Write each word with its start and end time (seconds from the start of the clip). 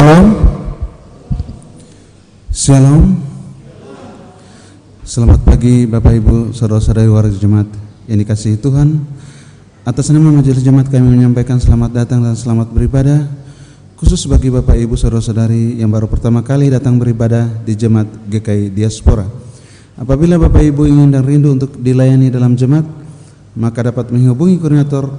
Shalom. 0.00 0.28
Shalom. 2.48 3.02
Selamat 5.04 5.44
pagi 5.44 5.84
Bapak 5.84 6.16
Ibu, 6.16 6.56
saudara-saudari 6.56 7.04
warga 7.12 7.36
jemaat 7.36 7.68
yang 8.08 8.16
dikasihi 8.24 8.56
Tuhan. 8.64 8.96
Atas 9.84 10.08
nama 10.08 10.32
majelis 10.32 10.64
jemaat 10.64 10.88
kami 10.88 11.04
menyampaikan 11.04 11.60
selamat 11.60 11.92
datang 11.92 12.24
dan 12.24 12.32
selamat 12.32 12.72
beribadah 12.72 13.28
khusus 14.00 14.24
bagi 14.24 14.48
Bapak 14.48 14.80
Ibu 14.80 14.96
saudara-saudari 14.96 15.76
yang 15.84 15.92
baru 15.92 16.08
pertama 16.08 16.40
kali 16.40 16.72
datang 16.72 16.96
beribadah 16.96 17.60
di 17.60 17.76
jemaat 17.76 18.08
GKI 18.24 18.72
Diaspora. 18.72 19.28
Apabila 20.00 20.40
Bapak 20.40 20.64
Ibu 20.64 20.88
ingin 20.88 21.12
dan 21.12 21.28
rindu 21.28 21.52
untuk 21.52 21.76
dilayani 21.76 22.32
dalam 22.32 22.56
jemaat, 22.56 22.88
maka 23.52 23.92
dapat 23.92 24.08
menghubungi 24.08 24.56
koordinator 24.64 25.12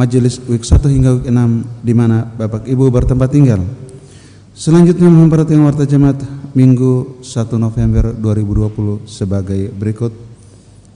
majelis 0.00 0.40
week 0.48 0.64
1 0.64 0.80
hingga 0.88 1.20
week 1.20 1.28
6 1.28 1.84
di 1.84 1.92
mana 1.92 2.24
Bapak 2.24 2.64
Ibu 2.64 2.88
bertempat 2.88 3.28
tinggal. 3.28 3.60
Selanjutnya 4.56 5.12
memperhatikan 5.12 5.60
warta 5.60 5.84
jemaat 5.84 6.16
Minggu 6.56 7.20
1 7.20 7.60
November 7.60 8.16
2020 8.16 9.04
sebagai 9.04 9.68
berikut. 9.76 10.12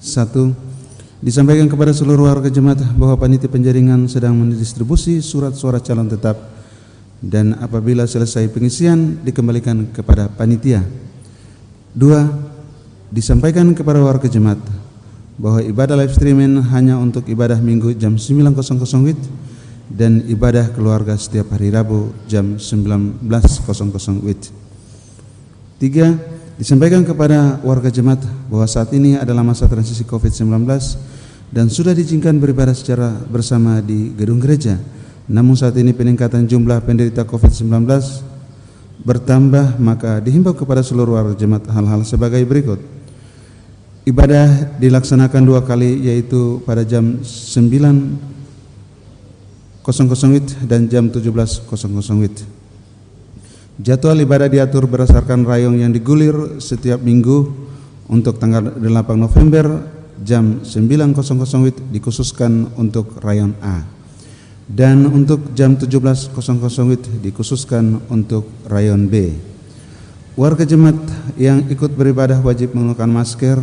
1. 0.00 1.24
Disampaikan 1.24 1.68
kepada 1.68 1.92
seluruh 1.92 2.28
warga 2.28 2.48
jemaat 2.48 2.80
bahwa 2.96 3.16
panitia 3.16 3.48
penjaringan 3.48 4.08
sedang 4.08 4.36
mendistribusi 4.36 5.20
surat 5.24 5.56
suara 5.56 5.80
calon 5.80 6.08
tetap 6.08 6.36
dan 7.24 7.56
apabila 7.60 8.04
selesai 8.04 8.52
pengisian 8.52 9.20
dikembalikan 9.24 9.92
kepada 9.92 10.28
panitia. 10.28 10.84
2. 11.96 13.12
Disampaikan 13.14 13.72
kepada 13.72 14.02
warga 14.02 14.26
jemaat 14.28 14.83
bahwa 15.34 15.58
ibadah 15.62 15.98
live 15.98 16.14
streaming 16.14 16.62
hanya 16.70 16.94
untuk 16.94 17.26
ibadah 17.26 17.58
minggu 17.58 17.98
jam 17.98 18.14
9.00 18.14 18.54
WIB 19.02 19.20
dan 19.90 20.22
ibadah 20.30 20.70
keluarga 20.72 21.18
setiap 21.18 21.52
hari 21.54 21.74
Rabu 21.74 22.14
jam 22.30 22.56
19.00 22.56 23.20
WIB. 24.22 24.42
Tiga, 25.82 26.14
disampaikan 26.54 27.02
kepada 27.02 27.58
warga 27.66 27.90
jemaat 27.90 28.22
bahwa 28.46 28.64
saat 28.70 28.94
ini 28.94 29.18
adalah 29.18 29.42
masa 29.42 29.66
transisi 29.66 30.06
COVID-19 30.06 30.46
dan 31.50 31.66
sudah 31.66 31.90
diizinkan 31.90 32.38
beribadah 32.38 32.72
secara 32.72 33.10
bersama 33.26 33.82
di 33.82 34.14
gedung 34.14 34.38
gereja. 34.38 34.78
Namun 35.26 35.58
saat 35.58 35.74
ini 35.74 35.90
peningkatan 35.90 36.46
jumlah 36.46 36.78
penderita 36.86 37.26
COVID-19 37.26 37.90
bertambah 39.02 39.82
maka 39.82 40.22
dihimbau 40.22 40.54
kepada 40.54 40.80
seluruh 40.80 41.18
warga 41.18 41.34
jemaat 41.34 41.66
hal-hal 41.74 42.06
sebagai 42.06 42.40
berikut. 42.46 42.93
Ibadah 44.04 44.76
dilaksanakan 44.76 45.48
dua 45.48 45.64
kali 45.64 45.96
yaitu 46.04 46.60
pada 46.68 46.84
jam 46.84 47.24
9.00 47.24 48.20
WIB 49.80 50.46
dan 50.68 50.84
jam 50.92 51.08
17.00 51.08 51.64
WIB. 52.20 52.36
Jadwal 53.80 54.20
ibadah 54.20 54.52
diatur 54.52 54.84
berdasarkan 54.84 55.48
rayong 55.48 55.80
yang 55.80 55.88
digulir 55.88 56.60
setiap 56.60 57.00
minggu 57.00 57.48
untuk 58.12 58.36
tanggal 58.36 58.76
8 58.76 58.84
November 59.16 59.88
jam 60.20 60.60
9.00 60.60 61.64
WIB 61.64 61.76
dikhususkan 61.88 62.76
untuk 62.76 63.24
rayon 63.24 63.56
A 63.64 63.88
dan 64.68 65.08
untuk 65.08 65.56
jam 65.56 65.80
17.00 65.80 66.28
WIB 66.36 67.04
dikhususkan 67.24 68.04
untuk 68.12 68.52
rayon 68.68 69.08
B. 69.08 69.32
Warga 70.36 70.66
jemaat 70.66 70.98
yang 71.38 71.62
ikut 71.70 71.94
beribadah 71.94 72.42
wajib 72.44 72.74
menggunakan 72.74 73.06
masker 73.06 73.58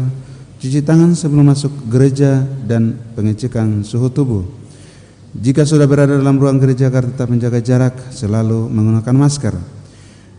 cuci 0.62 0.86
tangan 0.86 1.18
sebelum 1.18 1.50
masuk 1.50 1.74
gereja 1.90 2.46
dan 2.70 2.94
pengecekan 3.18 3.82
suhu 3.82 4.14
tubuh. 4.14 4.46
Jika 5.34 5.66
sudah 5.66 5.90
berada 5.90 6.14
dalam 6.14 6.38
ruang 6.38 6.62
gereja 6.62 6.94
agar 6.94 7.10
tetap 7.10 7.34
menjaga 7.34 7.58
jarak, 7.58 7.98
selalu 8.14 8.70
menggunakan 8.70 9.16
masker. 9.18 9.58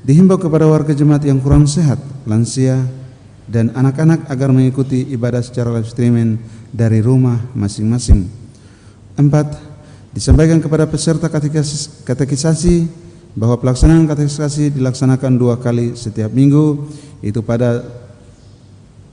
Dihimbau 0.06 0.38
kepada 0.38 0.70
warga 0.70 0.94
jemaat 0.94 1.26
yang 1.26 1.42
kurang 1.42 1.66
sehat, 1.66 1.98
lansia, 2.22 2.86
dan 3.50 3.74
anak-anak 3.74 4.30
agar 4.30 4.55
mengikuti 4.55 5.02
ibadah 5.11 5.42
secara 5.42 5.74
live 5.74 5.90
streaming 5.90 6.38
dari 6.70 7.02
rumah 7.02 7.42
masing-masing. 7.58 8.30
Empat, 9.18 9.58
disampaikan 10.14 10.62
kepada 10.62 10.86
peserta 10.86 11.27
katekisasi 12.06 12.86
bahwa 13.34 13.58
pelaksanaan 13.58 14.06
katekisasi 14.06 14.77
dilaksanakan 14.77 15.34
dua 15.34 15.58
kali 15.58 15.98
setiap 15.98 16.30
minggu, 16.30 16.84
yaitu 17.24 17.40
pada 17.40 18.02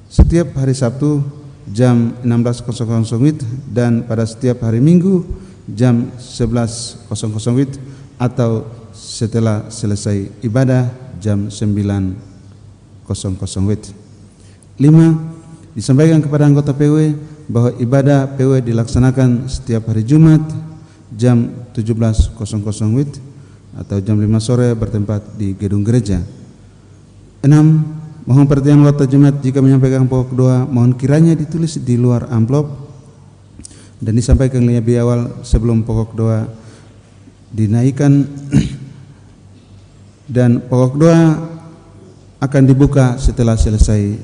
setiap 0.10 0.58
hari 0.58 0.74
Sabtu 0.74 1.22
jam 1.70 2.18
16.00 2.26 2.66
WIB 3.22 3.46
dan 3.70 4.02
pada 4.10 4.26
setiap 4.26 4.66
hari 4.66 4.82
Minggu 4.82 5.22
jam 5.70 6.10
11.00 6.18 7.14
WIB 7.54 7.78
atau 8.18 8.66
setelah 8.90 9.70
selesai 9.70 10.42
ibadah 10.42 10.90
jam 11.22 11.48
9.00 11.54 12.18
WIB. 13.70 13.84
5. 14.82 15.78
Disampaikan 15.78 16.20
kepada 16.26 16.50
anggota 16.50 16.74
PW 16.74 17.14
bahwa 17.46 17.70
ibadah 17.78 18.34
PW 18.34 18.66
dilaksanakan 18.66 19.46
setiap 19.46 19.94
hari 19.94 20.02
Jumat 20.02 20.42
jam 21.14 21.54
17.00 21.78 22.34
WIB 22.98 23.12
atau 23.78 24.02
jam 24.02 24.18
5 24.18 24.26
sore 24.42 24.74
bertempat 24.74 25.38
di 25.38 25.54
gedung 25.54 25.86
gereja. 25.86 26.18
6 27.46 27.99
Mohon 28.30 28.46
perhatian 28.46 28.86
waktu 28.86 29.10
jemaat 29.10 29.42
jika 29.42 29.58
menyampaikan 29.58 30.06
pokok 30.06 30.38
doa, 30.38 30.62
mohon 30.70 30.94
kiranya 30.94 31.34
ditulis 31.34 31.82
di 31.82 31.98
luar 31.98 32.30
amplop 32.30 32.70
dan 33.98 34.14
disampaikan 34.14 34.62
lebih 34.62 35.02
awal 35.02 35.42
sebelum 35.42 35.82
pokok 35.82 36.14
doa 36.14 36.46
dinaikkan 37.50 38.30
dan 40.38 40.62
pokok 40.62 40.94
doa 40.94 41.42
akan 42.38 42.64
dibuka 42.70 43.18
setelah 43.18 43.58
selesai 43.58 44.22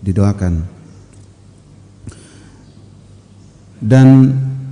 didoakan. 0.00 0.64
Dan 3.76 4.08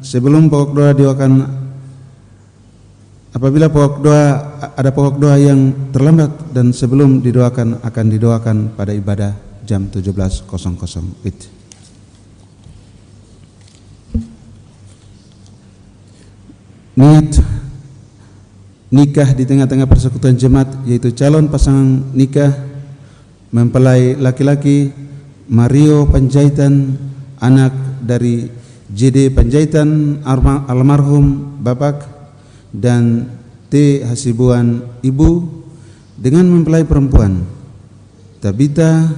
sebelum 0.01 0.49
pokok 0.49 0.71
doa 0.73 0.97
didoakan 0.97 1.62
Apabila 3.33 3.73
pokok 3.73 4.05
doa 4.05 4.25
ada 4.77 4.93
pokok 4.93 5.17
doa 5.17 5.41
yang 5.41 5.89
terlambat 5.89 6.53
dan 6.53 6.69
sebelum 6.69 7.25
didoakan 7.25 7.81
akan 7.81 8.07
didoakan 8.13 8.57
pada 8.77 8.93
ibadah 8.93 9.33
jam 9.65 9.89
17.00 9.89 10.45
WIB. 11.25 11.41
Niat 16.93 17.41
nikah 18.93 19.33
di 19.33 19.49
tengah-tengah 19.49 19.89
persekutuan 19.89 20.37
jemaat 20.37 20.69
yaitu 20.85 21.09
calon 21.17 21.49
pasangan 21.49 22.13
nikah 22.13 22.53
mempelai 23.49 24.13
laki-laki 24.21 24.93
Mario 25.49 26.05
Panjaitan 26.05 27.01
anak 27.41 27.73
dari 28.05 28.53
JD 28.93 29.33
Panjaitan 29.33 30.21
almarhum 30.69 31.57
Bapak 31.65 32.22
dan 32.73 33.29
T. 33.69 34.03
Hasibuan 34.03 34.85
ibu 35.05 35.45
dengan 36.17 36.49
mempelai 36.49 36.85
perempuan. 36.89 37.45
Tabita 38.43 39.13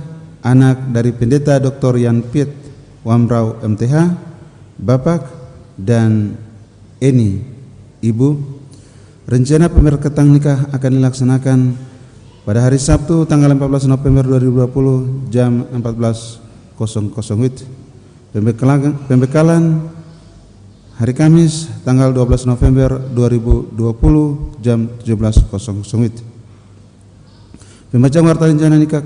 anak 0.45 0.93
dari 0.93 1.17
pendeta 1.17 1.57
Dr. 1.57 1.97
Yan 1.97 2.21
Piet 2.29 2.53
Wamrau 3.07 3.57
MTH 3.65 3.95
Bapak 4.77 5.23
dan 5.81 6.37
Eni 7.01 7.41
ibu. 8.05 8.37
Rencana 9.25 9.73
pemerkatan 9.73 10.37
nikah 10.37 10.69
akan 10.69 10.91
dilaksanakan 11.01 11.59
pada 12.45 12.61
hari 12.61 12.77
Sabtu 12.77 13.25
tanggal 13.25 13.57
14 13.57 13.89
November 13.89 14.37
2020 14.37 15.33
jam 15.33 15.65
14.00 15.73 16.77
WIB 16.77 17.57
pembekalan, 18.35 18.99
pembekalan 19.09 19.63
hari 20.95 21.11
Kamis 21.11 21.67
tanggal 21.83 22.15
12 22.15 22.47
November 22.47 23.03
2020 23.11 24.63
jam 24.63 24.87
17.00 25.03 25.51
WIB. 25.99 26.17
Pembacaan 27.91 28.27
warta 28.27 28.47
rencana 28.47 28.79
nikah 28.79 29.03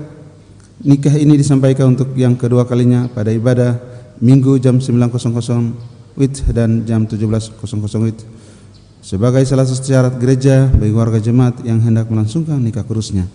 nikah 0.85 1.15
ini 1.17 1.33
disampaikan 1.37 1.97
untuk 1.97 2.13
yang 2.13 2.37
kedua 2.37 2.65
kalinya 2.65 3.09
pada 3.09 3.33
ibadah 3.33 3.77
Minggu 4.19 4.59
jam 4.59 4.77
9.00 4.77 6.19
WIB 6.19 6.33
dan 6.53 6.83
jam 6.85 7.07
17.00 7.07 7.57
WIB 7.57 8.19
sebagai 8.99 9.41
salah 9.47 9.65
satu 9.65 9.81
syarat 9.81 10.13
gereja 10.19 10.67
bagi 10.69 10.93
warga 10.93 11.17
jemaat 11.17 11.63
yang 11.63 11.79
hendak 11.81 12.11
melangsungkan 12.11 12.59
nikah 12.59 12.83
kurusnya. 12.83 13.25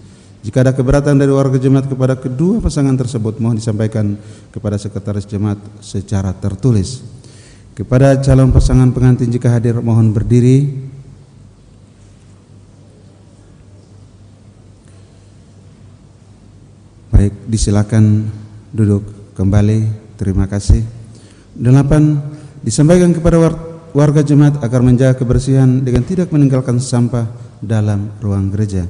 Jika 0.44 0.60
ada 0.60 0.76
keberatan 0.76 1.16
dari 1.16 1.32
warga 1.32 1.56
jemaat 1.56 1.88
kepada 1.88 2.20
kedua 2.20 2.60
pasangan 2.60 2.92
tersebut 3.00 3.40
mohon 3.40 3.56
disampaikan 3.56 4.12
kepada 4.52 4.76
sekretaris 4.76 5.24
jemaat 5.24 5.56
secara 5.80 6.36
tertulis. 6.36 7.13
Kepada 7.74 8.22
calon 8.22 8.54
pasangan 8.54 8.94
pengantin 8.94 9.34
jika 9.34 9.50
hadir 9.50 9.82
mohon 9.82 10.14
berdiri. 10.14 10.70
Baik, 17.10 17.34
disilakan 17.50 18.30
duduk 18.70 19.34
kembali. 19.34 19.90
Terima 20.14 20.46
kasih. 20.46 20.86
Delapan 21.58 22.22
disampaikan 22.62 23.10
kepada 23.10 23.42
warga 23.90 24.22
jemaat 24.22 24.62
agar 24.62 24.78
menjaga 24.78 25.18
kebersihan 25.18 25.82
dengan 25.82 26.06
tidak 26.06 26.30
meninggalkan 26.30 26.78
sampah 26.78 27.26
dalam 27.58 28.06
ruang 28.22 28.54
gereja. 28.54 28.86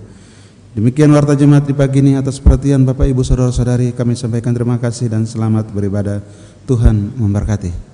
Demikian 0.76 1.08
warta 1.16 1.32
jemaat 1.32 1.64
di 1.64 1.72
pagi 1.72 2.04
ini 2.04 2.20
atas 2.20 2.36
perhatian 2.36 2.84
Bapak 2.84 3.08
Ibu 3.08 3.24
Saudara-saudari 3.24 3.96
kami 3.96 4.12
sampaikan 4.12 4.52
terima 4.52 4.76
kasih 4.76 5.08
dan 5.08 5.24
selamat 5.24 5.72
beribadah. 5.72 6.20
Tuhan 6.68 7.16
memberkati. 7.16 7.93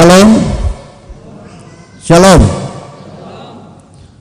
Shalom. 0.00 0.30
Shalom. 2.00 2.42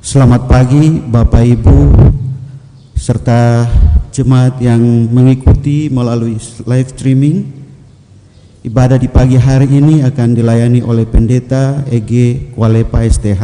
Selamat 0.04 0.44
pagi 0.44 1.00
Bapak 1.00 1.40
Ibu 1.40 1.96
serta 3.00 3.64
jemaat 4.12 4.60
yang 4.60 4.84
mengikuti 5.08 5.88
melalui 5.88 6.36
live 6.68 6.90
streaming. 6.92 7.48
Ibadah 8.60 9.00
di 9.00 9.08
pagi 9.08 9.40
hari 9.40 9.72
ini 9.72 10.04
akan 10.04 10.36
dilayani 10.36 10.84
oleh 10.84 11.08
Pendeta 11.08 11.88
EG 11.88 12.52
Kualepa 12.60 13.00
STH. 13.00 13.44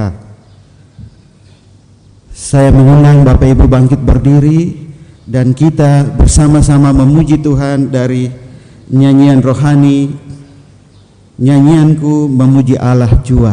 Saya 2.36 2.68
mengundang 2.76 3.24
Bapak 3.24 3.48
Ibu 3.48 3.64
bangkit 3.64 4.04
berdiri 4.04 4.92
dan 5.24 5.56
kita 5.56 6.04
bersama-sama 6.20 6.92
memuji 6.92 7.40
Tuhan 7.40 7.96
dari 7.96 8.28
nyanyian 8.92 9.40
rohani 9.40 10.25
Nyanyianku 11.36 12.32
memuji 12.32 12.80
Allah 12.80 13.12
jua 13.28 13.52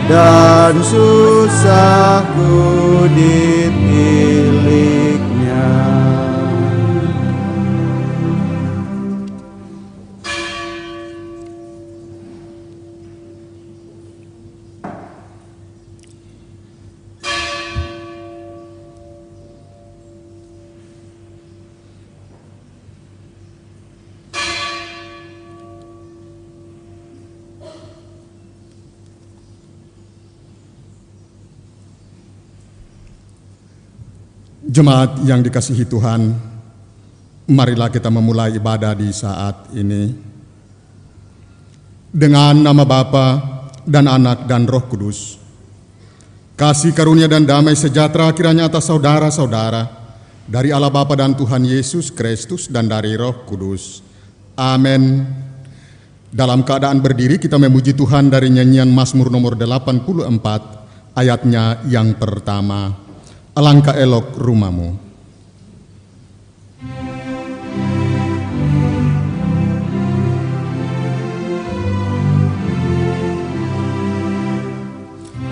dan 0.10 0.76
susahku 0.84 2.52
ditiliknya 3.16 5.13
Jemaat 34.74 35.22
yang 35.30 35.46
dikasihi 35.46 35.86
Tuhan, 35.86 36.34
marilah 37.46 37.94
kita 37.94 38.10
memulai 38.10 38.58
ibadah 38.58 38.98
di 38.98 39.06
saat 39.14 39.70
ini. 39.78 40.10
Dengan 42.10 42.58
nama 42.58 42.82
Bapa 42.82 43.28
dan 43.86 44.10
Anak 44.10 44.50
dan 44.50 44.66
Roh 44.66 44.82
Kudus. 44.90 45.38
Kasih 46.58 46.90
karunia 46.90 47.30
dan 47.30 47.46
damai 47.46 47.78
sejahtera 47.78 48.34
kiranya 48.34 48.66
atas 48.66 48.90
saudara-saudara 48.90 49.94
dari 50.50 50.74
Allah 50.74 50.90
Bapa 50.90 51.14
dan 51.22 51.38
Tuhan 51.38 51.70
Yesus 51.70 52.10
Kristus 52.10 52.66
dan 52.66 52.90
dari 52.90 53.14
Roh 53.14 53.46
Kudus. 53.46 54.02
Amin. 54.58 55.22
Dalam 56.34 56.66
keadaan 56.66 56.98
berdiri 56.98 57.38
kita 57.38 57.62
memuji 57.62 57.94
Tuhan 57.94 58.26
dari 58.34 58.50
nyanyian 58.50 58.90
Mazmur 58.90 59.30
nomor 59.30 59.54
84 59.54 61.14
ayatnya 61.14 61.78
yang 61.86 62.18
pertama. 62.18 63.03
Alangkah 63.54 63.94
elok 63.94 64.34
rumahmu. 64.42 64.98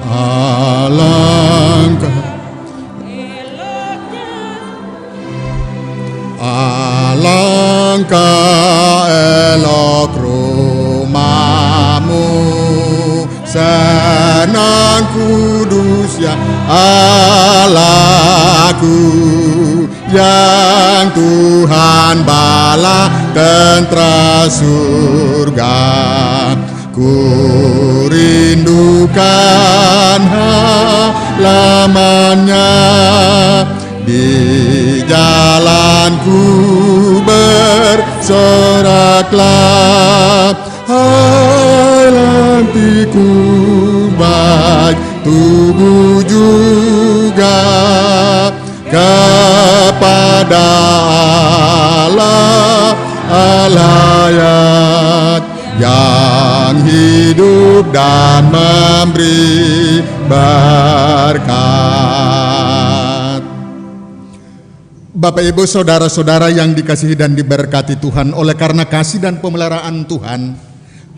Alangkah 0.02 2.18
Alangkah 7.22 8.26
elok 9.62 10.18
rumahmu 10.18 12.26
Senang 13.46 15.06
kudus 15.14 16.18
ya 16.18 16.34
Allahku 16.72 17.92
Yang 20.12 21.16
Tuhan 21.16 22.28
bala 22.28 23.08
tentra 23.32 24.44
surga. 24.52 25.80
Ku 26.92 27.16
rindukan 28.12 29.16
halamannya. 31.40 32.76
Di 34.04 35.00
jalanku 35.08 36.44
bersoraklah. 37.24 38.12
Hai 40.92 42.12
lantiku 42.12 43.32
baik 44.20 45.11
tubuh 45.24 46.20
juga 46.26 47.62
kepada 48.90 50.68
Allah 52.10 52.98
alayat 53.32 55.42
yang 55.80 56.76
hidup 56.86 57.88
dan 57.96 58.52
memberi 58.52 60.04
berkat. 60.28 61.50
Bapak 65.12 65.44
Ibu 65.46 65.70
saudara-saudara 65.70 66.50
yang 66.50 66.74
dikasihi 66.74 67.14
dan 67.14 67.38
diberkati 67.38 68.02
Tuhan 68.02 68.34
oleh 68.34 68.58
karena 68.58 68.90
kasih 68.90 69.22
dan 69.22 69.38
pemeliharaan 69.38 70.02
Tuhan 70.10 70.58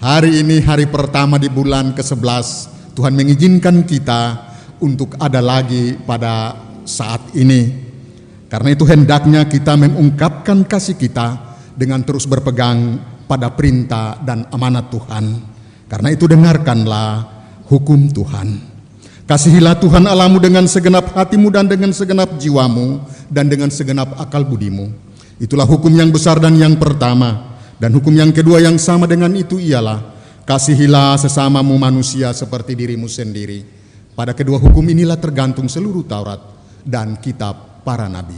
Hari 0.04 0.44
ini 0.44 0.60
hari 0.60 0.84
pertama 0.84 1.40
di 1.40 1.48
bulan 1.48 1.96
ke-11 1.96 2.73
Tuhan 2.94 3.14
mengizinkan 3.18 3.86
kita 3.86 4.54
untuk 4.78 5.18
ada 5.18 5.42
lagi 5.42 5.98
pada 6.06 6.54
saat 6.84 7.34
ini 7.34 7.92
Karena 8.54 8.70
itu 8.70 8.86
hendaknya 8.86 9.50
kita 9.50 9.74
mengungkapkan 9.74 10.62
kasih 10.70 10.94
kita 10.94 11.58
dengan 11.74 12.06
terus 12.06 12.30
berpegang 12.30 13.02
pada 13.26 13.50
perintah 13.50 14.22
dan 14.22 14.46
amanat 14.54 14.94
Tuhan. 14.94 15.42
Karena 15.90 16.14
itu 16.14 16.30
dengarkanlah 16.30 17.26
hukum 17.66 18.14
Tuhan. 18.14 18.62
Kasihilah 19.26 19.82
Tuhan 19.82 20.06
Allahmu 20.06 20.38
dengan 20.38 20.70
segenap 20.70 21.18
hatimu 21.18 21.50
dan 21.50 21.66
dengan 21.66 21.90
segenap 21.98 22.38
jiwamu 22.38 23.02
dan 23.26 23.50
dengan 23.50 23.74
segenap 23.74 24.22
akal 24.22 24.46
budimu. 24.46 24.94
Itulah 25.42 25.66
hukum 25.66 25.90
yang 25.90 26.14
besar 26.14 26.38
dan 26.38 26.54
yang 26.54 26.78
pertama. 26.78 27.58
Dan 27.82 27.98
hukum 27.98 28.14
yang 28.14 28.30
kedua 28.30 28.62
yang 28.62 28.78
sama 28.78 29.10
dengan 29.10 29.34
itu 29.34 29.58
ialah 29.58 30.13
kasihilah 30.44 31.20
sesamamu 31.20 31.76
manusia 31.80 32.32
seperti 32.36 32.76
dirimu 32.76 33.08
sendiri. 33.08 33.64
Pada 34.14 34.38
kedua 34.38 34.62
hukum 34.62 34.86
inilah 34.86 35.18
tergantung 35.18 35.66
seluruh 35.66 36.06
Taurat 36.06 36.40
dan 36.86 37.18
kitab 37.18 37.82
para 37.82 38.06
nabi. 38.06 38.38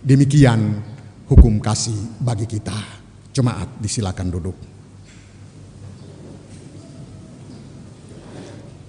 Demikian 0.00 0.80
hukum 1.28 1.60
kasih 1.60 2.18
bagi 2.18 2.48
kita. 2.48 3.04
Jemaat 3.32 3.80
disilakan 3.80 4.28
duduk. 4.28 4.56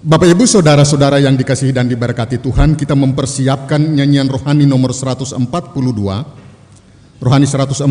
Bapak 0.04 0.28
Ibu 0.28 0.44
saudara-saudara 0.44 1.16
yang 1.16 1.32
dikasihi 1.32 1.72
dan 1.72 1.88
diberkati 1.88 2.36
Tuhan, 2.36 2.76
kita 2.76 2.92
mempersiapkan 2.92 3.80
nyanyian 3.80 4.28
rohani 4.28 4.68
nomor 4.68 4.92
142. 4.92 6.43
Rohani 7.24 7.48
142 7.48 7.88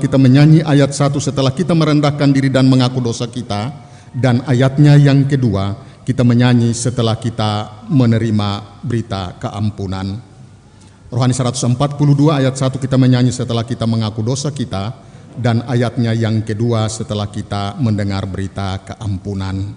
kita 0.00 0.16
menyanyi 0.16 0.64
ayat 0.64 0.96
1 0.96 1.12
setelah 1.20 1.52
kita 1.52 1.76
merendahkan 1.76 2.32
diri 2.32 2.48
dan 2.48 2.64
mengaku 2.64 3.04
dosa 3.04 3.28
kita 3.28 3.68
dan 4.16 4.40
ayatnya 4.48 4.96
yang 4.96 5.28
kedua 5.28 5.76
kita 6.08 6.24
menyanyi 6.24 6.72
setelah 6.72 7.20
kita 7.20 7.84
menerima 7.92 8.80
berita 8.80 9.36
keampunan. 9.36 10.16
Rohani 11.12 11.36
142 11.36 11.76
ayat 12.32 12.56
1 12.56 12.80
kita 12.80 12.96
menyanyi 12.96 13.28
setelah 13.28 13.60
kita 13.60 13.84
mengaku 13.84 14.24
dosa 14.24 14.48
kita 14.48 15.04
dan 15.36 15.60
ayatnya 15.68 16.16
yang 16.16 16.40
kedua 16.40 16.88
setelah 16.88 17.28
kita 17.28 17.76
mendengar 17.76 18.24
berita 18.24 18.80
keampunan. 18.80 19.68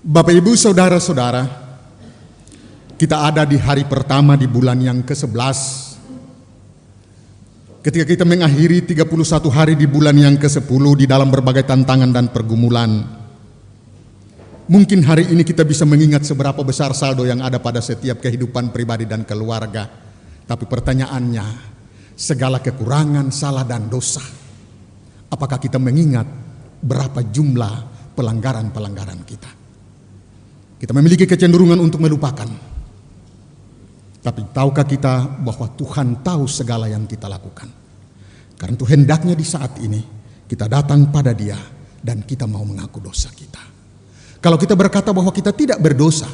Bapak 0.00 0.32
Ibu 0.32 0.56
Saudara-saudara, 0.56 1.44
kita 2.96 3.28
ada 3.28 3.44
di 3.44 3.60
hari 3.60 3.84
pertama 3.84 4.40
di 4.40 4.48
bulan 4.48 4.80
yang 4.80 5.04
ke-11. 5.04 5.85
Ketika 7.86 8.02
kita 8.02 8.26
mengakhiri 8.26 8.82
31 8.82 9.06
hari 9.46 9.78
di 9.78 9.86
bulan 9.86 10.18
yang 10.18 10.34
ke-10 10.42 10.66
di 10.98 11.06
dalam 11.06 11.30
berbagai 11.30 11.62
tantangan 11.62 12.10
dan 12.10 12.34
pergumulan. 12.34 12.98
Mungkin 14.66 15.06
hari 15.06 15.30
ini 15.30 15.46
kita 15.46 15.62
bisa 15.62 15.86
mengingat 15.86 16.26
seberapa 16.26 16.66
besar 16.66 16.90
saldo 16.98 17.22
yang 17.22 17.38
ada 17.46 17.62
pada 17.62 17.78
setiap 17.78 18.18
kehidupan 18.18 18.74
pribadi 18.74 19.06
dan 19.06 19.22
keluarga. 19.22 19.86
Tapi 20.42 20.66
pertanyaannya, 20.66 21.46
segala 22.18 22.58
kekurangan, 22.58 23.30
salah 23.30 23.62
dan 23.62 23.86
dosa. 23.86 24.26
Apakah 25.30 25.62
kita 25.62 25.78
mengingat 25.78 26.26
berapa 26.82 27.22
jumlah 27.22 27.74
pelanggaran-pelanggaran 28.18 29.22
kita? 29.22 29.50
Kita 30.82 30.90
memiliki 30.90 31.22
kecenderungan 31.22 31.78
untuk 31.78 32.02
melupakan. 32.02 32.50
Tapi 34.26 34.42
tahukah 34.50 34.82
kita 34.82 35.38
bahwa 35.38 35.70
Tuhan 35.78 36.18
tahu 36.26 36.50
segala 36.50 36.90
yang 36.90 37.06
kita 37.06 37.30
lakukan? 37.30 37.70
Karena 38.58 38.74
itu 38.74 38.82
hendaknya 38.90 39.38
di 39.38 39.46
saat 39.46 39.78
ini 39.78 40.02
kita 40.50 40.66
datang 40.66 41.14
pada 41.14 41.30
Dia 41.30 41.54
dan 42.02 42.26
kita 42.26 42.42
mau 42.50 42.66
mengaku 42.66 42.98
dosa 42.98 43.30
kita. 43.30 43.62
Kalau 44.42 44.58
kita 44.58 44.74
berkata 44.74 45.14
bahwa 45.14 45.30
kita 45.30 45.54
tidak 45.54 45.78
berdosa, 45.78 46.26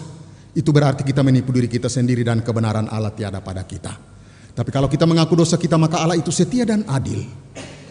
itu 0.57 0.73
berarti 0.73 1.05
kita 1.05 1.21
menipu 1.21 1.53
diri 1.53 1.69
kita 1.69 1.93
sendiri 1.93 2.25
dan 2.25 2.41
kebenaran 2.41 2.89
Allah 2.89 3.13
tiada 3.13 3.45
pada 3.45 3.61
kita. 3.69 3.93
Tapi 4.57 4.73
kalau 4.73 4.89
kita 4.89 5.05
mengaku 5.05 5.37
dosa 5.37 5.61
kita 5.61 5.77
maka 5.77 6.01
Allah 6.01 6.17
itu 6.17 6.33
setia 6.33 6.65
dan 6.65 6.89
adil. 6.89 7.29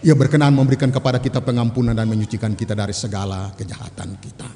Ia 0.01 0.17
berkenan 0.17 0.58
memberikan 0.58 0.89
kepada 0.89 1.22
kita 1.22 1.46
pengampunan 1.46 1.93
dan 1.93 2.10
menyucikan 2.10 2.58
kita 2.58 2.74
dari 2.74 2.93
segala 2.98 3.53
kejahatan 3.53 4.17
kita. 4.17 4.50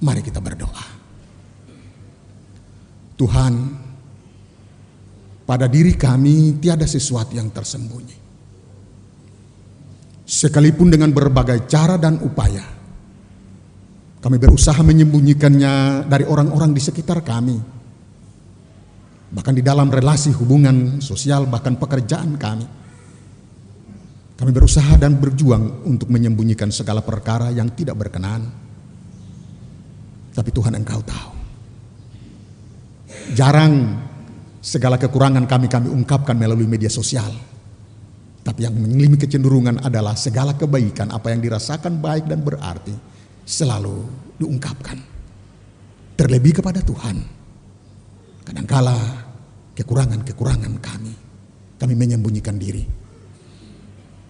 Mari 0.00 0.24
kita 0.24 0.40
berdoa. 0.40 0.96
Tuhan, 3.20 3.52
pada 5.50 5.66
diri 5.66 5.98
kami 5.98 6.62
tiada 6.62 6.86
sesuatu 6.86 7.34
yang 7.34 7.50
tersembunyi. 7.50 8.14
Sekalipun 10.22 10.94
dengan 10.94 11.10
berbagai 11.10 11.66
cara 11.66 11.98
dan 11.98 12.22
upaya, 12.22 12.62
kami 14.22 14.38
berusaha 14.38 14.78
menyembunyikannya 14.78 16.06
dari 16.06 16.22
orang-orang 16.22 16.70
di 16.70 16.78
sekitar 16.78 17.26
kami. 17.26 17.58
Bahkan 19.34 19.54
di 19.58 19.62
dalam 19.66 19.90
relasi 19.90 20.30
hubungan 20.38 21.02
sosial, 21.02 21.50
bahkan 21.50 21.74
pekerjaan 21.74 22.38
kami. 22.38 22.66
Kami 24.38 24.50
berusaha 24.54 24.94
dan 25.02 25.18
berjuang 25.18 25.82
untuk 25.82 26.14
menyembunyikan 26.14 26.70
segala 26.70 27.02
perkara 27.02 27.50
yang 27.50 27.74
tidak 27.74 27.98
berkenan. 27.98 28.46
Tapi 30.30 30.50
Tuhan 30.54 30.78
engkau 30.78 31.02
tahu. 31.02 31.32
Jarang 33.34 34.06
segala 34.60 35.00
kekurangan 35.00 35.48
kami 35.48 35.66
kami 35.66 35.88
ungkapkan 35.88 36.36
melalui 36.36 36.68
media 36.68 36.92
sosial. 36.92 37.32
Tapi 38.40 38.64
yang 38.64 38.72
mengalami 38.72 39.20
kecenderungan 39.20 39.84
adalah 39.84 40.16
segala 40.16 40.56
kebaikan 40.56 41.12
apa 41.12 41.28
yang 41.28 41.44
dirasakan 41.44 42.00
baik 42.00 42.24
dan 42.24 42.40
berarti 42.40 42.94
selalu 43.44 44.04
diungkapkan. 44.40 44.96
Terlebih 46.16 46.60
kepada 46.60 46.80
Tuhan. 46.80 47.16
Kadangkala 48.44 48.96
kekurangan-kekurangan 49.76 50.72
kami 50.80 51.12
kami 51.80 51.94
menyembunyikan 51.96 52.60
diri. 52.60 52.84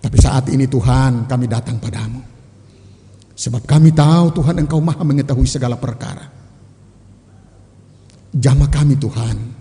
Tapi 0.00 0.16
saat 0.22 0.46
ini 0.54 0.70
Tuhan 0.70 1.26
kami 1.26 1.50
datang 1.50 1.82
padamu. 1.82 2.22
Sebab 3.34 3.66
kami 3.66 3.90
tahu 3.90 4.38
Tuhan 4.38 4.62
Engkau 4.62 4.78
maha 4.78 5.02
mengetahui 5.02 5.48
segala 5.50 5.74
perkara. 5.74 6.30
Jamah 8.30 8.70
kami 8.70 8.94
Tuhan. 8.94 9.59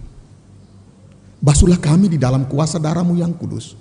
Basuhlah 1.40 1.80
kami 1.80 2.12
di 2.12 2.20
dalam 2.20 2.52
kuasa 2.52 2.76
darahmu 2.78 3.16
yang 3.16 3.32
kudus. 3.40 3.76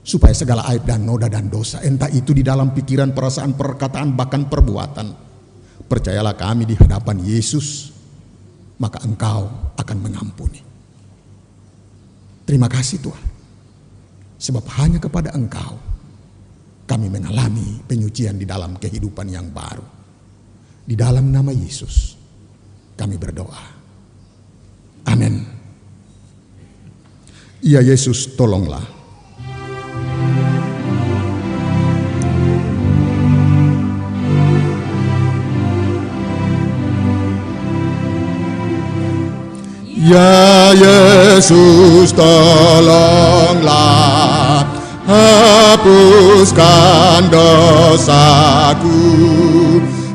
Supaya 0.00 0.32
segala 0.32 0.64
aib 0.72 0.88
dan 0.88 1.04
noda 1.04 1.28
dan 1.28 1.52
dosa, 1.52 1.84
entah 1.84 2.08
itu 2.08 2.32
di 2.32 2.40
dalam 2.40 2.72
pikiran, 2.72 3.12
perasaan, 3.12 3.52
perkataan, 3.52 4.16
bahkan 4.16 4.48
perbuatan. 4.48 5.12
Percayalah 5.84 6.32
kami 6.40 6.64
di 6.64 6.72
hadapan 6.72 7.20
Yesus, 7.20 7.92
maka 8.80 9.04
engkau 9.04 9.52
akan 9.76 9.98
mengampuni. 10.00 10.64
Terima 12.48 12.66
kasih 12.66 13.04
Tuhan. 13.04 13.26
Sebab 14.40 14.64
hanya 14.80 14.96
kepada 14.96 15.36
engkau 15.36 15.76
kami 16.88 17.12
mengalami 17.12 17.84
penyucian 17.84 18.40
di 18.40 18.48
dalam 18.48 18.80
kehidupan 18.80 19.28
yang 19.28 19.52
baru. 19.52 19.84
Di 20.88 20.96
dalam 20.96 21.28
nama 21.28 21.52
Yesus 21.52 22.16
kami 22.96 23.20
berdoa. 23.20 23.64
Amin. 25.06 25.59
Ya 27.60 27.84
Yesus 27.84 28.24
tolonglah. 28.40 28.80
Ya 39.92 40.72
Yesus 40.72 42.16
tolonglah. 42.16 43.60
Hapuskan 45.04 46.48
dosaku. 47.28 49.04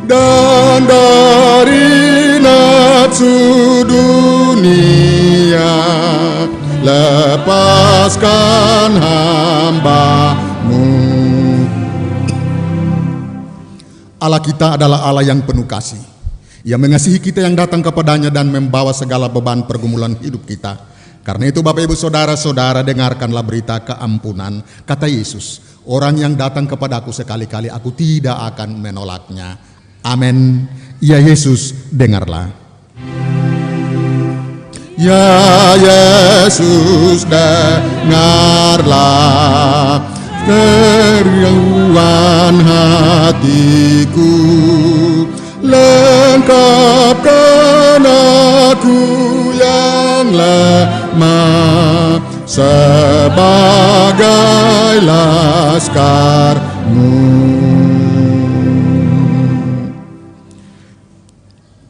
Dan 0.10 0.90
dari 0.90 2.42
nafsu 2.42 3.86
dunia 3.86 5.06
lepaskan 6.86 8.22
hambamu 9.02 10.86
Allah 14.22 14.42
kita 14.42 14.78
adalah 14.78 15.02
Allah 15.10 15.26
yang 15.26 15.42
penuh 15.42 15.66
kasih 15.66 16.16
ia 16.66 16.82
mengasihi 16.82 17.22
kita 17.22 17.46
yang 17.46 17.54
datang 17.54 17.86
kepadanya 17.86 18.34
dan 18.34 18.50
membawa 18.50 18.90
segala 18.90 19.30
beban 19.30 19.70
pergumulan 19.70 20.18
hidup 20.18 20.50
kita. 20.50 20.82
Karena 21.22 21.54
itu 21.54 21.62
Bapak 21.62 21.86
Ibu 21.86 21.94
Saudara-saudara 21.94 22.82
dengarkanlah 22.82 23.46
berita 23.46 23.86
keampunan. 23.86 24.66
Kata 24.82 25.06
Yesus, 25.06 25.62
orang 25.86 26.18
yang 26.18 26.34
datang 26.34 26.66
kepadaku 26.66 27.14
sekali-kali 27.14 27.70
aku 27.70 27.94
tidak 27.94 28.50
akan 28.54 28.82
menolaknya. 28.82 29.62
Amin. 30.02 30.66
Ya 30.98 31.22
Yesus, 31.22 31.94
dengarlah. 31.94 32.50
Ya 34.96 35.76
Yesus, 35.76 37.28
dengarlah 37.28 38.80
keruan 40.48 41.36
hatiku 42.64 44.32
lengkapkan 45.60 46.48
aku 48.80 49.04
yang 49.60 50.32
lemah 50.32 52.24
sebagai 52.48 54.24
laskarmu. 55.04 56.16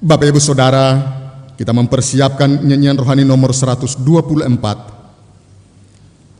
Bapak 0.02 0.34
Ibu 0.34 0.42
Saudara, 0.42 1.15
kita 1.56 1.72
mempersiapkan 1.72 2.68
nyanyian 2.68 3.00
rohani 3.00 3.24
nomor 3.24 3.56
124. 3.56 4.04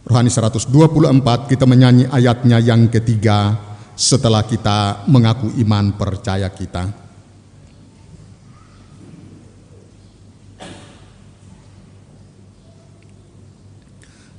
Rohani 0.06 0.30
124 0.30 1.50
kita 1.50 1.66
menyanyi 1.66 2.06
ayatnya 2.12 2.60
yang 2.62 2.92
ketiga 2.92 3.58
setelah 3.96 4.44
kita 4.44 5.08
mengaku 5.08 5.50
iman 5.64 5.96
percaya 5.96 6.52
kita. 6.52 6.92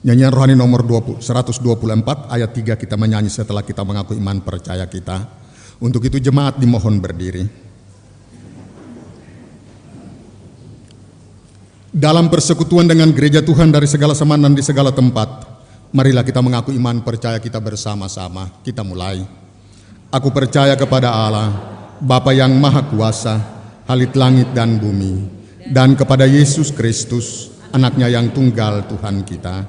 Nyanyian 0.07 0.31
rohani 0.31 0.55
nomor 0.55 0.87
20, 0.87 1.19
124 1.19 2.31
ayat 2.31 2.55
3 2.55 2.79
kita 2.79 2.95
menyanyi 2.95 3.27
setelah 3.27 3.67
kita 3.67 3.83
mengaku 3.83 4.15
iman 4.15 4.39
percaya 4.39 4.87
kita. 4.87 5.27
Untuk 5.83 6.07
itu 6.07 6.23
jemaat 6.23 6.63
dimohon 6.63 7.03
berdiri. 7.03 7.66
Dalam 11.97 12.29
persekutuan 12.29 12.85
dengan 12.85 13.09
gereja 13.09 13.41
Tuhan 13.41 13.73
dari 13.73 13.89
segala 13.89 14.13
zaman 14.13 14.37
dan 14.37 14.53
di 14.53 14.61
segala 14.61 14.93
tempat, 14.93 15.49
marilah 15.97 16.21
kita 16.21 16.45
mengaku 16.45 16.69
iman 16.77 17.01
percaya 17.01 17.41
kita 17.41 17.57
bersama-sama. 17.57 18.53
Kita 18.61 18.85
mulai. 18.85 19.25
Aku 20.13 20.29
percaya 20.29 20.77
kepada 20.77 21.09
Allah, 21.09 21.57
Bapa 22.05 22.37
yang 22.37 22.53
Maha 22.53 22.85
Kuasa, 22.85 23.41
halit 23.89 24.13
langit 24.13 24.53
dan 24.53 24.77
bumi, 24.77 25.25
dan 25.73 25.97
kepada 25.97 26.29
Yesus 26.29 26.69
Kristus, 26.69 27.49
anaknya 27.73 28.13
yang 28.13 28.29
tunggal 28.29 28.85
Tuhan 28.93 29.25
kita, 29.25 29.65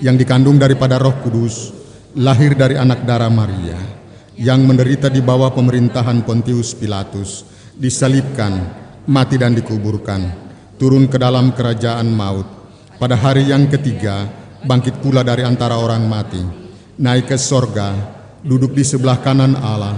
yang 0.00 0.16
dikandung 0.16 0.56
daripada 0.56 0.96
Roh 0.96 1.20
Kudus, 1.20 1.76
lahir 2.16 2.56
dari 2.56 2.80
anak 2.80 3.04
darah 3.04 3.28
Maria, 3.28 3.76
yang 4.40 4.64
menderita 4.64 5.12
di 5.12 5.20
bawah 5.20 5.52
pemerintahan 5.52 6.24
Pontius 6.24 6.72
Pilatus, 6.72 7.44
disalibkan, 7.76 8.64
mati 9.04 9.36
dan 9.36 9.52
dikuburkan, 9.52 10.45
turun 10.76 11.08
ke 11.08 11.16
dalam 11.16 11.52
kerajaan 11.56 12.08
maut. 12.12 12.44
Pada 12.96 13.16
hari 13.16 13.48
yang 13.48 13.68
ketiga, 13.68 14.28
bangkit 14.64 15.00
pula 15.04 15.20
dari 15.20 15.44
antara 15.44 15.76
orang 15.76 16.04
mati, 16.08 16.40
naik 16.96 17.28
ke 17.32 17.36
sorga, 17.36 17.92
duduk 18.40 18.72
di 18.72 18.84
sebelah 18.84 19.20
kanan 19.20 19.56
Allah, 19.56 19.96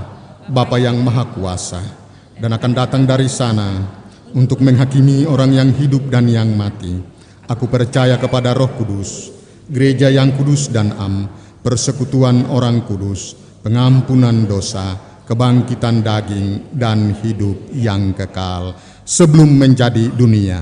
Bapa 0.50 0.78
yang 0.82 0.98
Maha 0.98 1.30
Kuasa, 1.30 1.82
dan 2.38 2.50
akan 2.54 2.72
datang 2.74 3.02
dari 3.06 3.30
sana 3.30 3.86
untuk 4.34 4.62
menghakimi 4.62 5.26
orang 5.26 5.54
yang 5.54 5.70
hidup 5.74 6.10
dan 6.10 6.26
yang 6.26 6.50
mati. 6.54 6.98
Aku 7.46 7.70
percaya 7.70 8.18
kepada 8.18 8.54
Roh 8.54 8.70
Kudus, 8.74 9.30
gereja 9.70 10.10
yang 10.10 10.34
kudus 10.34 10.68
dan 10.68 10.92
am, 10.98 11.30
persekutuan 11.62 12.50
orang 12.50 12.84
kudus, 12.84 13.34
pengampunan 13.62 14.44
dosa, 14.44 14.96
kebangkitan 15.24 16.04
daging, 16.04 16.72
dan 16.76 17.14
hidup 17.24 17.72
yang 17.72 18.12
kekal 18.12 18.76
sebelum 19.08 19.48
menjadi 19.56 20.12
dunia. 20.12 20.60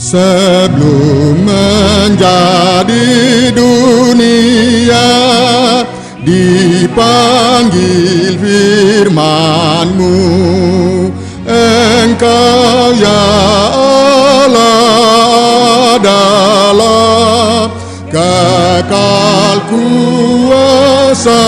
Sebelum 0.00 1.44
menjadi 1.44 3.10
dunia, 3.52 5.10
dipanggil 6.24 7.18
firmanmu 8.40 10.16
Engkau 11.46 12.94
ya 12.98 13.26
Allah 13.76 14.80
adalah 16.00 17.35
kekal 18.16 19.58
kuasamu. 19.68 21.44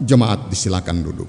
Jemaat 0.00 0.48
disilakan 0.48 1.04
duduk. 1.04 1.28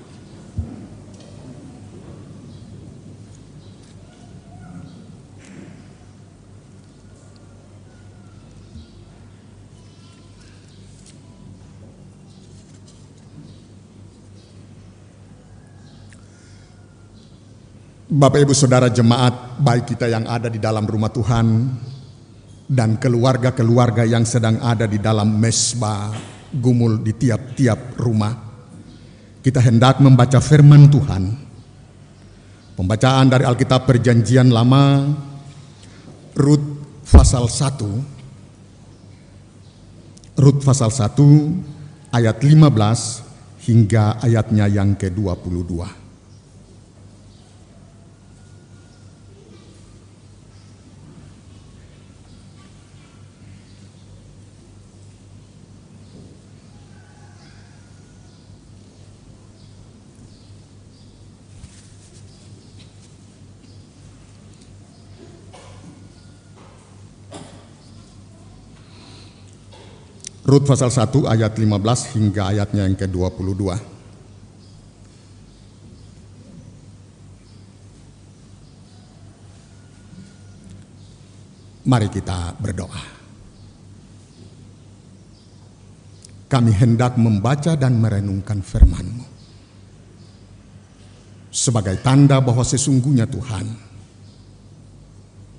Bapak 18.16 18.48
Ibu 18.48 18.56
Saudara 18.56 18.88
jemaat 18.88 19.45
baik 19.60 19.96
kita 19.96 20.08
yang 20.12 20.28
ada 20.28 20.50
di 20.52 20.60
dalam 20.60 20.86
rumah 20.88 21.12
Tuhan 21.12 21.70
dan 22.66 22.98
keluarga-keluarga 22.98 24.02
yang 24.04 24.26
sedang 24.26 24.58
ada 24.60 24.90
di 24.90 24.98
dalam 24.98 25.38
mesbah 25.38 26.10
gumul 26.50 26.98
di 27.04 27.14
tiap-tiap 27.14 27.94
rumah. 28.00 28.34
Kita 29.40 29.62
hendak 29.62 30.02
membaca 30.02 30.42
firman 30.42 30.90
Tuhan. 30.90 31.46
Pembacaan 32.76 33.32
dari 33.32 33.48
Alkitab 33.48 33.88
Perjanjian 33.88 34.52
Lama 34.52 35.08
Rut 36.36 36.60
pasal 37.08 37.48
1 37.48 40.36
Rut 40.36 40.60
pasal 40.60 40.92
1 40.92 42.12
ayat 42.12 42.44
15 42.44 43.64
hingga 43.64 44.20
ayatnya 44.20 44.68
yang 44.68 45.00
ke-22. 45.00 46.05
Rut 70.46 70.62
pasal 70.62 70.94
1 70.94 71.26
ayat 71.26 71.58
15 71.58 72.14
hingga 72.14 72.54
ayatnya 72.54 72.86
yang 72.86 72.94
ke-22. 72.94 73.66
Mari 81.90 82.08
kita 82.14 82.54
berdoa. 82.62 83.18
Kami 86.46 86.72
hendak 86.78 87.18
membaca 87.18 87.74
dan 87.74 87.98
merenungkan 87.98 88.62
firman-Mu. 88.62 89.26
Sebagai 91.50 91.98
tanda 92.06 92.38
bahwa 92.38 92.62
sesungguhnya 92.62 93.26
Tuhan, 93.26 93.66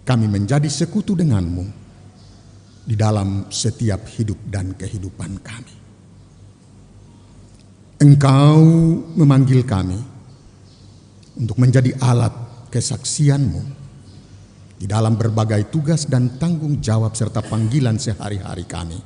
kami 0.07 0.27
menjadi 0.31 0.70
sekutu 0.70 1.18
denganmu 1.18 1.86
di 2.87 2.94
dalam 2.94 3.51
setiap 3.51 4.07
hidup 4.14 4.38
dan 4.46 4.79
kehidupan 4.79 5.42
kami. 5.42 5.75
Engkau 7.99 8.62
memanggil 9.18 9.66
kami 9.66 9.99
untuk 11.42 11.59
menjadi 11.59 11.90
alat 11.99 12.31
kesaksianmu 12.70 13.62
di 14.79 14.87
dalam 14.87 15.18
berbagai 15.18 15.66
tugas 15.75 16.07
dan 16.07 16.38
tanggung 16.38 16.79
jawab 16.79 17.18
serta 17.18 17.42
panggilan 17.42 17.99
sehari-hari 17.99 18.64
kami. 18.70 19.01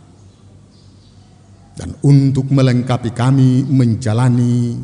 Dan 1.73 1.97
untuk 2.05 2.53
melengkapi 2.53 3.16
kami 3.16 3.64
menjalani 3.64 4.77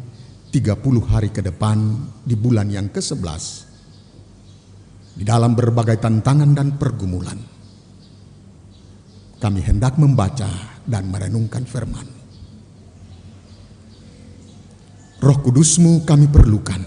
30 0.48 1.12
hari 1.12 1.28
ke 1.28 1.44
depan 1.44 1.76
di 2.24 2.32
bulan 2.32 2.72
yang 2.72 2.88
ke-11 2.88 3.44
di 5.20 5.24
dalam 5.26 5.52
berbagai 5.52 6.00
tantangan 6.00 6.56
dan 6.56 6.80
pergumulan 6.80 7.55
kami 9.36 9.60
hendak 9.60 10.00
membaca 10.00 10.48
dan 10.86 11.08
merenungkan 11.12 11.64
firman. 11.68 12.08
Roh 15.16 15.38
kudusmu 15.40 16.04
kami 16.04 16.28
perlukan, 16.28 16.82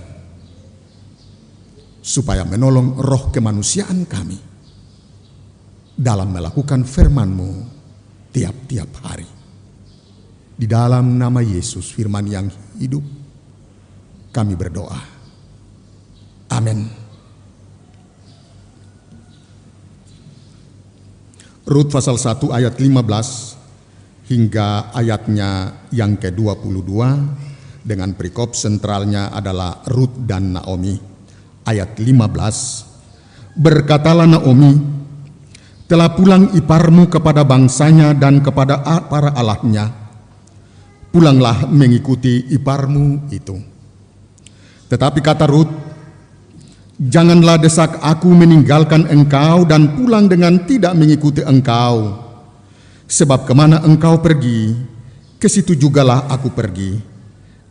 supaya 1.99 2.45
menolong 2.45 2.97
roh 2.97 3.33
kemanusiaan 3.33 4.05
kami 4.05 4.37
dalam 5.99 6.31
melakukan 6.31 6.87
firmanmu 6.87 7.49
tiap-tiap 8.31 8.91
hari. 9.03 9.27
Di 10.59 10.67
dalam 10.67 11.15
nama 11.15 11.39
Yesus 11.39 11.91
firman 11.91 12.25
yang 12.27 12.47
hidup, 12.79 13.03
kami 14.31 14.53
berdoa. 14.59 15.01
Amin. 16.51 16.98
Rut 21.69 21.93
pasal 21.93 22.17
1 22.17 22.49
ayat 22.49 22.81
15 22.81 24.25
hingga 24.25 24.89
ayatnya 24.89 25.85
yang 25.93 26.17
ke-22 26.17 26.89
dengan 27.85 28.09
perikop 28.17 28.57
sentralnya 28.57 29.29
adalah 29.29 29.85
Rut 29.85 30.25
dan 30.25 30.57
Naomi. 30.57 30.97
Ayat 31.69 31.93
15 31.93 32.89
Berkatalah 33.53 34.25
Naomi, 34.25 34.81
telah 35.85 36.09
pulang 36.13 36.53
iparmu 36.57 37.05
kepada 37.05 37.45
bangsanya 37.45 38.17
dan 38.17 38.41
kepada 38.41 38.81
para 39.05 39.33
allahnya. 39.37 39.93
Pulanglah 41.13 41.69
mengikuti 41.69 42.49
iparmu 42.49 43.29
itu. 43.29 43.57
Tetapi 44.89 45.19
kata 45.21 45.45
Rut, 45.49 45.88
Janganlah 46.99 47.63
desak 47.63 47.95
aku 48.03 48.27
meninggalkan 48.27 49.07
engkau 49.07 49.63
dan 49.63 49.95
pulang 49.95 50.27
dengan 50.27 50.67
tidak 50.67 50.91
mengikuti 50.99 51.39
engkau. 51.39 52.27
Sebab 53.07 53.47
ke 53.47 53.55
mana 53.55 53.79
engkau 53.87 54.19
pergi, 54.19 54.75
ke 55.39 55.47
situ 55.47 55.79
jugalah 55.79 56.27
aku 56.27 56.51
pergi. 56.51 56.99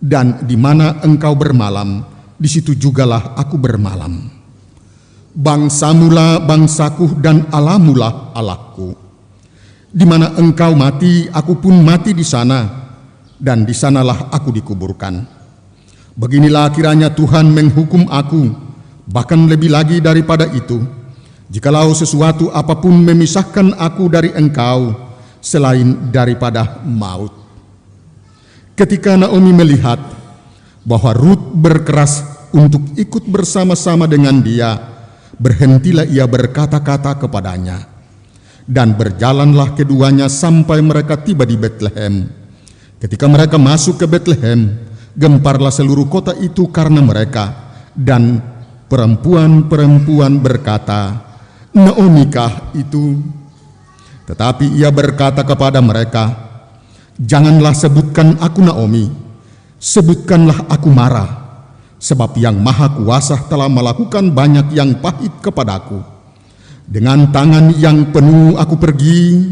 Dan 0.00 0.48
di 0.48 0.56
mana 0.56 1.04
engkau 1.04 1.36
bermalam, 1.36 2.00
di 2.40 2.48
situ 2.48 2.72
jugalah 2.72 3.36
aku 3.36 3.60
bermalam. 3.60 4.32
Bangsamulah 5.36 6.40
bangsaku 6.48 7.20
dan 7.20 7.52
alamulah 7.52 8.32
Allahku. 8.32 8.96
Di 9.92 10.08
mana 10.08 10.40
engkau 10.40 10.72
mati, 10.72 11.28
aku 11.28 11.60
pun 11.60 11.76
mati 11.84 12.16
di 12.16 12.24
sana, 12.24 12.64
dan 13.36 13.68
di 13.68 13.76
sanalah 13.76 14.32
aku 14.32 14.56
dikuburkan. 14.56 15.20
Beginilah 16.16 16.72
kiranya 16.72 17.12
Tuhan 17.12 17.52
menghukum 17.52 18.08
aku, 18.08 18.67
Bahkan 19.08 19.48
lebih 19.48 19.72
lagi 19.72 20.04
daripada 20.04 20.44
itu, 20.52 20.84
jikalau 21.48 21.96
sesuatu 21.96 22.52
apa 22.52 22.76
pun 22.76 22.92
memisahkan 22.92 23.72
aku 23.80 24.04
dari 24.12 24.36
engkau 24.36 24.92
selain 25.40 26.12
daripada 26.12 26.84
maut. 26.84 27.32
Ketika 28.76 29.16
Naomi 29.16 29.56
melihat 29.56 29.96
bahwa 30.84 31.10
Ruth 31.16 31.56
berkeras 31.56 32.20
untuk 32.52 32.84
ikut 33.00 33.24
bersama-sama 33.26 34.04
dengan 34.04 34.44
dia, 34.44 34.76
berhentilah 35.40 36.04
ia 36.04 36.28
berkata-kata 36.28 37.16
kepadanya. 37.16 37.88
Dan 38.68 38.92
berjalanlah 38.92 39.72
keduanya 39.72 40.28
sampai 40.28 40.84
mereka 40.84 41.16
tiba 41.16 41.48
di 41.48 41.56
Bethlehem. 41.56 42.28
Ketika 43.00 43.24
mereka 43.24 43.56
masuk 43.56 43.96
ke 43.96 44.04
Bethlehem, 44.04 44.76
gemparlah 45.16 45.72
seluruh 45.72 46.04
kota 46.12 46.36
itu 46.36 46.68
karena 46.68 47.00
mereka 47.00 47.72
dan 47.96 48.44
Perempuan-perempuan 48.88 50.40
berkata, 50.40 51.28
Naomikah 51.76 52.72
itu? 52.72 53.20
Tetapi 54.24 54.80
ia 54.80 54.88
berkata 54.88 55.44
kepada 55.44 55.84
mereka, 55.84 56.48
Janganlah 57.20 57.74
sebutkan 57.76 58.38
aku 58.40 58.64
Naomi, 58.64 59.10
sebutkanlah 59.76 60.70
aku 60.72 60.88
Mara, 60.88 61.26
sebab 61.98 62.38
yang 62.38 62.62
maha 62.62 62.94
kuasa 62.94 63.36
telah 63.50 63.66
melakukan 63.66 64.30
banyak 64.30 64.70
yang 64.72 65.02
pahit 65.02 65.34
kepadaku. 65.42 65.98
Dengan 66.88 67.28
tangan 67.28 67.74
yang 67.76 68.14
penuh 68.14 68.56
aku 68.56 68.78
pergi, 68.80 69.44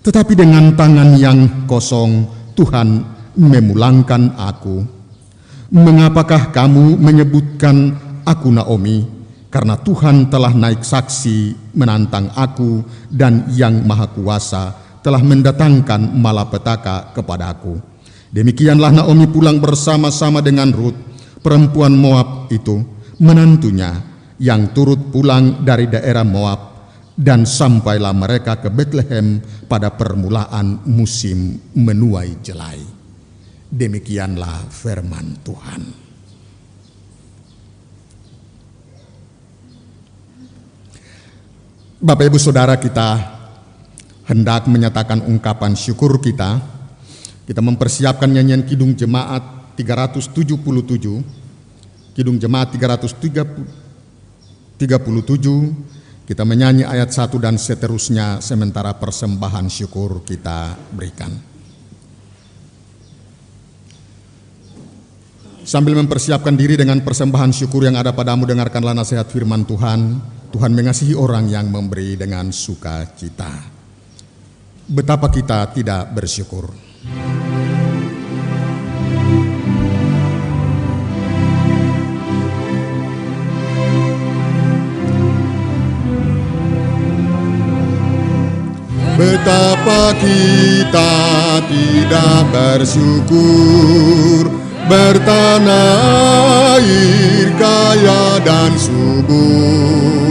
tetapi 0.00 0.32
dengan 0.32 0.72
tangan 0.72 1.18
yang 1.20 1.68
kosong 1.68 2.24
Tuhan 2.56 3.04
memulangkan 3.36 4.38
aku. 4.40 4.80
Mengapakah 5.70 6.50
kamu 6.50 6.98
menyebutkan 6.98 7.94
aku 8.30 8.54
Naomi, 8.54 9.02
karena 9.50 9.74
Tuhan 9.74 10.30
telah 10.30 10.54
naik 10.54 10.86
saksi 10.86 11.74
menantang 11.74 12.30
aku 12.38 12.86
dan 13.10 13.50
yang 13.50 13.82
maha 13.82 14.06
kuasa 14.14 14.78
telah 15.02 15.18
mendatangkan 15.18 16.14
malapetaka 16.14 17.10
kepadaku. 17.10 17.82
Demikianlah 18.30 18.94
Naomi 18.94 19.26
pulang 19.26 19.58
bersama-sama 19.58 20.38
dengan 20.38 20.70
Ruth, 20.70 20.94
perempuan 21.42 21.98
Moab 21.98 22.46
itu, 22.54 22.78
menantunya 23.18 23.90
yang 24.38 24.70
turut 24.70 25.10
pulang 25.10 25.66
dari 25.66 25.90
daerah 25.90 26.22
Moab 26.22 26.60
dan 27.18 27.44
sampailah 27.44 28.14
mereka 28.14 28.56
ke 28.62 28.70
Bethlehem 28.70 29.42
pada 29.66 29.92
permulaan 29.92 30.86
musim 30.86 31.58
menuai 31.74 32.38
jelai. 32.40 32.80
Demikianlah 33.70 34.70
firman 34.72 35.42
Tuhan. 35.44 35.99
Bapak 42.00 42.32
Ibu 42.32 42.40
Saudara 42.40 42.80
kita 42.80 43.20
hendak 44.24 44.64
menyatakan 44.72 45.20
ungkapan 45.20 45.76
syukur 45.76 46.16
kita. 46.16 46.56
Kita 47.44 47.60
mempersiapkan 47.60 48.24
nyanyian 48.24 48.64
Kidung 48.64 48.96
Jemaat 48.96 49.76
377. 49.76 50.40
Kidung 52.16 52.40
Jemaat 52.40 52.72
337. 52.72 54.80
Kita 56.24 56.42
menyanyi 56.48 56.88
ayat 56.88 57.12
1 57.12 57.36
dan 57.36 57.60
seterusnya 57.60 58.40
sementara 58.40 58.96
persembahan 58.96 59.68
syukur 59.68 60.24
kita 60.24 60.80
berikan. 60.96 61.36
Sambil 65.68 66.00
mempersiapkan 66.00 66.56
diri 66.56 66.80
dengan 66.80 67.04
persembahan 67.04 67.52
syukur 67.52 67.84
yang 67.84 68.00
ada 68.00 68.16
padamu, 68.16 68.48
dengarkanlah 68.48 68.96
nasihat 68.96 69.28
firman 69.28 69.68
Tuhan. 69.68 70.39
Tuhan 70.50 70.74
mengasihi 70.74 71.14
orang 71.14 71.46
yang 71.46 71.70
memberi 71.70 72.18
dengan 72.18 72.50
sukacita. 72.50 73.54
Betapa 74.90 75.30
kita 75.30 75.70
tidak 75.70 76.10
bersyukur. 76.10 76.66
Betapa 89.14 90.02
kita 90.18 91.14
tidak 91.70 92.42
bersyukur 92.50 94.50
bertanah 94.90 96.74
air 96.74 97.54
kaya 97.54 98.42
dan 98.42 98.74
subur 98.74 100.29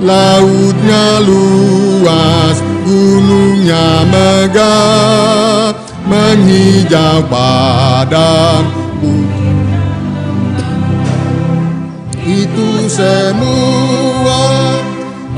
lautnya 0.00 1.20
luas 1.26 2.58
gunungnya 2.86 4.06
megah 4.08 5.74
menghijau 6.08 7.20
padang 7.28 8.64
itu 12.28 12.90
semua 12.92 14.44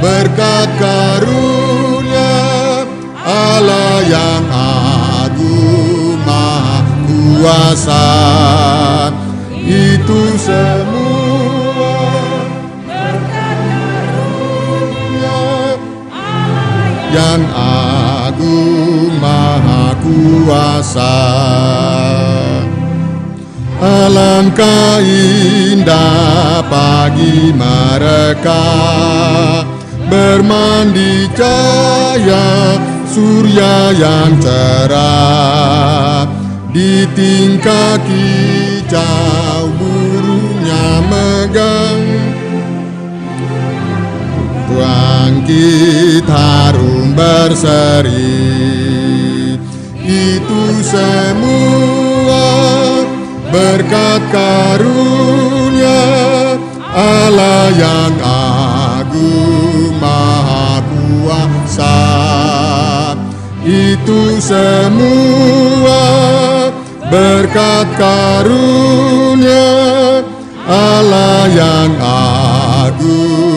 berkat 0.03 0.69
karunia 0.81 2.35
Allah 3.21 4.03
yang 4.09 4.45
agung 5.29 6.19
maha 6.27 6.81
kuasa. 7.07 8.09
Itu 9.61 10.35
semua 10.41 10.80
yang 17.15 17.43
agung 18.27 19.13
maha 19.19 19.95
kuasa. 20.03 21.19
Alangkah 23.81 25.01
indah 25.01 26.61
pagi 26.69 27.49
mereka 27.57 28.65
Bermandi 30.11 31.31
cahaya 31.39 32.75
surya 33.07 33.95
yang 33.95 34.35
cerah. 34.43 36.27
Di 36.75 37.07
tingkah 37.15 37.95
kicau 38.03 39.71
burungnya 39.79 40.99
megang 41.07 42.10
Bangkit 45.31 46.27
harum 46.27 47.15
berseri. 47.15 48.51
Itu 50.03 50.63
semua 50.83 52.51
berkat 53.55 54.27
karunia 54.35 56.03
Allah 56.91 57.71
yang 57.79 58.11
agung 59.07 59.95
maha 60.03 60.83
kuasa. 60.91 62.03
Itu 63.63 64.43
semua 64.43 66.11
berkat 67.07 67.87
karunia 67.95 69.79
Allah 70.67 71.47
yang 71.55 71.95
agung 72.03 73.50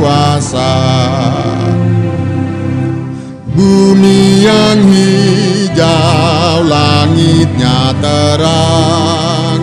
kuasa. 0.00 0.72
Bumi 3.60 4.40
yang 4.40 4.80
hijau 4.88 6.64
langitnya 6.64 7.92
terang 8.00 9.60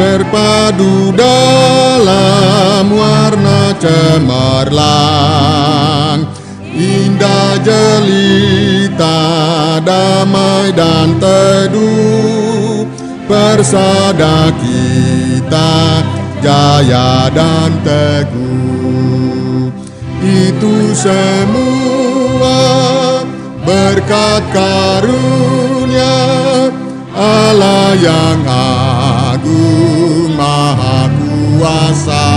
Berpadu 0.00 1.12
dalam 1.12 2.88
warna 2.88 3.76
cemerlang 3.76 4.80
Indah 6.72 7.60
jelita 7.60 9.20
damai 9.84 10.72
dan 10.72 11.20
teduh 11.20 12.88
Persada 13.28 14.48
kita 14.56 16.00
jaya 16.40 17.28
dan 17.28 17.76
teguh 17.84 18.47
Itu 20.28 20.92
semua 20.92 22.60
berkat 23.64 24.44
karunia 24.52 26.20
Allah 27.16 27.96
yang 27.96 28.44
agung 29.32 30.36
maha 30.36 31.08
kuasa. 31.56 32.28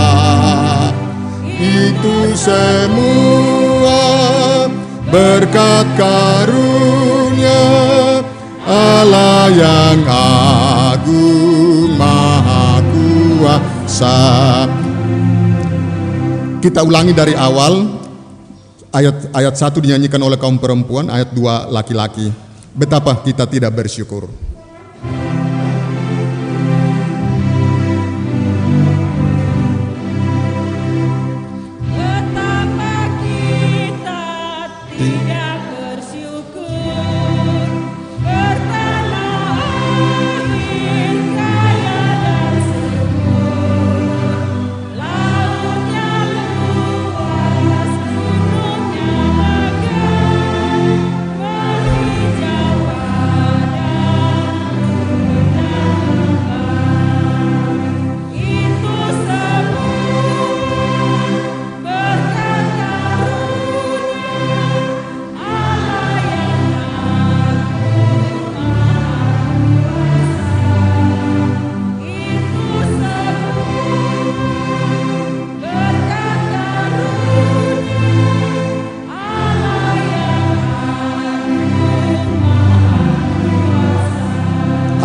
Itu 1.60 2.32
semua 2.32 4.00
berkat 5.12 5.84
karunia 6.00 7.60
Allah 8.64 9.52
yang 9.52 10.00
agung 10.96 11.92
maha 12.00 12.80
kuasa 12.88 14.80
kita 16.62 16.86
ulangi 16.86 17.10
dari 17.10 17.34
awal 17.34 18.02
Ayat 18.92 19.32
ayat 19.32 19.56
1 19.56 19.72
dinyanyikan 19.80 20.20
oleh 20.20 20.36
kaum 20.36 20.60
perempuan, 20.60 21.08
ayat 21.08 21.32
2 21.32 21.72
laki-laki. 21.72 22.28
Betapa 22.76 23.24
kita 23.24 23.48
tidak 23.48 23.72
bersyukur. 23.72 24.28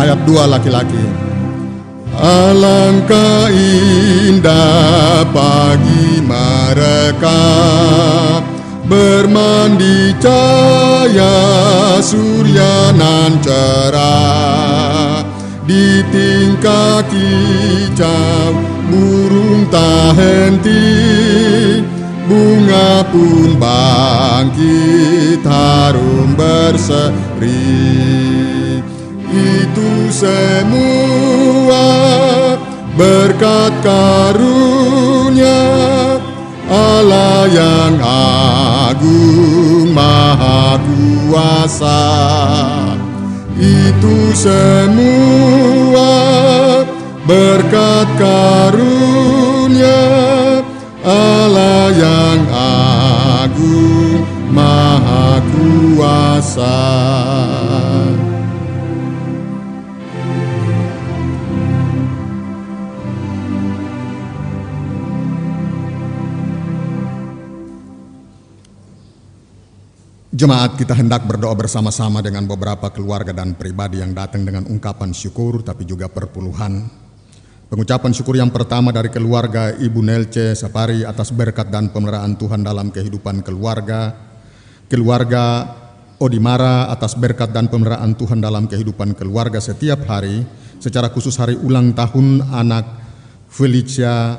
Ayat 0.08 0.24
2 0.24 0.40
laki-laki. 0.56 1.04
Alangkah 2.16 3.52
indah 3.52 5.20
pagi 5.36 6.24
mereka 6.24 7.44
bermandi 8.88 10.16
cahaya 10.16 11.36
surya 12.00 12.96
nan 12.96 13.36
cerah 13.44 15.28
di 15.68 16.00
tingkah 16.08 17.04
kicau 17.12 18.56
burung 18.88 19.68
tak 19.68 20.16
henti 20.16 20.88
bunga 22.24 23.04
pun 23.12 23.60
bangkit 23.60 25.44
harum 25.44 26.32
berseri 26.32 28.08
itu 29.32 30.08
semua 30.08 31.86
berkat 32.96 33.72
karunia 33.84 35.64
Allah 36.68 37.48
yang 37.48 37.96
agung 38.92 39.92
maha 39.92 40.76
kuasa. 40.76 42.04
Itu 43.58 44.32
semua 44.36 46.14
berkat 47.24 48.08
karunia 48.20 50.04
Allah 51.04 51.88
yang 51.96 52.40
agung 53.44 54.24
maha 54.52 55.40
kuasa 55.48 56.76
Jemaat 70.38 70.78
kita 70.78 70.94
hendak 70.94 71.26
berdoa 71.26 71.50
bersama-sama 71.58 72.22
dengan 72.22 72.46
beberapa 72.46 72.94
keluarga 72.94 73.34
dan 73.34 73.58
pribadi 73.58 73.98
yang 73.98 74.14
datang 74.14 74.46
dengan 74.46 74.70
ungkapan 74.70 75.10
syukur 75.10 75.66
tapi 75.66 75.82
juga 75.82 76.06
perpuluhan. 76.06 76.86
Pengucapan 77.66 78.14
syukur 78.14 78.38
yang 78.38 78.54
pertama 78.54 78.94
dari 78.94 79.10
keluarga 79.10 79.74
Ibu 79.74 79.98
Nelce 79.98 80.54
Sapari 80.54 81.02
atas 81.02 81.34
berkat 81.34 81.74
dan 81.74 81.90
pemeliharaan 81.90 82.38
Tuhan 82.38 82.62
dalam 82.62 82.94
kehidupan 82.94 83.42
keluarga. 83.42 84.14
keluarga 84.86 85.74
Odimara 86.22 86.86
atas 86.86 87.18
berkat 87.18 87.50
dan 87.50 87.66
pemeliharaan 87.66 88.14
Tuhan 88.14 88.38
dalam 88.38 88.70
kehidupan 88.70 89.18
keluarga 89.18 89.58
setiap 89.58 90.06
hari, 90.06 90.46
secara 90.78 91.10
khusus 91.10 91.34
hari 91.34 91.58
ulang 91.58 91.98
tahun 91.98 92.46
anak 92.54 92.86
Felicia 93.50 94.38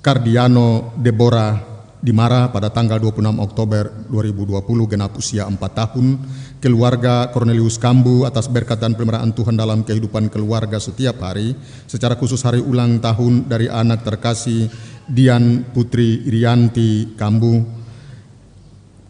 Cardiano 0.00 0.96
Deborah 0.96 1.73
Dimara 2.04 2.52
pada 2.52 2.68
tanggal 2.68 3.00
26 3.00 3.40
Oktober 3.40 3.88
2020 4.12 4.92
genap 4.92 5.16
usia 5.16 5.48
4 5.48 5.56
tahun, 5.56 6.20
keluarga 6.60 7.32
Cornelius 7.32 7.80
Kambu 7.80 8.28
atas 8.28 8.44
berkat 8.44 8.76
dan 8.76 8.92
pemeliharaan 8.92 9.32
Tuhan 9.32 9.56
dalam 9.56 9.80
kehidupan 9.88 10.28
keluarga 10.28 10.76
setiap 10.76 11.24
hari, 11.24 11.56
secara 11.88 12.12
khusus 12.20 12.44
hari 12.44 12.60
ulang 12.60 13.00
tahun 13.00 13.48
dari 13.48 13.72
anak 13.72 14.04
terkasih 14.04 14.68
Dian 15.08 15.64
Putri 15.72 16.28
Irianti 16.28 17.16
Kambu, 17.16 17.64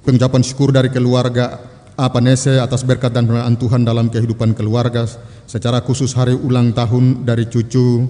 pengucapan 0.07 0.47
syukur 0.47 0.71
dari 0.71 0.87
keluarga 0.95 1.67
Apanese 1.99 2.63
atas 2.63 2.87
berkat 2.87 3.11
dan 3.11 3.27
pemeliharaan 3.27 3.59
Tuhan 3.59 3.83
dalam 3.83 4.07
kehidupan 4.07 4.55
keluarga, 4.55 5.03
secara 5.51 5.83
khusus 5.83 6.15
hari 6.15 6.39
ulang 6.39 6.71
tahun 6.71 7.27
dari 7.27 7.51
cucu 7.51 8.07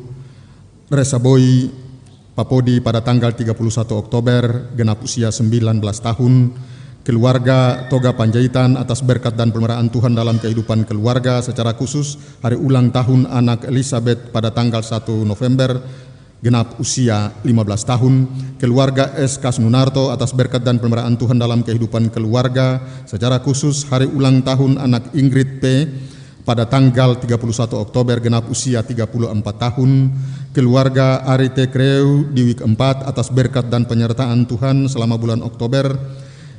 Resaboi 0.92 1.83
Papodi 2.34 2.82
pada 2.82 2.98
tanggal 2.98 3.30
31 3.30 3.54
Oktober 3.94 4.74
genap 4.74 5.06
usia 5.06 5.30
19 5.30 5.78
tahun, 5.78 6.50
keluarga 7.06 7.86
Toga 7.86 8.10
Panjaitan 8.10 8.74
atas 8.74 9.06
berkat 9.06 9.38
dan 9.38 9.54
pemeliharaan 9.54 9.86
Tuhan 9.86 10.18
dalam 10.18 10.42
kehidupan 10.42 10.82
keluarga 10.82 11.38
secara 11.46 11.78
khusus 11.78 12.18
hari 12.42 12.58
ulang 12.58 12.90
tahun 12.90 13.30
anak 13.30 13.70
Elizabeth 13.70 14.34
pada 14.34 14.50
tanggal 14.50 14.82
1 14.82 15.14
November 15.22 15.78
genap 16.42 16.74
usia 16.82 17.30
15 17.46 17.54
tahun, 17.86 18.14
keluarga 18.58 19.14
S. 19.14 19.38
Kasnunarto 19.38 20.10
atas 20.10 20.34
berkat 20.34 20.66
dan 20.66 20.82
pemeliharaan 20.82 21.14
Tuhan 21.14 21.38
dalam 21.38 21.62
kehidupan 21.62 22.10
keluarga 22.10 22.82
secara 23.06 23.38
khusus 23.46 23.86
hari 23.86 24.10
ulang 24.10 24.42
tahun 24.42 24.82
anak 24.82 25.14
Ingrid 25.14 25.62
P 25.62 25.64
pada 26.44 26.68
tanggal 26.68 27.16
31 27.16 27.40
Oktober 27.72 28.20
genap 28.20 28.52
usia 28.52 28.84
34 28.84 29.32
tahun, 29.56 29.90
keluarga 30.52 31.24
Arite 31.24 31.72
Kreu 31.72 32.28
di 32.28 32.52
week 32.52 32.60
4 32.60 32.76
atas 33.08 33.32
berkat 33.32 33.72
dan 33.72 33.88
penyertaan 33.88 34.44
Tuhan 34.44 34.84
selama 34.86 35.16
bulan 35.16 35.40
Oktober. 35.40 35.96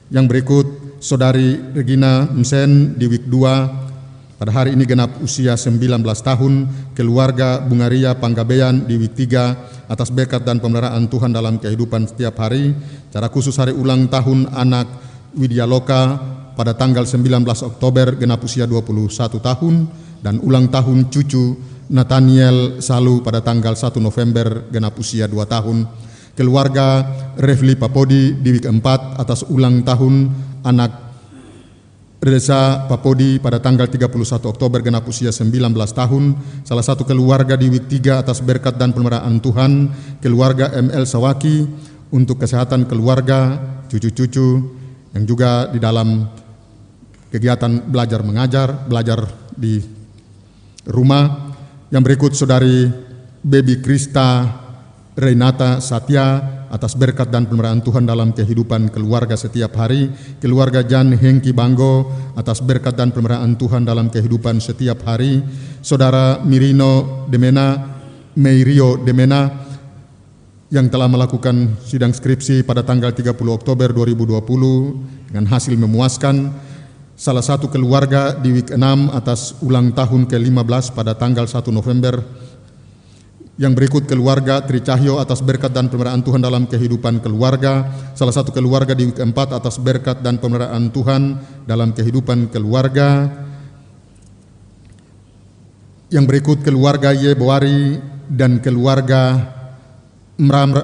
Yang 0.10 0.26
berikut, 0.26 0.68
Saudari 1.06 1.54
Regina 1.78 2.26
Msen 2.34 2.98
di 2.98 3.06
week 3.06 3.30
2 3.30 4.42
pada 4.42 4.52
hari 4.52 4.74
ini 4.74 4.90
genap 4.90 5.22
usia 5.22 5.54
19 5.54 6.02
tahun, 6.02 6.54
keluarga 6.98 7.62
Bungaria 7.62 8.18
Panggabean 8.18 8.90
di 8.90 8.98
week 8.98 9.14
3 9.14 9.86
atas 9.86 10.10
berkat 10.10 10.42
dan 10.42 10.58
pemeliharaan 10.58 11.06
Tuhan 11.08 11.30
dalam 11.30 11.62
kehidupan 11.62 12.10
setiap 12.10 12.42
hari, 12.42 12.74
cara 13.14 13.30
khusus 13.30 13.54
hari 13.56 13.72
ulang 13.72 14.10
tahun 14.10 14.50
anak 14.50 14.90
Widya 15.38 15.70
Loka 15.70 16.20
pada 16.56 16.74
tanggal 16.74 17.04
19 17.04 17.44
Oktober 17.44 18.16
genap 18.16 18.42
usia 18.42 18.64
21 18.64 19.36
tahun 19.44 19.76
dan 20.24 20.40
ulang 20.42 20.72
tahun 20.72 21.12
cucu 21.12 21.76
Nathaniel 21.92 22.82
Salu 22.82 23.22
pada 23.22 23.46
tanggal 23.46 23.78
1 23.78 24.02
November 24.02 24.66
genap 24.74 24.98
usia 24.98 25.30
2 25.30 25.38
tahun. 25.46 25.86
Keluarga 26.36 27.06
Refli 27.40 27.80
Papodi 27.80 28.36
di 28.36 28.60
week 28.60 28.68
4 28.68 29.22
atas 29.22 29.46
ulang 29.48 29.86
tahun 29.86 30.34
anak 30.66 31.06
Reza 32.26 32.90
Papodi 32.90 33.38
pada 33.38 33.62
tanggal 33.62 33.86
31 33.86 34.10
Oktober 34.50 34.82
genap 34.82 35.06
usia 35.06 35.30
19 35.30 35.62
tahun. 35.94 36.24
Salah 36.66 36.82
satu 36.82 37.06
keluarga 37.06 37.54
di 37.54 37.70
week 37.70 37.86
3 37.86 38.26
atas 38.26 38.42
berkat 38.42 38.82
dan 38.82 38.98
pemeliharaan 38.98 39.38
Tuhan. 39.38 39.72
Keluarga 40.26 40.74
ML 40.74 41.06
Sawaki 41.06 41.70
untuk 42.10 42.42
kesehatan 42.42 42.90
keluarga, 42.90 43.62
cucu-cucu 43.94 44.48
yang 45.14 45.24
juga 45.24 45.70
di 45.70 45.78
dalam 45.78 46.26
kegiatan 47.36 47.84
belajar 47.92 48.24
mengajar, 48.24 48.88
belajar 48.88 49.28
di 49.52 49.84
rumah. 50.88 51.52
Yang 51.92 52.04
berikut 52.08 52.32
saudari 52.32 52.88
Baby 53.44 53.84
Krista 53.84 54.48
Renata 55.20 55.84
Satya 55.84 56.56
atas 56.72 56.96
berkat 56.96 57.32
dan 57.32 57.48
pemeliharaan 57.48 57.84
Tuhan 57.84 58.08
dalam 58.08 58.32
kehidupan 58.32 58.92
keluarga 58.92 59.36
setiap 59.36 59.76
hari, 59.80 60.12
keluarga 60.40 60.84
Jan 60.84 61.12
Hengki 61.12 61.52
Banggo 61.52 62.08
atas 62.40 62.64
berkat 62.64 62.96
dan 62.96 63.12
pemeliharaan 63.12 63.60
Tuhan 63.60 63.84
dalam 63.84 64.08
kehidupan 64.08 64.64
setiap 64.64 65.04
hari, 65.04 65.44
saudara 65.84 66.40
Mirino 66.44 67.28
Demena, 67.28 67.96
Meirio 68.36 69.00
Demena 69.00 69.68
yang 70.74 70.92
telah 70.92 71.08
melakukan 71.08 71.80
sidang 71.86 72.12
skripsi 72.12 72.66
pada 72.68 72.84
tanggal 72.84 73.14
30 73.16 73.32
Oktober 73.48 73.94
2020 73.96 75.32
dengan 75.32 75.46
hasil 75.48 75.78
memuaskan, 75.80 76.52
salah 77.16 77.44
satu 77.44 77.72
keluarga 77.72 78.36
di 78.36 78.52
week 78.52 78.76
6 78.76 78.80
atas 79.16 79.56
ulang 79.64 79.96
tahun 79.96 80.28
ke-15 80.28 80.92
pada 80.92 81.16
tanggal 81.16 81.48
1 81.48 81.64
November 81.72 82.20
yang 83.56 83.72
berikut 83.72 84.04
keluarga 84.04 84.60
Tri 84.68 84.84
Cahyo 84.84 85.16
atas 85.24 85.40
berkat 85.40 85.72
dan 85.72 85.88
pemeliharaan 85.88 86.20
Tuhan 86.28 86.44
dalam 86.44 86.68
kehidupan 86.68 87.24
keluarga, 87.24 87.88
salah 88.12 88.36
satu 88.36 88.52
keluarga 88.52 88.92
di 88.92 89.08
week 89.08 89.16
4 89.16 89.32
atas 89.32 89.80
berkat 89.80 90.20
dan 90.20 90.44
pemeliharaan 90.44 90.92
Tuhan 90.92 91.22
dalam 91.64 91.96
kehidupan 91.96 92.52
keluarga. 92.52 93.32
Yang 96.12 96.26
berikut 96.28 96.68
keluarga 96.68 97.16
Ye 97.16 97.32
Boari 97.32 97.96
dan 98.28 98.60
keluarga 98.60 99.56
Mram 100.36 100.76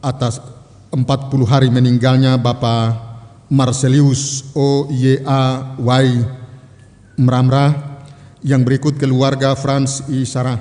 atas 0.00 0.40
40 0.88 1.04
hari 1.44 1.68
meninggalnya 1.68 2.40
Bapak 2.40 3.09
Marcelius 3.50 4.54
O 4.54 4.86
Y 4.86 5.26
A 5.26 5.74
Y 5.76 6.06
Mramra 7.18 7.98
yang 8.46 8.62
berikut 8.62 8.96
keluarga 8.96 9.58
Franz 9.58 10.06
I 10.06 10.22
Sarah 10.22 10.56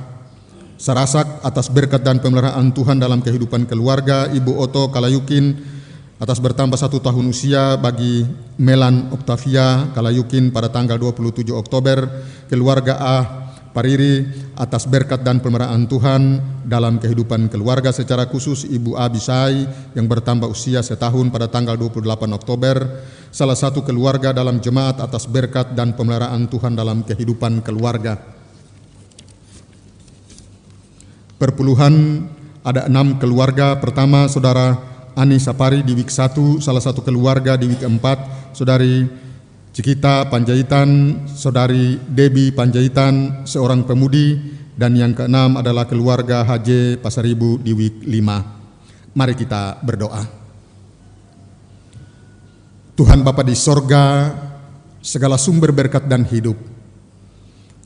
Sarasak 0.79 1.43
atas 1.43 1.67
berkat 1.69 2.01
dan 2.01 2.23
pemeliharaan 2.23 2.71
Tuhan 2.71 2.97
dalam 2.97 3.19
kehidupan 3.21 3.67
keluarga 3.69 4.31
Ibu 4.31 4.57
Oto 4.57 4.89
Kalayukin 4.89 5.59
atas 6.19 6.41
bertambah 6.41 6.75
satu 6.75 6.97
tahun 6.99 7.29
usia 7.29 7.77
bagi 7.77 8.25
Melan 8.57 9.13
Octavia 9.13 9.91
Kalayukin 9.93 10.49
pada 10.49 10.71
tanggal 10.73 10.97
27 10.97 11.51
Oktober 11.53 12.09
keluarga 12.49 12.97
A 12.97 13.17
Pariri 13.69 14.25
atas 14.57 14.89
berkat 14.89 15.21
dan 15.21 15.45
pemeliharaan 15.45 15.85
Tuhan 15.85 16.21
dalam 16.65 16.97
kehidupan 16.97 17.53
keluarga 17.53 17.93
secara 17.93 18.25
khusus 18.25 18.65
Ibu 18.65 18.97
Abisai 18.97 19.69
yang 19.93 20.09
bertambah 20.09 20.49
usia 20.49 20.81
setahun 20.81 21.29
pada 21.29 21.45
tanggal 21.45 21.77
28 21.77 22.01
Oktober 22.33 23.05
salah 23.29 23.53
satu 23.53 23.85
keluarga 23.85 24.33
dalam 24.33 24.57
jemaat 24.57 24.97
atas 24.97 25.29
berkat 25.29 25.77
dan 25.77 25.93
pemeliharaan 25.93 26.49
Tuhan 26.49 26.73
dalam 26.73 27.05
kehidupan 27.05 27.61
keluarga. 27.61 28.17
Perpuluhan 31.37 32.25
ada 32.65 32.89
enam 32.89 33.21
keluarga. 33.21 33.77
Pertama 33.77 34.25
saudara 34.27 34.75
Ani 35.13 35.37
Sapari 35.37 35.85
di 35.85 35.93
week 35.93 36.09
1 36.09 36.57
salah 36.57 36.81
satu 36.81 37.05
keluarga 37.05 37.53
di 37.53 37.69
week 37.69 37.85
4 37.85 38.57
saudari 38.57 39.28
Cikita 39.79 40.27
Panjaitan 40.27 41.23
saudari 41.23 41.95
Debi 42.03 42.51
Panjaitan 42.51 43.47
seorang 43.47 43.87
pemudi 43.87 44.35
dan 44.75 44.91
yang 44.91 45.15
keenam 45.15 45.55
adalah 45.55 45.87
keluarga 45.87 46.43
HJ 46.43 46.99
Pasaribu 46.99 47.55
di 47.63 47.71
week 47.71 48.03
5 48.03 49.15
mari 49.15 49.39
kita 49.39 49.79
berdoa. 49.79 50.19
Tuhan 52.91 53.23
Bapa 53.23 53.39
di 53.39 53.55
sorga 53.55 54.35
segala 54.99 55.39
sumber 55.39 55.71
berkat 55.71 56.11
dan 56.11 56.27
hidup 56.27 56.59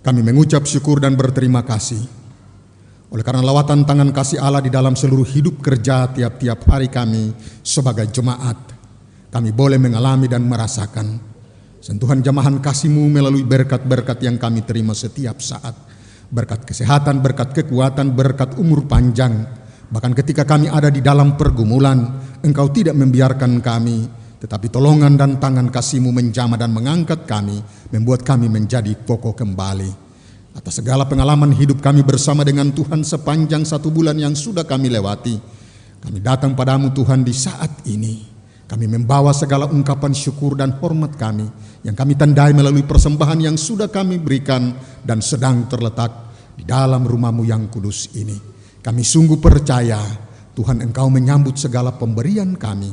kami 0.01 0.25
mengucap 0.25 0.65
syukur 0.65 0.97
dan 0.97 1.13
berterima 1.13 1.61
kasih. 1.61 2.01
Oleh 3.13 3.21
karena 3.21 3.45
lawatan 3.45 3.85
tangan 3.85 4.09
kasih 4.09 4.41
Allah 4.41 4.65
di 4.65 4.73
dalam 4.73 4.97
seluruh 4.97 5.29
hidup 5.29 5.61
kerja 5.61 6.09
tiap-tiap 6.09 6.57
hari 6.65 6.89
kami 6.89 7.37
sebagai 7.61 8.09
jemaat, 8.09 8.57
kami 9.29 9.53
boleh 9.53 9.77
mengalami 9.77 10.25
dan 10.25 10.41
merasakan 10.41 11.32
sentuhan 11.83 12.23
jamahan 12.23 12.63
kasih-Mu 12.63 13.11
melalui 13.11 13.43
berkat-berkat 13.43 14.23
yang 14.23 14.39
kami 14.39 14.63
terima 14.63 14.95
setiap 14.95 15.43
saat. 15.43 15.75
Berkat 16.31 16.63
kesehatan, 16.63 17.19
berkat 17.19 17.51
kekuatan, 17.51 18.15
berkat 18.15 18.55
umur 18.55 18.87
panjang. 18.87 19.43
Bahkan 19.91 20.15
ketika 20.15 20.47
kami 20.47 20.71
ada 20.71 20.87
di 20.87 21.03
dalam 21.03 21.35
pergumulan, 21.35 22.23
Engkau 22.39 22.71
tidak 22.71 22.95
membiarkan 22.95 23.59
kami, 23.59 24.07
tetapi 24.39 24.71
tolongan 24.71 25.19
dan 25.19 25.43
tangan 25.43 25.67
kasih-Mu 25.67 26.15
menjamah 26.15 26.55
dan 26.55 26.71
mengangkat 26.71 27.27
kami, 27.27 27.59
membuat 27.91 28.23
kami 28.23 28.47
menjadi 28.47 28.95
kokoh 29.03 29.35
kembali. 29.35 29.91
Atas 30.55 30.79
segala 30.79 31.03
pengalaman 31.03 31.51
hidup 31.51 31.83
kami 31.83 31.99
bersama 31.99 32.47
dengan 32.47 32.71
Tuhan 32.71 33.03
sepanjang 33.03 33.67
satu 33.67 33.91
bulan 33.91 34.15
yang 34.15 34.33
sudah 34.33 34.63
kami 34.63 34.87
lewati. 34.87 35.35
Kami 35.99 36.19
datang 36.23 36.55
padamu 36.55 36.95
Tuhan 36.95 37.27
di 37.27 37.35
saat 37.35 37.83
ini. 37.91 38.32
Kami 38.73 38.89
membawa 38.89 39.29
segala 39.37 39.69
ungkapan 39.69 40.17
syukur 40.17 40.57
dan 40.57 40.73
hormat 40.81 41.13
kami 41.13 41.45
yang 41.85 41.93
kami 41.93 42.17
tandai 42.17 42.57
melalui 42.57 42.81
persembahan 42.81 43.37
yang 43.37 43.53
sudah 43.53 43.85
kami 43.85 44.17
berikan 44.17 44.73
dan 45.05 45.21
sedang 45.21 45.69
terletak 45.69 46.09
di 46.57 46.65
dalam 46.65 47.05
rumahmu 47.05 47.45
yang 47.45 47.69
kudus 47.69 48.17
ini. 48.17 48.33
Kami 48.81 49.05
sungguh 49.05 49.37
percaya 49.37 50.01
Tuhan 50.57 50.81
engkau 50.89 51.05
menyambut 51.13 51.53
segala 51.53 51.93
pemberian 51.93 52.57
kami 52.57 52.89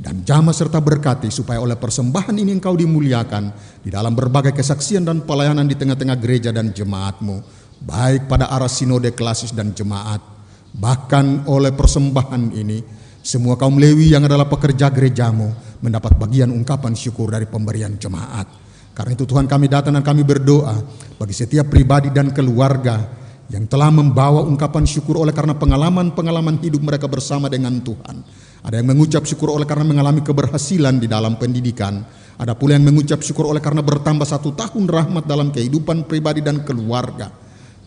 dan 0.00 0.24
jamah 0.24 0.56
serta 0.56 0.80
berkati 0.80 1.28
supaya 1.28 1.60
oleh 1.60 1.76
persembahan 1.76 2.32
ini 2.40 2.56
engkau 2.56 2.72
dimuliakan 2.72 3.52
di 3.84 3.92
dalam 3.92 4.16
berbagai 4.16 4.56
kesaksian 4.56 5.04
dan 5.04 5.28
pelayanan 5.28 5.68
di 5.68 5.76
tengah-tengah 5.76 6.16
gereja 6.16 6.48
dan 6.48 6.72
jemaatmu, 6.72 7.44
baik 7.84 8.24
pada 8.24 8.48
arah 8.48 8.72
sinode 8.72 9.12
klasis 9.12 9.52
dan 9.52 9.76
jemaat, 9.76 10.24
bahkan 10.72 11.44
oleh 11.44 11.76
persembahan 11.76 12.56
ini, 12.56 12.80
semua 13.20 13.60
kaum 13.60 13.76
Lewi 13.76 14.16
yang 14.16 14.24
adalah 14.24 14.48
pekerja 14.48 14.88
gerejamu 14.88 15.52
mendapat 15.84 16.16
bagian 16.16 16.48
ungkapan 16.48 16.96
syukur 16.96 17.28
dari 17.28 17.44
pemberian 17.44 18.00
jemaat. 18.00 18.48
Karena 18.96 19.12
itu 19.12 19.28
Tuhan 19.28 19.44
kami 19.44 19.68
datang 19.68 19.92
dan 19.96 20.04
kami 20.04 20.24
berdoa 20.24 20.76
bagi 21.20 21.36
setiap 21.36 21.68
pribadi 21.68 22.08
dan 22.08 22.32
keluarga 22.32 23.00
yang 23.50 23.68
telah 23.68 23.92
membawa 23.92 24.40
ungkapan 24.46 24.88
syukur 24.88 25.20
oleh 25.20 25.36
karena 25.36 25.52
pengalaman-pengalaman 25.52 26.62
hidup 26.64 26.80
mereka 26.80 27.10
bersama 27.12 27.52
dengan 27.52 27.76
Tuhan. 27.82 28.24
Ada 28.64 28.80
yang 28.80 28.88
mengucap 28.92 29.24
syukur 29.28 29.52
oleh 29.52 29.68
karena 29.68 29.84
mengalami 29.84 30.24
keberhasilan 30.24 31.00
di 31.00 31.08
dalam 31.08 31.36
pendidikan. 31.36 32.00
Ada 32.40 32.56
pula 32.56 32.76
yang 32.76 32.88
mengucap 32.88 33.20
syukur 33.20 33.48
oleh 33.52 33.60
karena 33.60 33.84
bertambah 33.84 34.24
satu 34.24 34.56
tahun 34.56 34.88
rahmat 34.88 35.28
dalam 35.28 35.52
kehidupan 35.52 36.08
pribadi 36.08 36.40
dan 36.40 36.64
keluarga. 36.64 37.28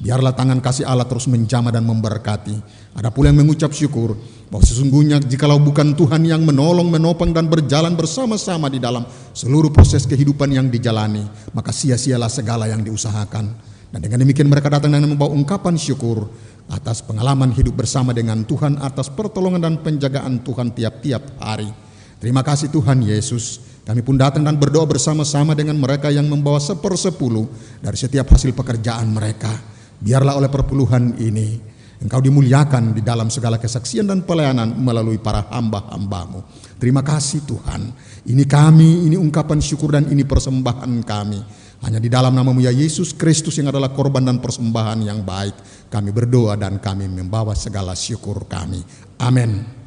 Biarlah 0.03 0.35
tangan 0.35 0.59
kasih 0.59 0.83
Allah 0.83 1.07
terus 1.07 1.31
menjamah 1.31 1.71
dan 1.71 1.87
memberkati. 1.87 2.57
Ada 2.99 3.13
pula 3.13 3.31
yang 3.31 3.45
mengucap 3.45 3.71
syukur 3.71 4.19
bahwa 4.53 4.69
sesungguhnya 4.69 5.17
jikalau 5.17 5.57
bukan 5.57 5.97
Tuhan 5.97 6.29
yang 6.29 6.45
menolong, 6.45 6.85
menopang 6.85 7.33
dan 7.33 7.49
berjalan 7.49 7.97
bersama-sama 7.97 8.69
di 8.69 8.77
dalam 8.77 9.01
seluruh 9.33 9.73
proses 9.73 10.05
kehidupan 10.05 10.45
yang 10.53 10.69
dijalani, 10.69 11.25
maka 11.57 11.73
sia-sialah 11.73 12.29
segala 12.29 12.69
yang 12.69 12.85
diusahakan. 12.85 13.49
Dan 13.89 13.99
dengan 14.05 14.21
demikian 14.21 14.45
mereka 14.45 14.69
datang 14.69 14.93
dengan 14.93 15.17
membawa 15.17 15.33
ungkapan 15.33 15.73
syukur 15.73 16.29
atas 16.69 17.01
pengalaman 17.01 17.49
hidup 17.49 17.81
bersama 17.81 18.13
dengan 18.13 18.45
Tuhan, 18.45 18.77
atas 18.77 19.09
pertolongan 19.09 19.57
dan 19.57 19.75
penjagaan 19.81 20.45
Tuhan 20.45 20.69
tiap-tiap 20.77 21.41
hari. 21.41 21.73
Terima 22.21 22.45
kasih 22.45 22.69
Tuhan 22.69 23.01
Yesus. 23.01 23.57
Kami 23.81 24.05
pun 24.05 24.21
datang 24.21 24.45
dan 24.45 24.61
berdoa 24.61 24.85
bersama-sama 24.85 25.57
dengan 25.57 25.81
mereka 25.81 26.13
yang 26.13 26.29
membawa 26.29 26.61
sepersepuluh 26.61 27.49
dari 27.81 27.97
setiap 27.97 28.29
hasil 28.29 28.53
pekerjaan 28.53 29.09
mereka. 29.09 29.49
Biarlah 29.97 30.37
oleh 30.37 30.53
perpuluhan 30.53 31.17
ini 31.17 31.72
Engkau 32.03 32.19
dimuliakan 32.19 32.91
di 32.91 32.99
dalam 32.99 33.31
segala 33.31 33.55
kesaksian 33.55 34.03
dan 34.03 34.27
pelayanan 34.27 34.75
melalui 34.75 35.23
para 35.23 35.47
hamba-hambamu. 35.47 36.43
Terima 36.75 36.99
kasih 36.99 37.47
Tuhan. 37.47 37.95
Ini 38.27 38.43
kami, 38.43 39.07
ini 39.07 39.15
ungkapan 39.15 39.63
syukur 39.63 39.95
dan 39.95 40.11
ini 40.11 40.27
persembahan 40.27 40.99
kami. 41.07 41.39
Hanya 41.83 42.03
di 42.03 42.11
dalam 42.11 42.35
namamu 42.35 42.59
ya 42.59 42.75
Yesus 42.75 43.15
Kristus 43.15 43.55
yang 43.55 43.71
adalah 43.71 43.95
korban 43.95 44.23
dan 44.27 44.43
persembahan 44.43 44.99
yang 44.99 45.23
baik. 45.23 45.87
Kami 45.87 46.11
berdoa 46.11 46.59
dan 46.59 46.83
kami 46.83 47.07
membawa 47.07 47.55
segala 47.55 47.95
syukur 47.95 48.51
kami. 48.51 48.83
Amin. 49.23 49.82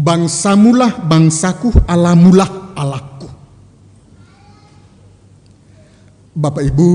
Bangsamulah 0.00 1.04
bangsaku, 1.04 1.84
alamulah 1.84 2.72
Allahku. 2.72 3.28
Bapak 6.32 6.64
Ibu, 6.64 6.90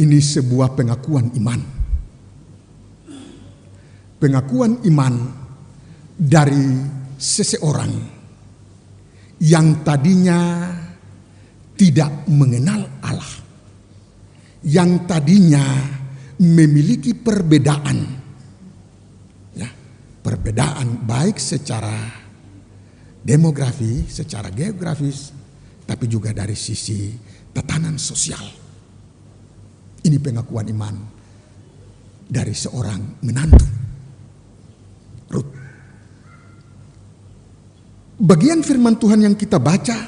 ini 0.00 0.16
sebuah 0.16 0.72
pengakuan 0.72 1.28
iman. 1.36 1.60
Pengakuan 4.16 4.80
iman 4.88 5.14
dari 6.16 6.80
seseorang 7.20 7.92
yang 9.44 9.84
tadinya 9.84 10.68
tidak 11.76 12.24
mengenal 12.28 12.88
Allah. 13.04 13.32
Yang 14.64 14.90
tadinya 15.08 15.64
memiliki 16.40 17.12
perbedaan. 17.16 17.98
Ya, 19.56 19.68
perbedaan 20.24 21.04
baik 21.04 21.36
secara 21.40 22.19
demografi, 23.20 24.08
secara 24.08 24.48
geografis, 24.48 25.32
tapi 25.84 26.08
juga 26.08 26.32
dari 26.32 26.56
sisi 26.56 27.12
tatanan 27.52 28.00
sosial. 28.00 28.42
Ini 30.00 30.16
pengakuan 30.16 30.70
iman 30.72 30.96
dari 32.24 32.54
seorang 32.54 33.20
menantu. 33.26 33.66
Ruth. 35.34 35.52
Bagian 38.20 38.62
firman 38.62 38.96
Tuhan 38.96 39.26
yang 39.26 39.36
kita 39.36 39.58
baca 39.58 39.98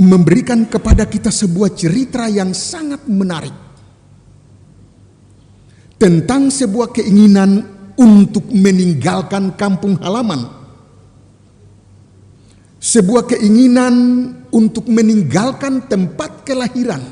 memberikan 0.00 0.64
kepada 0.68 1.04
kita 1.08 1.28
sebuah 1.28 1.74
cerita 1.76 2.24
yang 2.28 2.56
sangat 2.56 3.04
menarik 3.04 3.52
tentang 6.00 6.48
sebuah 6.48 6.96
keinginan 6.96 7.60
untuk 8.00 8.48
meninggalkan 8.48 9.52
kampung 9.60 10.00
halaman 10.00 10.59
sebuah 12.80 13.28
keinginan 13.28 13.94
untuk 14.50 14.88
meninggalkan 14.88 15.84
tempat 15.86 16.48
kelahiran. 16.48 17.04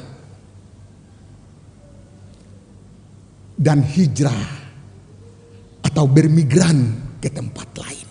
Dan 3.59 3.85
hijrah 3.85 4.49
atau 5.85 6.07
bermigran 6.09 6.79
ke 7.21 7.29
tempat 7.29 7.69
lain. 7.77 8.09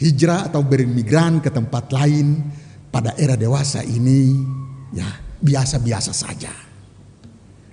Hijrah 0.00 0.48
atau 0.48 0.64
bermigran 0.64 1.44
ke 1.44 1.52
tempat 1.52 1.92
lain 1.92 2.40
pada 2.88 3.12
era 3.20 3.36
dewasa 3.36 3.84
ini 3.84 4.32
ya 4.96 5.06
biasa-biasa 5.38 6.12
saja. 6.16 6.52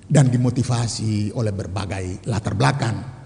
Dan 0.08 0.28
dimotivasi 0.28 1.36
oleh 1.36 1.52
berbagai 1.56 2.28
latar 2.28 2.56
belakang 2.56 3.17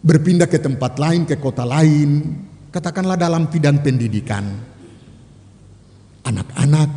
berpindah 0.00 0.48
ke 0.48 0.56
tempat 0.60 0.96
lain, 0.96 1.28
ke 1.28 1.36
kota 1.36 1.64
lain, 1.68 2.40
katakanlah 2.72 3.20
dalam 3.20 3.52
bidang 3.52 3.84
pendidikan. 3.84 4.44
Anak-anak 6.24 6.90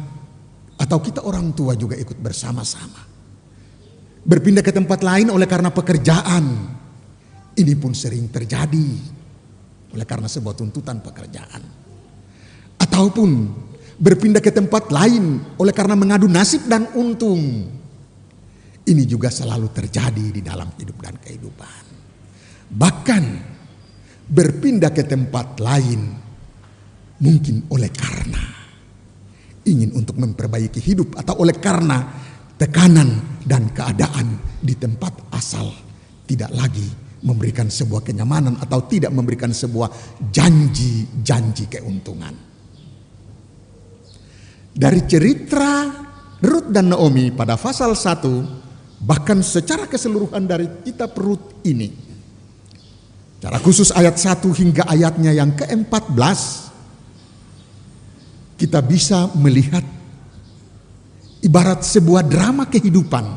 atau 0.80 0.98
kita 1.00 1.24
orang 1.24 1.52
tua 1.56 1.76
juga 1.76 1.96
ikut 1.96 2.20
bersama-sama. 2.20 3.12
Berpindah 4.24 4.64
ke 4.64 4.72
tempat 4.72 5.04
lain 5.04 5.28
oleh 5.32 5.48
karena 5.48 5.72
pekerjaan. 5.72 6.46
Ini 7.54 7.74
pun 7.78 7.94
sering 7.94 8.32
terjadi 8.34 8.90
oleh 9.94 10.06
karena 10.08 10.26
sebuah 10.26 10.56
tuntutan 10.58 11.04
pekerjaan. 11.04 11.62
Ataupun 12.82 13.30
berpindah 14.00 14.42
ke 14.42 14.50
tempat 14.50 14.90
lain 14.90 15.44
oleh 15.60 15.74
karena 15.76 15.94
mengadu 15.94 16.26
nasib 16.26 16.66
dan 16.66 16.90
untung. 16.98 17.70
Ini 18.84 19.04
juga 19.08 19.32
selalu 19.32 19.72
terjadi 19.72 20.26
di 20.34 20.42
dalam 20.44 20.68
hidup 20.76 20.98
dan 21.00 21.16
kehidupan. 21.16 21.83
Bahkan 22.74 23.24
berpindah 24.34 24.90
ke 24.90 25.06
tempat 25.06 25.62
lain 25.62 26.02
mungkin 27.22 27.70
oleh 27.70 27.94
karena 27.94 28.42
ingin 29.64 29.94
untuk 29.96 30.20
memperbaiki 30.20 30.82
hidup 30.82 31.16
atau 31.16 31.46
oleh 31.46 31.56
karena 31.56 32.02
tekanan 32.58 33.42
dan 33.46 33.72
keadaan 33.72 34.60
di 34.60 34.76
tempat 34.76 35.32
asal 35.32 35.72
tidak 36.28 36.52
lagi 36.52 36.88
memberikan 37.24 37.72
sebuah 37.72 38.04
kenyamanan 38.04 38.60
atau 38.60 38.84
tidak 38.84 39.14
memberikan 39.16 39.56
sebuah 39.56 40.20
janji-janji 40.28 41.72
keuntungan. 41.72 42.36
Dari 44.74 45.02
cerita 45.06 45.88
Ruth 46.44 46.74
dan 46.74 46.92
Naomi 46.92 47.32
pada 47.32 47.56
pasal 47.56 47.96
1 47.96 49.06
bahkan 49.06 49.40
secara 49.40 49.88
keseluruhan 49.88 50.44
dari 50.44 50.68
kitab 50.84 51.16
Ruth 51.16 51.64
ini 51.64 52.13
Secara 53.44 53.60
khusus 53.60 53.92
ayat 53.92 54.16
1 54.16 54.40
hingga 54.56 54.88
ayatnya 54.88 55.36
yang 55.36 55.52
ke-14 55.52 56.16
kita 58.56 58.80
bisa 58.80 59.36
melihat 59.36 59.84
ibarat 61.44 61.84
sebuah 61.84 62.24
drama 62.24 62.72
kehidupan 62.72 63.28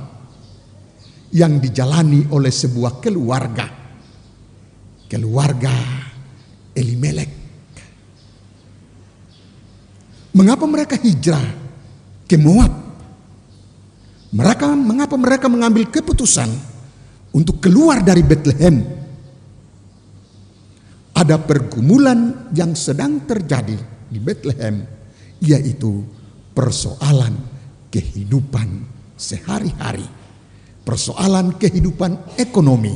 yang 1.35 1.59
dijalani 1.59 2.23
oleh 2.31 2.55
sebuah 2.55 3.03
keluarga. 3.03 3.67
Keluarga 5.11 5.75
Elimelek. 6.71 7.31
Mengapa 10.39 10.71
mereka 10.71 10.95
hijrah 11.03 11.51
ke 12.31 12.39
Moab? 12.39 12.71
Mereka 14.31 14.71
mengapa 14.71 15.19
mereka 15.19 15.51
mengambil 15.51 15.91
keputusan 15.91 16.47
untuk 17.35 17.59
keluar 17.59 18.07
dari 18.07 18.23
Bethlehem 18.23 19.06
ada 21.17 21.41
pergumulan 21.41 22.53
yang 22.53 22.77
sedang 22.77 23.25
terjadi 23.25 23.77
di 24.13 24.19
Bethlehem, 24.21 24.85
yaitu 25.41 26.05
persoalan 26.53 27.33
kehidupan 27.89 28.85
sehari-hari 29.17 30.05
persoalan 30.87 31.59
kehidupan 31.59 32.39
ekonomi. 32.39 32.95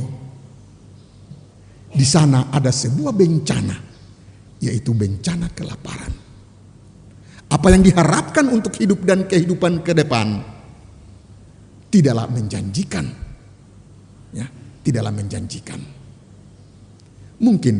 Di 1.91 2.07
sana 2.07 2.47
ada 2.47 2.71
sebuah 2.71 3.11
bencana, 3.11 3.75
yaitu 4.63 4.95
bencana 4.95 5.51
kelaparan. 5.51 6.15
Apa 7.51 7.67
yang 7.67 7.83
diharapkan 7.83 8.47
untuk 8.47 8.79
hidup 8.79 9.03
dan 9.03 9.27
kehidupan 9.27 9.83
ke 9.83 9.91
depan 9.91 10.39
tidaklah 11.91 12.31
menjanjikan. 12.31 13.11
Ya, 14.31 14.47
tidaklah 14.87 15.11
menjanjikan. 15.11 15.83
Mungkin 17.43 17.75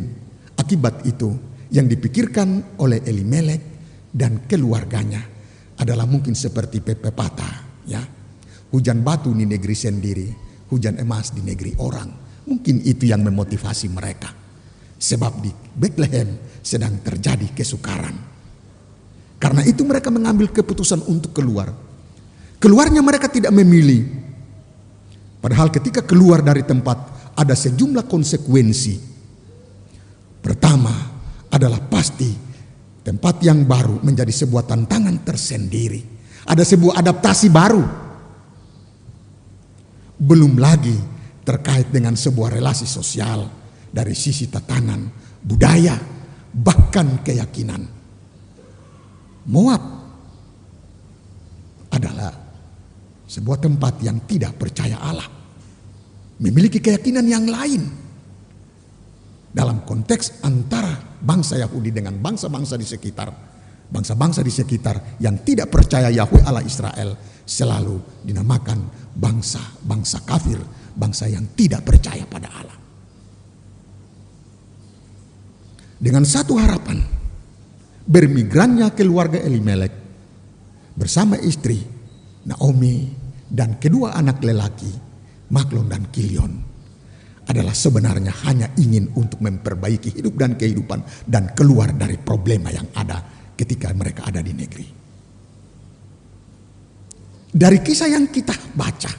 akibat 0.71 1.03
itu 1.03 1.27
yang 1.67 1.91
dipikirkan 1.91 2.79
oleh 2.79 3.03
Elimelek 3.03 3.59
dan 4.07 4.47
keluarganya 4.47 5.19
adalah 5.75 6.07
mungkin 6.07 6.31
seperti 6.31 6.79
pepatah, 6.79 7.83
ya. 7.83 7.99
Hujan 8.71 9.03
batu 9.03 9.35
di 9.35 9.43
negeri 9.43 9.75
sendiri, 9.75 10.31
hujan 10.71 10.95
emas 10.95 11.35
di 11.35 11.43
negeri 11.43 11.75
orang. 11.83 12.07
Mungkin 12.47 12.87
itu 12.87 13.03
yang 13.03 13.19
memotivasi 13.19 13.91
mereka. 13.91 14.31
Sebab 14.95 15.43
di 15.43 15.51
Bethlehem 15.51 16.39
sedang 16.63 17.03
terjadi 17.03 17.51
kesukaran. 17.51 18.15
Karena 19.35 19.67
itu 19.67 19.83
mereka 19.83 20.07
mengambil 20.07 20.55
keputusan 20.55 21.03
untuk 21.03 21.35
keluar. 21.35 21.67
Keluarnya 22.63 23.03
mereka 23.03 23.27
tidak 23.27 23.51
memilih. 23.51 24.07
Padahal 25.43 25.67
ketika 25.67 25.99
keluar 25.99 26.39
dari 26.39 26.63
tempat 26.63 26.95
ada 27.35 27.51
sejumlah 27.59 28.07
konsekuensi. 28.07 29.10
Pertama 30.41 30.89
adalah 31.53 31.77
pasti 31.85 32.33
tempat 33.05 33.45
yang 33.45 33.65
baru 33.69 34.01
menjadi 34.01 34.33
sebuah 34.33 34.65
tantangan 34.65 35.21
tersendiri. 35.21 36.01
Ada 36.49 36.65
sebuah 36.65 36.97
adaptasi 36.97 37.47
baru. 37.53 37.83
Belum 40.21 40.57
lagi 40.57 40.97
terkait 41.45 41.93
dengan 41.93 42.17
sebuah 42.17 42.57
relasi 42.57 42.89
sosial 42.89 43.45
dari 43.89 44.17
sisi 44.17 44.49
tatanan, 44.49 45.05
budaya, 45.45 45.97
bahkan 46.53 47.21
keyakinan. 47.21 47.85
Moab 49.49 49.81
adalah 51.89 52.33
sebuah 53.25 53.57
tempat 53.61 53.93
yang 54.05 54.21
tidak 54.29 54.57
percaya 54.57 55.01
Allah, 55.01 55.29
memiliki 56.37 56.77
keyakinan 56.77 57.25
yang 57.25 57.45
lain 57.49 58.01
dalam 59.51 59.83
konteks 59.83 60.41
antara 60.47 60.95
bangsa 61.19 61.59
Yahudi 61.59 61.91
dengan 61.91 62.15
bangsa-bangsa 62.17 62.79
di 62.79 62.87
sekitar. 62.87 63.29
Bangsa-bangsa 63.91 64.39
di 64.39 64.49
sekitar 64.49 65.19
yang 65.19 65.43
tidak 65.43 65.67
percaya 65.67 66.07
Yahweh 66.07 66.47
Allah 66.47 66.63
Israel 66.63 67.11
selalu 67.43 68.23
dinamakan 68.23 68.87
bangsa-bangsa 69.11 70.23
kafir, 70.23 70.55
bangsa 70.95 71.27
yang 71.27 71.43
tidak 71.59 71.83
percaya 71.83 72.23
pada 72.23 72.47
Allah. 72.47 72.79
Dengan 75.99 76.23
satu 76.23 76.55
harapan, 76.55 77.03
bermigrannya 78.07 78.95
keluarga 78.95 79.43
Elimelek 79.43 79.91
bersama 80.95 81.35
istri 81.35 81.83
Naomi 82.47 83.11
dan 83.51 83.75
kedua 83.75 84.15
anak 84.15 84.39
lelaki 84.39 84.89
Maklon 85.51 85.91
dan 85.91 86.07
Kilion 86.09 86.70
adalah 87.51 87.75
sebenarnya 87.75 88.31
hanya 88.47 88.67
ingin 88.79 89.11
untuk 89.19 89.43
memperbaiki 89.43 90.15
hidup 90.15 90.39
dan 90.39 90.55
kehidupan 90.55 91.27
dan 91.27 91.51
keluar 91.51 91.91
dari 91.91 92.15
problema 92.15 92.71
yang 92.71 92.87
ada 92.95 93.19
ketika 93.53 93.91
mereka 93.91 94.25
ada 94.25 94.39
di 94.39 94.55
negeri. 94.55 94.87
Dari 97.51 97.83
kisah 97.83 98.07
yang 98.07 98.31
kita 98.31 98.55
baca, 98.71 99.11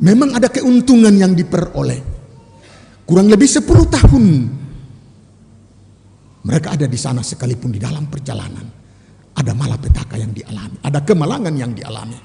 memang 0.00 0.32
ada 0.32 0.48
keuntungan 0.48 1.12
yang 1.12 1.36
diperoleh. 1.36 2.00
Kurang 3.04 3.28
lebih 3.28 3.46
10 3.46 3.68
tahun 3.68 4.24
mereka 6.42 6.74
ada 6.74 6.90
di 6.90 6.98
sana 6.98 7.22
sekalipun 7.22 7.70
di 7.70 7.78
dalam 7.78 8.10
perjalanan. 8.10 8.66
Ada 9.32 9.52
malapetaka 9.56 10.16
yang 10.20 10.32
dialami, 10.34 10.76
ada 10.84 11.00
kemalangan 11.00 11.54
yang 11.56 11.72
dialami. 11.72 12.18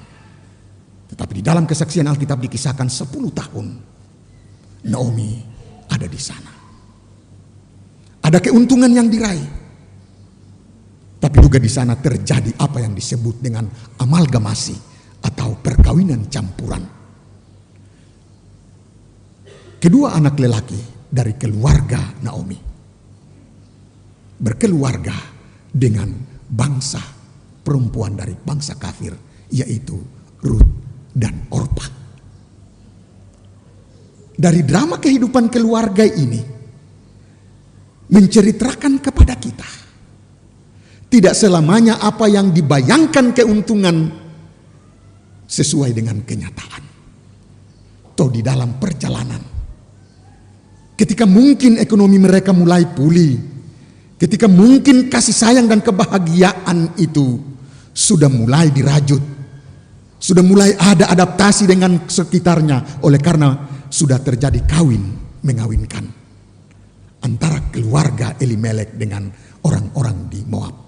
Tetapi 1.07 1.39
di 1.39 1.43
dalam 1.43 1.63
kesaksian 1.63 2.03
Alkitab 2.03 2.35
dikisahkan 2.43 2.87
10 2.91 3.07
tahun 3.31 3.67
Naomi 4.87 5.39
ada 5.91 6.07
di 6.07 6.19
sana. 6.19 6.51
Ada 8.23 8.39
keuntungan 8.43 8.91
yang 8.91 9.07
diraih. 9.07 9.55
Tapi 11.17 11.37
juga 11.41 11.57
di 11.57 11.71
sana 11.71 11.97
terjadi 11.97 12.53
apa 12.61 12.77
yang 12.83 12.93
disebut 12.93 13.41
dengan 13.41 13.65
amalgamasi 13.97 14.77
atau 15.25 15.57
perkawinan 15.57 16.29
campuran. 16.29 16.83
Kedua 19.77 20.13
anak 20.13 20.35
lelaki 20.37 21.09
dari 21.09 21.33
keluarga 21.37 22.01
Naomi 22.21 22.67
berkeluarga 24.37 25.17
dengan 25.73 26.13
bangsa 26.45 27.01
perempuan 27.65 28.13
dari 28.13 28.37
bangsa 28.37 28.77
kafir 28.77 29.13
yaitu 29.49 29.97
Ruth 30.45 30.71
dan 31.17 31.49
Orpa. 31.49 31.96
Dari 34.37 34.61
drama 34.61 35.01
kehidupan 35.01 35.49
keluarga 35.49 36.05
ini 36.05 36.37
menceritakan 38.07 39.01
kepada 39.01 39.33
kita 39.33 39.87
tidak 41.07 41.33
selamanya 41.33 42.03
apa 42.03 42.27
yang 42.27 42.51
dibayangkan 42.51 43.31
keuntungan 43.31 44.11
sesuai 45.47 45.95
dengan 45.95 46.19
kenyataan. 46.21 46.83
Toh 48.11 48.27
di 48.27 48.43
dalam 48.43 48.75
perjalanan. 48.75 49.39
Ketika 50.97 51.23
mungkin 51.23 51.79
ekonomi 51.79 52.19
mereka 52.19 52.51
mulai 52.51 52.83
pulih. 52.91 53.55
Ketika 54.17 54.49
mungkin 54.49 55.13
kasih 55.13 55.31
sayang 55.31 55.69
dan 55.69 55.79
kebahagiaan 55.79 56.97
itu 56.99 57.39
sudah 57.93 58.27
mulai 58.27 58.73
dirajut. 58.73 59.21
Sudah 60.17 60.41
mulai 60.41 60.73
ada 60.75 61.07
adaptasi 61.13 61.69
dengan 61.69 62.09
sekitarnya. 62.09 62.99
Oleh 63.05 63.21
karena 63.21 63.76
sudah 63.89 64.19
terjadi 64.21 64.63
kawin 64.67 65.03
mengawinkan. 65.43 66.05
Antara 67.23 67.59
keluarga 67.73 68.37
Elimelek 68.37 68.95
dengan 68.95 69.27
orang-orang 69.65 70.29
di 70.31 70.41
Moab 70.47 70.87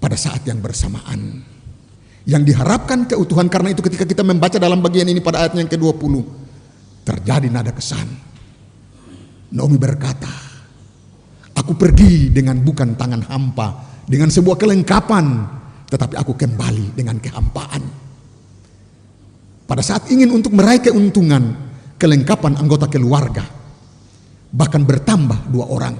pada 0.00 0.16
saat 0.16 0.42
yang 0.48 0.58
bersamaan. 0.58 1.44
Yang 2.24 2.52
diharapkan 2.52 3.08
keutuhan 3.08 3.48
karena 3.48 3.72
itu 3.72 3.80
ketika 3.84 4.04
kita 4.04 4.20
membaca 4.24 4.56
dalam 4.60 4.80
bagian 4.84 5.08
ini 5.08 5.24
pada 5.24 5.44
ayat 5.44 5.56
yang 5.56 5.68
ke-20 5.68 6.14
terjadi 7.04 7.48
nada 7.48 7.72
kesan. 7.72 8.06
Naomi 9.50 9.80
berkata, 9.80 10.30
aku 11.56 11.74
pergi 11.74 12.30
dengan 12.30 12.60
bukan 12.60 12.94
tangan 12.94 13.24
hampa, 13.24 13.68
dengan 14.06 14.30
sebuah 14.30 14.60
kelengkapan, 14.60 15.26
tetapi 15.90 16.14
aku 16.14 16.38
kembali 16.38 16.94
dengan 16.94 17.18
kehampaan. 17.18 17.82
Pada 19.70 19.86
saat 19.86 20.10
ingin 20.10 20.34
untuk 20.34 20.50
meraih 20.50 20.82
keuntungan, 20.82 21.54
kelengkapan 21.94 22.58
anggota 22.58 22.90
keluarga, 22.90 23.46
bahkan 24.50 24.82
bertambah 24.82 25.46
dua 25.46 25.70
orang, 25.70 25.94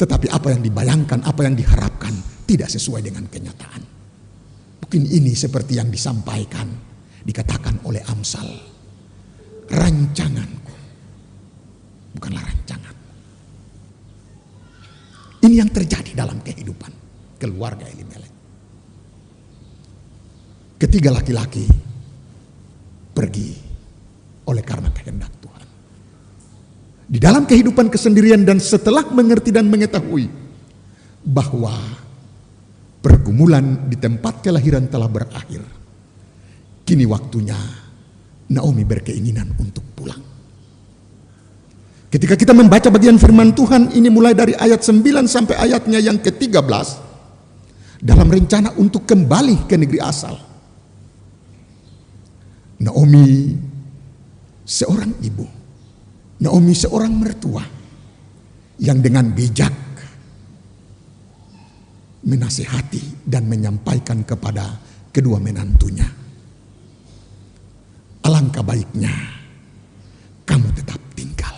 tetapi 0.00 0.32
apa 0.32 0.56
yang 0.56 0.64
dibayangkan, 0.64 1.20
apa 1.28 1.44
yang 1.44 1.52
diharapkan 1.52 2.16
tidak 2.48 2.72
sesuai 2.72 3.04
dengan 3.04 3.28
kenyataan. 3.28 3.82
Mungkin 4.80 5.04
ini 5.04 5.36
seperti 5.36 5.76
yang 5.76 5.92
disampaikan, 5.92 6.64
dikatakan 7.20 7.84
oleh 7.84 8.00
Amsal. 8.08 8.48
Rancanganku, 9.68 10.74
bukanlah 12.16 12.40
rancangan. 12.40 12.96
Ini 15.44 15.54
yang 15.60 15.68
terjadi 15.68 16.16
dalam 16.16 16.40
kehidupan 16.40 16.92
keluarga 17.36 17.84
Elimelek. 17.84 18.27
Ketiga 20.78 21.10
laki-laki 21.10 21.66
pergi 23.10 23.50
oleh 24.46 24.62
karena 24.62 24.94
kehendak 24.94 25.34
Tuhan. 25.42 25.66
Di 27.10 27.18
dalam 27.18 27.42
kehidupan 27.50 27.90
kesendirian 27.90 28.46
dan 28.46 28.62
setelah 28.62 29.10
mengerti 29.10 29.50
dan 29.50 29.66
mengetahui 29.66 30.30
bahwa 31.26 31.74
pergumulan 33.02 33.90
di 33.90 33.98
tempat 33.98 34.38
kelahiran 34.38 34.86
telah 34.86 35.10
berakhir. 35.10 35.66
Kini 36.86 37.04
waktunya 37.04 37.58
Naomi 38.48 38.86
berkeinginan 38.86 39.52
untuk 39.60 39.84
pulang. 39.92 40.22
Ketika 42.08 42.32
kita 42.40 42.56
membaca 42.56 42.88
bagian 42.88 43.20
firman 43.20 43.52
Tuhan 43.52 43.92
ini 43.92 44.08
mulai 44.08 44.32
dari 44.32 44.56
ayat 44.56 44.80
9 44.80 45.04
sampai 45.28 45.60
ayatnya 45.60 46.00
yang 46.00 46.16
ke-13 46.16 46.88
dalam 48.00 48.28
rencana 48.30 48.72
untuk 48.80 49.04
kembali 49.04 49.68
ke 49.68 49.76
negeri 49.76 50.00
asal. 50.00 50.47
Naomi 52.78 53.58
seorang 54.62 55.12
ibu 55.22 55.46
Naomi 56.38 56.70
seorang 56.70 57.10
mertua 57.10 57.66
yang 58.78 59.02
dengan 59.02 59.34
bijak 59.34 59.74
menasihati 62.22 63.26
dan 63.26 63.46
menyampaikan 63.50 64.22
kepada 64.22 64.78
kedua 65.10 65.42
menantunya. 65.42 66.06
Alangkah 68.22 68.62
baiknya 68.62 69.10
kamu 70.46 70.68
tetap 70.78 71.00
tinggal. 71.18 71.56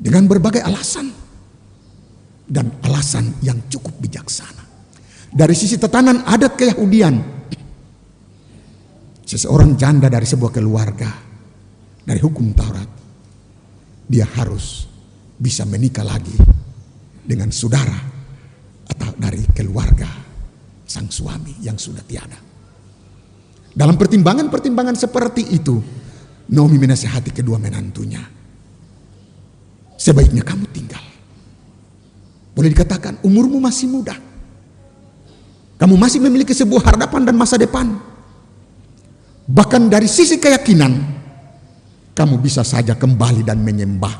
Dengan 0.00 0.24
berbagai 0.26 0.64
alasan 0.64 1.12
dan 2.48 2.72
alasan 2.82 3.36
yang 3.44 3.60
cukup 3.70 3.94
bijaksana. 4.02 4.66
Dari 5.30 5.54
sisi 5.54 5.78
tatanan 5.78 6.26
adat 6.26 6.58
keyahudian, 6.58 7.14
seseorang 9.30 9.78
janda 9.78 10.10
dari 10.10 10.26
sebuah 10.26 10.50
keluarga, 10.50 11.06
dari 12.02 12.18
hukum 12.18 12.50
Taurat, 12.50 12.90
dia 14.10 14.26
harus 14.26 14.90
bisa 15.38 15.62
menikah 15.70 16.02
lagi 16.02 16.34
dengan 17.22 17.54
saudara 17.54 17.94
atau 18.90 19.14
dari 19.14 19.46
keluarga 19.54 20.10
sang 20.82 21.06
suami 21.06 21.62
yang 21.62 21.78
sudah 21.78 22.02
tiada. 22.02 22.34
Dalam 23.70 23.94
pertimbangan-pertimbangan 23.94 24.98
seperti 24.98 25.54
itu, 25.54 25.78
Naomi 26.50 26.82
menasihati 26.82 27.30
kedua 27.30 27.62
menantunya. 27.62 28.18
Sebaiknya 29.94 30.42
kamu 30.42 30.66
tinggal. 30.74 31.04
Boleh 32.50 32.74
dikatakan 32.74 33.22
umurmu 33.22 33.62
masih 33.62 33.86
muda. 33.86 34.18
Kamu 35.78 35.94
masih 35.94 36.18
memiliki 36.18 36.50
sebuah 36.50 36.82
harapan 36.82 37.30
dan 37.30 37.38
masa 37.38 37.54
depan. 37.54 38.09
Bahkan 39.50 39.90
dari 39.90 40.06
sisi 40.06 40.38
keyakinan, 40.38 40.92
kamu 42.14 42.38
bisa 42.38 42.62
saja 42.62 42.94
kembali 42.94 43.42
dan 43.42 43.58
menyembah 43.58 44.14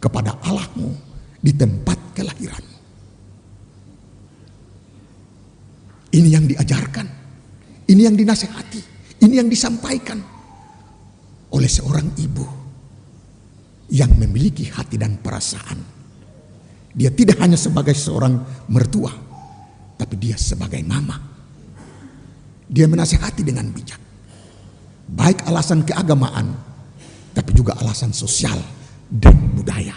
kepada 0.00 0.40
Allahmu 0.40 0.96
di 1.44 1.52
tempat 1.52 2.16
kelahiranmu. 2.16 2.78
Ini 6.16 6.28
yang 6.32 6.48
diajarkan, 6.48 7.06
ini 7.92 8.00
yang 8.00 8.16
dinasehati, 8.16 8.80
ini 9.28 9.34
yang 9.36 9.52
disampaikan 9.52 10.24
oleh 11.52 11.68
seorang 11.68 12.16
ibu 12.16 12.46
yang 13.92 14.16
memiliki 14.16 14.72
hati 14.72 14.96
dan 14.96 15.20
perasaan. 15.20 15.76
Dia 16.96 17.12
tidak 17.12 17.44
hanya 17.44 17.60
sebagai 17.60 17.92
seorang 17.92 18.40
mertua, 18.72 19.12
tapi 20.00 20.16
dia 20.16 20.40
sebagai 20.40 20.80
mama. 20.80 21.20
Dia 22.64 22.88
menasehati 22.88 23.44
dengan 23.44 23.68
bijak. 23.68 24.05
Baik 25.06 25.46
alasan 25.46 25.86
keagamaan, 25.86 26.50
tapi 27.30 27.54
juga 27.54 27.78
alasan 27.78 28.10
sosial 28.10 28.58
dan 29.06 29.38
budaya. 29.54 29.94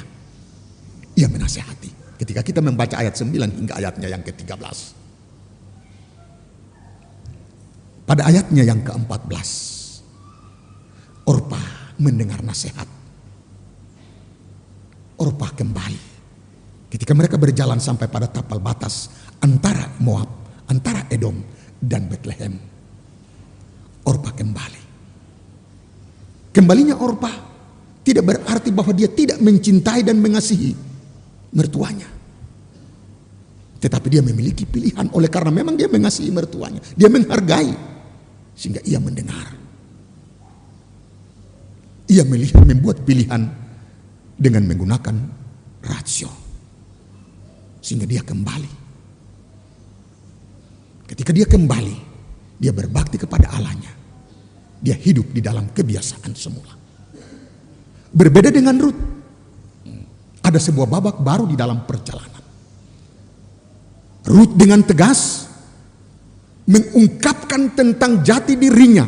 Ia 1.17 1.25
menasehati. 1.25 2.19
Ketika 2.19 2.45
kita 2.45 2.59
membaca 2.61 2.99
ayat 2.99 3.15
9 3.15 3.33
hingga 3.33 3.73
ayatnya 3.79 4.07
yang 4.11 4.21
ke-13. 4.21 4.59
Pada 8.05 8.21
ayatnya 8.25 8.63
yang 8.67 8.81
ke-14. 8.85 9.49
Orpa 11.25 11.61
mendengar 12.01 12.41
nasihat. 12.41 12.87
Orpa 15.19 15.47
kembali. 15.53 16.01
Ketika 16.89 17.13
mereka 17.13 17.37
berjalan 17.37 17.77
sampai 17.77 18.09
pada 18.09 18.25
tapal 18.25 18.57
batas 18.57 19.13
antara 19.45 19.93
Moab, 20.01 20.27
antara 20.65 21.05
Edom 21.13 21.37
dan 21.77 22.09
Bethlehem. 22.09 22.57
Orpa 24.09 24.33
kembali. 24.33 24.78
Kembalinya 26.59 26.99
Orpa 26.99 27.31
tidak 28.03 28.27
berarti 28.27 28.75
bahwa 28.75 28.91
dia 28.91 29.07
tidak 29.07 29.39
mencintai 29.39 30.03
dan 30.03 30.19
mengasihi 30.19 30.75
mertuanya. 31.55 32.03
Tetapi 33.79 34.07
dia 34.11 34.19
memiliki 34.19 34.67
pilihan 34.67 35.07
oleh 35.15 35.31
karena 35.31 35.55
memang 35.55 35.79
dia 35.79 35.87
mengasihi 35.87 36.27
mertuanya. 36.35 36.83
Dia 36.99 37.07
menghargai 37.07 37.71
sehingga 38.59 38.83
ia 38.83 38.99
mendengar. 38.99 39.55
Ia 42.11 42.27
melihat 42.27 42.59
membuat 42.67 43.07
pilihan 43.07 43.39
dengan 44.35 44.67
menggunakan 44.67 45.15
rasio. 45.79 46.27
Sehingga 47.79 48.03
dia 48.03 48.19
kembali. 48.19 48.73
Ketika 51.07 51.31
dia 51.31 51.47
kembali, 51.47 51.95
dia 52.59 52.75
berbakti 52.75 53.15
kepada 53.15 53.47
Allahnya. 53.55 53.98
Dia 54.79 54.95
hidup 54.95 55.35
di 55.35 55.43
dalam 55.43 55.69
kebiasaan 55.75 56.31
semula. 56.33 56.73
Berbeda 58.09 58.49
dengan 58.49 58.75
Ruth. 58.79 59.01
Ada 60.39 60.57
sebuah 60.57 60.87
babak 60.87 61.21
baru 61.21 61.45
di 61.45 61.53
dalam 61.53 61.83
perjalanan. 61.83 62.41
Ruth 64.25 64.55
dengan 64.55 64.81
tegas 64.81 65.45
mengungkapkan 66.69 67.73
tentang 67.73 68.21
jati 68.21 68.53
dirinya, 68.53 69.05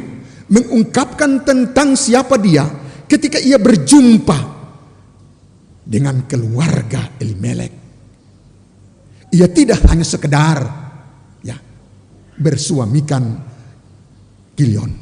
mengungkapkan 0.50 1.46
tentang 1.46 1.94
siapa 1.94 2.42
dia 2.42 2.66
ketika 3.06 3.38
ia 3.38 3.62
berjumpa 3.62 4.40
dengan 5.86 6.26
keluarga 6.26 7.18
Elimelek. 7.22 7.74
Ia 9.32 9.48
tidak 9.48 9.88
hanya 9.88 10.04
sekedar 10.04 10.60
ya 11.42 11.56
bersuamikan 12.38 13.24
Kilion. 14.58 15.01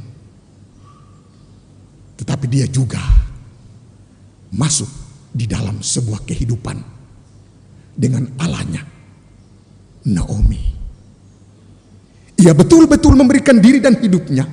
Tetapi 2.19 2.45
dia 2.51 2.67
juga 2.67 2.99
masuk 4.51 4.89
di 5.31 5.47
dalam 5.47 5.79
sebuah 5.79 6.27
kehidupan 6.27 6.77
dengan 7.95 8.27
alanya 8.43 8.83
Naomi. 10.09 10.63
Ia 12.39 12.55
betul-betul 12.55 13.15
memberikan 13.19 13.59
diri 13.59 13.79
dan 13.83 13.99
hidupnya. 13.99 14.47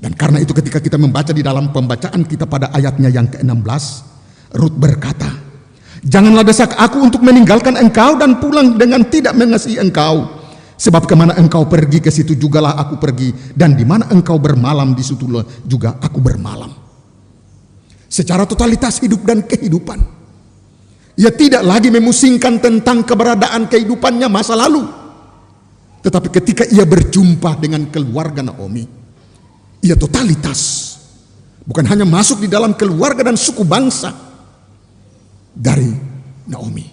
Dan 0.00 0.16
karena 0.16 0.40
itu 0.40 0.56
ketika 0.56 0.80
kita 0.80 0.96
membaca 0.96 1.32
di 1.32 1.44
dalam 1.44 1.72
pembacaan 1.72 2.24
kita 2.24 2.48
pada 2.48 2.72
ayatnya 2.72 3.12
yang 3.12 3.28
ke-16, 3.28 3.84
Ruth 4.56 4.76
berkata, 4.76 5.28
Janganlah 6.00 6.40
desak 6.40 6.72
aku 6.80 7.04
untuk 7.04 7.20
meninggalkan 7.20 7.76
engkau 7.76 8.16
dan 8.16 8.40
pulang 8.40 8.80
dengan 8.80 9.04
tidak 9.12 9.36
mengasihi 9.36 9.76
engkau. 9.76 10.39
Sebab 10.80 11.04
ke 11.04 11.12
mana 11.12 11.36
engkau 11.36 11.68
pergi 11.68 12.00
ke 12.00 12.08
situ 12.08 12.32
jugalah 12.40 12.72
aku 12.80 12.96
pergi. 12.96 13.52
Dan 13.52 13.76
di 13.76 13.84
mana 13.84 14.08
engkau 14.08 14.40
bermalam 14.40 14.96
di 14.96 15.04
situ 15.04 15.28
juga 15.68 16.00
aku 16.00 16.24
bermalam. 16.24 16.72
Secara 18.08 18.48
totalitas 18.48 18.96
hidup 19.04 19.28
dan 19.28 19.44
kehidupan. 19.44 20.00
Ia 21.20 21.28
tidak 21.36 21.68
lagi 21.68 21.92
memusingkan 21.92 22.64
tentang 22.64 23.04
keberadaan 23.04 23.68
kehidupannya 23.68 24.32
masa 24.32 24.56
lalu. 24.56 24.88
Tetapi 26.00 26.32
ketika 26.32 26.64
ia 26.72 26.88
berjumpa 26.88 27.60
dengan 27.60 27.84
keluarga 27.92 28.40
Naomi. 28.40 28.88
Ia 29.84 30.00
totalitas. 30.00 30.96
Bukan 31.60 31.84
hanya 31.92 32.08
masuk 32.08 32.40
di 32.40 32.48
dalam 32.48 32.72
keluarga 32.72 33.20
dan 33.20 33.36
suku 33.36 33.68
bangsa. 33.68 34.16
Dari 35.52 35.92
Naomi. 36.48 36.88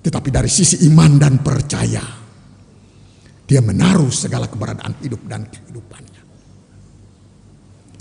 Tetapi 0.00 0.28
dari 0.32 0.48
sisi 0.48 0.88
iman 0.88 1.20
dan 1.20 1.44
percaya 1.44 2.15
dia 3.46 3.62
menaruh 3.62 4.10
segala 4.10 4.50
keberadaan 4.50 4.98
hidup 4.98 5.22
dan 5.30 5.46
kehidupannya. 5.46 6.22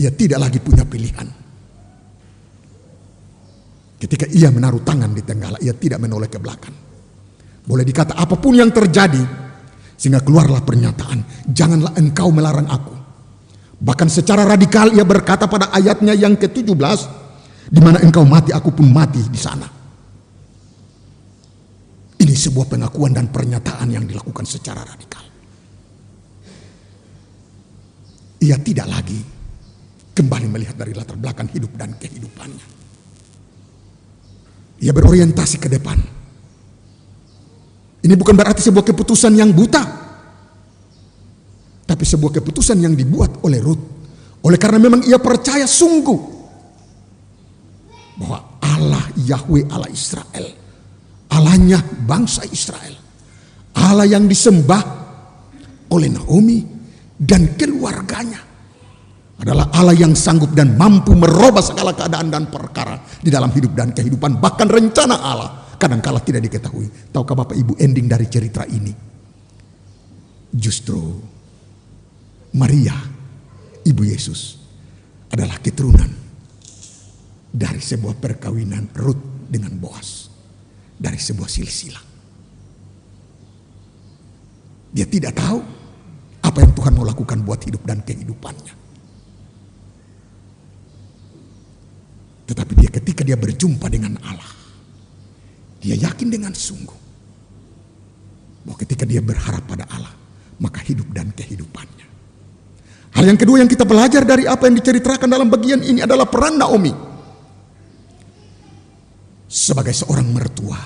Ia 0.01 0.11
tidak 0.11 0.39
lagi 0.41 0.59
punya 0.59 0.83
pilihan. 0.83 1.27
Ketika 3.95 4.25
ia 4.27 4.51
menaruh 4.51 4.83
tangan 4.83 5.13
di 5.13 5.23
tenggala, 5.23 5.55
ia 5.61 5.71
tidak 5.71 6.01
menoleh 6.01 6.27
ke 6.27 6.41
belakang. 6.41 6.73
Boleh 7.65 7.85
dikata 7.85 8.17
apa 8.17 8.35
pun 8.35 8.57
yang 8.57 8.73
terjadi, 8.73 9.21
sehingga 9.95 10.19
keluarlah 10.19 10.61
pernyataan, 10.65 11.47
janganlah 11.47 11.95
engkau 11.95 12.29
melarang 12.33 12.67
aku. 12.67 12.93
Bahkan 13.79 14.09
secara 14.11 14.43
radikal 14.43 14.91
ia 14.91 15.07
berkata 15.07 15.47
pada 15.47 15.71
ayatnya 15.71 16.11
yang 16.17 16.35
ke-17, 16.35 16.99
di 17.71 17.79
mana 17.79 18.01
engkau 18.03 18.27
mati, 18.27 18.51
aku 18.51 18.73
pun 18.75 18.91
mati 18.91 19.21
di 19.25 19.39
sana. 19.39 19.65
Ini 22.19 22.33
sebuah 22.33 22.67
pengakuan 22.67 23.15
dan 23.15 23.31
pernyataan 23.31 23.87
yang 23.89 24.03
dilakukan 24.03 24.43
secara 24.43 24.83
radikal. 24.83 25.34
Ia 28.43 28.59
tidak 28.59 28.87
lagi 28.91 29.19
kembali 30.15 30.47
melihat 30.47 30.75
dari 30.79 30.95
latar 30.95 31.19
belakang 31.19 31.51
hidup 31.51 31.75
dan 31.75 31.95
kehidupannya. 31.95 32.67
Ia 34.83 34.91
berorientasi 34.91 35.57
ke 35.59 35.67
depan. 35.71 35.97
Ini 38.05 38.13
bukan 38.13 38.35
berarti 38.35 38.61
sebuah 38.61 38.85
keputusan 38.85 39.33
yang 39.33 39.55
buta. 39.55 39.83
Tapi 41.85 42.03
sebuah 42.03 42.41
keputusan 42.41 42.77
yang 42.83 42.93
dibuat 42.93 43.41
oleh 43.41 43.63
Ruth. 43.63 43.83
Oleh 44.45 44.59
karena 44.61 44.77
memang 44.77 45.01
ia 45.07 45.17
percaya 45.17 45.65
sungguh. 45.65 46.19
Bahwa 48.19 48.61
Allah 48.61 49.05
Yahweh 49.15 49.71
Allah 49.71 49.89
Israel. 49.89 50.45
Allahnya 51.33 51.81
bangsa 52.05 52.45
Israel. 52.45 52.93
Allah 53.75 54.05
yang 54.05 54.29
disembah 54.29 54.83
oleh 55.91 56.09
Naomi 56.13 56.74
dan 57.25 57.57
keluarganya 57.57 58.37
adalah 59.35 59.67
Allah 59.75 59.97
yang 59.97 60.15
sanggup 60.15 60.55
dan 60.55 60.79
mampu 60.79 61.11
merubah 61.11 61.59
segala 61.59 61.91
keadaan 61.91 62.31
dan 62.31 62.47
perkara 62.47 63.01
di 63.19 63.27
dalam 63.27 63.51
hidup 63.51 63.75
dan 63.75 63.91
kehidupan. 63.91 64.39
Bahkan 64.39 64.67
rencana 64.69 65.15
Allah 65.19 65.49
kadangkala 65.75 66.23
tidak 66.23 66.47
diketahui. 66.47 67.11
Tahukah 67.11 67.35
Bapak 67.43 67.57
Ibu 67.57 67.75
ending 67.81 68.07
dari 68.07 68.29
cerita 68.31 68.63
ini? 68.63 68.93
Justru 70.55 71.01
Maria, 72.55 72.95
Ibu 73.83 74.01
Yesus 74.07 74.55
adalah 75.35 75.59
keturunan 75.59 76.07
dari 77.51 77.81
sebuah 77.83 78.15
perkawinan 78.15 78.87
Ruth 78.95 79.51
dengan 79.51 79.75
Boas. 79.75 80.31
Dari 80.95 81.19
sebuah 81.19 81.51
silsilah. 81.51 82.05
Dia 84.95 85.03
tidak 85.03 85.35
tahu 85.35 85.59
apa 86.55 86.63
yang 86.63 86.71
Tuhan 86.71 86.95
mau 86.95 87.03
lakukan 87.03 87.43
buat 87.43 87.59
hidup 87.67 87.83
dan 87.83 87.99
kehidupannya. 87.99 88.71
Tetapi 92.47 92.71
dia 92.79 92.87
ketika 92.95 93.27
dia 93.27 93.35
berjumpa 93.35 93.91
dengan 93.91 94.15
Allah, 94.23 94.55
dia 95.83 95.99
yakin 95.99 96.31
dengan 96.31 96.55
sungguh 96.55 96.95
bahwa 98.63 98.77
ketika 98.79 99.03
dia 99.03 99.19
berharap 99.19 99.67
pada 99.67 99.83
Allah, 99.91 100.15
maka 100.63 100.79
hidup 100.87 101.11
dan 101.11 101.35
kehidupannya. 101.35 102.07
Hal 103.19 103.27
yang 103.27 103.35
kedua 103.35 103.59
yang 103.59 103.67
kita 103.67 103.83
belajar 103.83 104.23
dari 104.23 104.47
apa 104.47 104.71
yang 104.71 104.79
diceritakan 104.79 105.27
dalam 105.27 105.51
bagian 105.51 105.83
ini 105.83 106.07
adalah 106.07 106.23
peran 106.23 106.55
Naomi 106.55 106.95
sebagai 109.51 109.91
seorang 109.91 110.31
mertua 110.31 110.79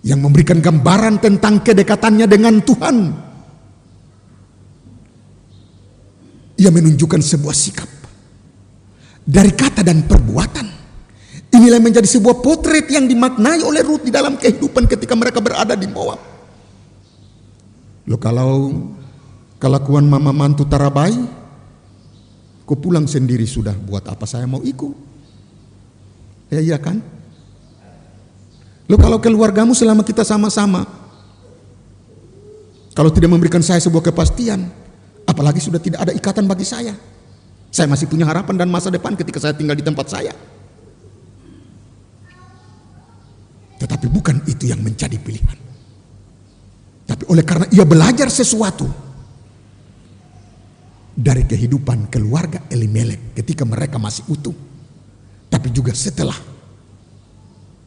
yang 0.00 0.24
memberikan 0.24 0.64
gambaran 0.64 1.20
tentang 1.20 1.60
kedekatannya 1.60 2.24
dengan 2.24 2.64
Tuhan. 2.64 2.96
Ia 6.54 6.70
menunjukkan 6.70 7.18
sebuah 7.18 7.54
sikap 7.54 7.90
dari 9.24 9.50
kata 9.50 9.82
dan 9.82 10.04
perbuatan. 10.04 10.66
Inilah 11.54 11.78
menjadi 11.78 12.06
sebuah 12.06 12.42
potret 12.42 12.90
yang 12.90 13.06
dimaknai 13.06 13.62
oleh 13.62 13.82
Ruth 13.86 14.02
di 14.06 14.10
dalam 14.10 14.34
kehidupan 14.34 14.90
ketika 14.90 15.14
mereka 15.14 15.38
berada 15.38 15.78
di 15.78 15.86
Moab. 15.86 16.18
Lo 18.04 18.18
kalau 18.18 18.90
kelakuan 19.62 20.04
mama 20.04 20.34
mantu 20.34 20.66
tarabai, 20.66 21.14
kau 22.66 22.76
pulang 22.76 23.06
sendiri 23.06 23.46
sudah. 23.46 23.72
Buat 23.72 24.10
apa 24.10 24.26
saya 24.26 24.44
mau 24.50 24.60
ikut? 24.66 24.94
Ya 26.52 26.60
iya 26.60 26.78
kan? 26.78 27.00
Lo 28.90 29.00
kalau 29.00 29.22
keluargamu 29.22 29.72
selama 29.72 30.04
kita 30.04 30.26
sama-sama, 30.26 30.84
kalau 32.92 33.08
tidak 33.08 33.30
memberikan 33.32 33.62
saya 33.64 33.80
sebuah 33.80 34.10
kepastian, 34.10 34.68
apalagi 35.24 35.60
sudah 35.60 35.80
tidak 35.80 36.04
ada 36.04 36.12
ikatan 36.12 36.44
bagi 36.44 36.64
saya. 36.64 36.94
Saya 37.74 37.90
masih 37.90 38.06
punya 38.06 38.22
harapan 38.22 38.54
dan 38.54 38.68
masa 38.70 38.86
depan 38.86 39.18
ketika 39.18 39.42
saya 39.42 39.54
tinggal 39.56 39.74
di 39.74 39.82
tempat 39.82 40.06
saya. 40.06 40.30
Tetapi 43.82 44.06
bukan 44.06 44.46
itu 44.46 44.70
yang 44.70 44.78
menjadi 44.78 45.18
pilihan. 45.18 45.58
Tapi 47.04 47.26
oleh 47.28 47.44
karena 47.44 47.66
ia 47.74 47.82
belajar 47.82 48.30
sesuatu 48.30 48.86
dari 51.14 51.42
kehidupan 51.44 52.08
keluarga 52.10 52.64
Elimelek 52.70 53.34
ketika 53.34 53.66
mereka 53.66 53.98
masih 53.98 54.22
utuh. 54.30 54.54
Tapi 55.50 55.68
juga 55.74 55.90
setelah 55.94 56.38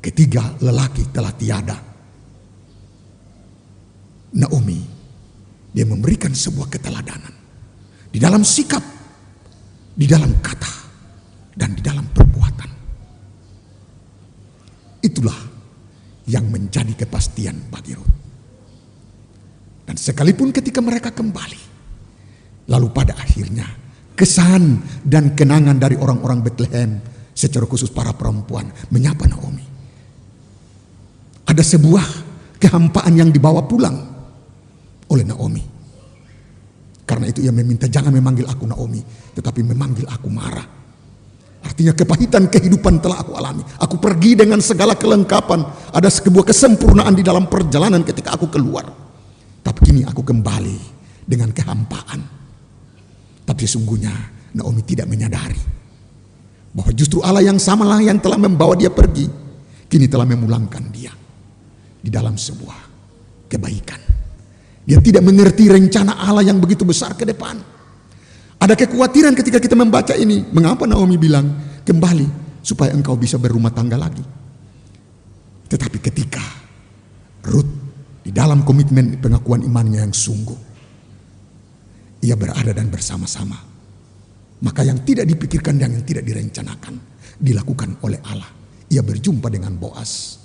ketiga 0.03 0.55
lelaki 0.59 1.07
telah 1.15 1.31
tiada. 1.31 1.77
Naomi 4.37 4.96
dia 5.77 5.85
memberikan 5.85 6.33
sebuah 6.33 6.73
keteladanan 6.73 7.29
di 8.09 8.17
dalam 8.17 8.41
sikap, 8.41 8.81
di 9.93 10.09
dalam 10.09 10.41
kata, 10.41 10.73
dan 11.53 11.77
di 11.77 11.85
dalam 11.85 12.09
perbuatan. 12.09 12.69
Itulah 15.05 15.37
yang 16.25 16.49
menjadi 16.49 17.05
kepastian 17.05 17.69
bagi 17.69 17.93
Ruth. 17.93 18.17
Dan 19.85 20.01
sekalipun 20.01 20.49
ketika 20.49 20.81
mereka 20.81 21.13
kembali, 21.13 21.61
lalu 22.73 22.89
pada 22.89 23.13
akhirnya 23.13 23.69
kesan 24.17 24.81
dan 25.05 25.37
kenangan 25.37 25.77
dari 25.77 25.93
orang-orang 25.93 26.41
Bethlehem, 26.41 26.97
secara 27.37 27.69
khusus 27.69 27.93
para 27.93 28.17
perempuan, 28.17 28.65
menyapa 28.89 29.29
Naomi. 29.29 29.61
Ada 31.45 31.61
sebuah 31.61 32.05
kehampaan 32.57 33.13
yang 33.13 33.29
dibawa 33.29 33.61
pulang 33.69 34.16
oleh 35.11 35.25
Naomi. 35.27 35.63
Karena 37.07 37.31
itu 37.31 37.39
ia 37.39 37.55
meminta 37.55 37.87
jangan 37.87 38.11
memanggil 38.11 38.43
aku 38.47 38.67
Naomi, 38.67 38.99
tetapi 39.31 39.63
memanggil 39.63 40.03
aku 40.11 40.27
Mara. 40.27 40.65
Artinya 41.63 41.91
kepahitan 41.95 42.47
kehidupan 42.47 43.03
telah 43.03 43.23
aku 43.23 43.35
alami. 43.35 43.63
Aku 43.81 43.99
pergi 43.99 44.39
dengan 44.39 44.63
segala 44.63 44.95
kelengkapan. 44.95 45.91
Ada 45.91 46.07
sebuah 46.07 46.47
kesempurnaan 46.47 47.11
di 47.11 47.23
dalam 47.25 47.49
perjalanan 47.51 48.03
ketika 48.07 48.35
aku 48.35 48.47
keluar. 48.47 48.87
Tapi 49.63 49.79
kini 49.83 50.01
aku 50.07 50.23
kembali 50.23 50.79
dengan 51.27 51.51
kehampaan. 51.51 52.23
Tapi 53.43 53.61
sesungguhnya 53.67 54.13
Naomi 54.55 54.83
tidak 54.83 55.11
menyadari 55.11 55.59
bahwa 56.71 56.91
justru 56.95 57.19
Allah 57.25 57.43
yang 57.43 57.59
samalah 57.59 57.99
yang 57.99 58.21
telah 58.21 58.39
membawa 58.39 58.77
dia 58.77 58.93
pergi, 58.93 59.27
kini 59.91 60.07
telah 60.07 60.29
memulangkan 60.29 60.83
dia 60.93 61.11
di 61.99 62.07
dalam 62.07 62.39
sebuah 62.39 62.79
kebaikan. 63.51 64.06
Dia 64.87 65.03
tidak 65.03 65.19
mengerti 65.19 65.67
rencana 65.67 66.15
Allah 66.15 66.47
yang 66.47 66.63
begitu 66.63 66.87
besar 66.87 67.11
ke 67.19 67.27
depan. 67.27 67.59
Ada 68.55 68.71
kekhawatiran 68.71 69.35
ketika 69.35 69.59
kita 69.59 69.75
membaca 69.75 70.15
ini. 70.15 70.47
Mengapa 70.55 70.87
Naomi 70.87 71.19
bilang 71.19 71.43
kembali 71.83 72.63
supaya 72.63 72.95
engkau 72.95 73.19
bisa 73.19 73.35
berumah 73.35 73.75
tangga 73.75 73.99
lagi. 73.99 74.23
Tetapi 75.67 75.97
ketika 75.99 76.39
Ruth 77.51 77.67
di 78.23 78.31
dalam 78.31 78.63
komitmen 78.63 79.19
pengakuan 79.19 79.59
imannya 79.67 80.07
yang 80.07 80.15
sungguh. 80.15 80.59
Ia 82.23 82.39
berada 82.39 82.71
dan 82.71 82.87
bersama-sama. 82.87 83.59
Maka 84.63 84.87
yang 84.87 85.03
tidak 85.03 85.27
dipikirkan 85.27 85.75
dan 85.77 85.99
yang 85.99 86.07
tidak 86.07 86.23
direncanakan 86.23 86.95
dilakukan 87.43 87.99
oleh 88.07 88.23
Allah. 88.23 88.49
Ia 88.87 89.03
berjumpa 89.03 89.51
dengan 89.51 89.75
Boas 89.75 90.39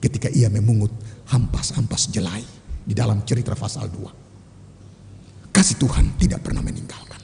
ketika 0.00 0.32
ia 0.32 0.48
memungut 0.48 0.90
hampas-hampas 1.28 2.08
jelai 2.08 2.57
di 2.88 2.96
dalam 2.96 3.20
cerita 3.28 3.52
pasal 3.52 3.92
2. 3.92 5.52
Kasih 5.52 5.76
Tuhan 5.76 6.16
tidak 6.16 6.40
pernah 6.40 6.64
meninggalkan. 6.64 7.20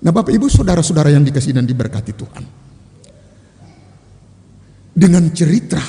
Nah 0.00 0.12
Bapak 0.12 0.32
Ibu 0.32 0.48
saudara-saudara 0.48 1.12
yang 1.12 1.20
dikasih 1.20 1.52
dan 1.52 1.68
diberkati 1.68 2.12
Tuhan. 2.16 2.44
Dengan 4.94 5.24
cerita 5.36 5.82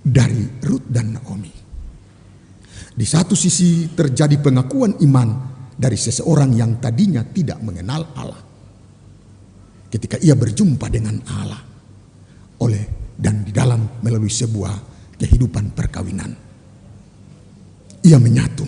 dari 0.00 0.48
Ruth 0.64 0.88
dan 0.88 1.12
Naomi. 1.12 1.52
Di 2.92 3.06
satu 3.08 3.36
sisi 3.36 3.92
terjadi 3.92 4.40
pengakuan 4.40 4.96
iman 5.04 5.28
dari 5.76 5.96
seseorang 5.96 6.56
yang 6.56 6.80
tadinya 6.80 7.20
tidak 7.20 7.60
mengenal 7.60 8.02
Allah. 8.16 8.42
Ketika 9.92 10.16
ia 10.24 10.32
berjumpa 10.32 10.88
dengan 10.88 11.20
Allah 11.28 11.60
oleh 12.62 12.82
dan 13.18 13.44
di 13.44 13.52
dalam 13.52 14.00
melalui 14.00 14.30
sebuah 14.30 14.74
kehidupan 15.18 15.74
perkawinan. 15.76 16.41
Ia 18.02 18.18
menyatu 18.18 18.66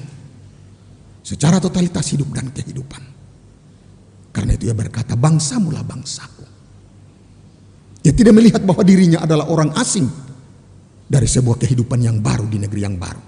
secara 1.24 1.59
totalitas 1.59 2.05
hidup 2.12 2.30
dan 2.37 2.53
kehidupan. 2.53 3.03
Karena 4.35 4.53
itu 4.59 4.66
ia 4.68 4.76
berkata, 4.76 5.14
bangsamulah 5.14 5.87
bangsaku. 5.87 6.47
Ia 8.05 8.12
tidak 8.12 8.35
melihat 8.37 8.61
bahwa 8.66 8.82
dirinya 8.85 9.22
adalah 9.24 9.49
orang 9.49 9.72
asing 9.78 10.05
dari 11.09 11.24
sebuah 11.24 11.57
kehidupan 11.57 12.03
yang 12.03 12.18
baru 12.20 12.45
di 12.51 12.59
negeri 12.61 12.80
yang 12.82 12.99
baru. 12.99 13.22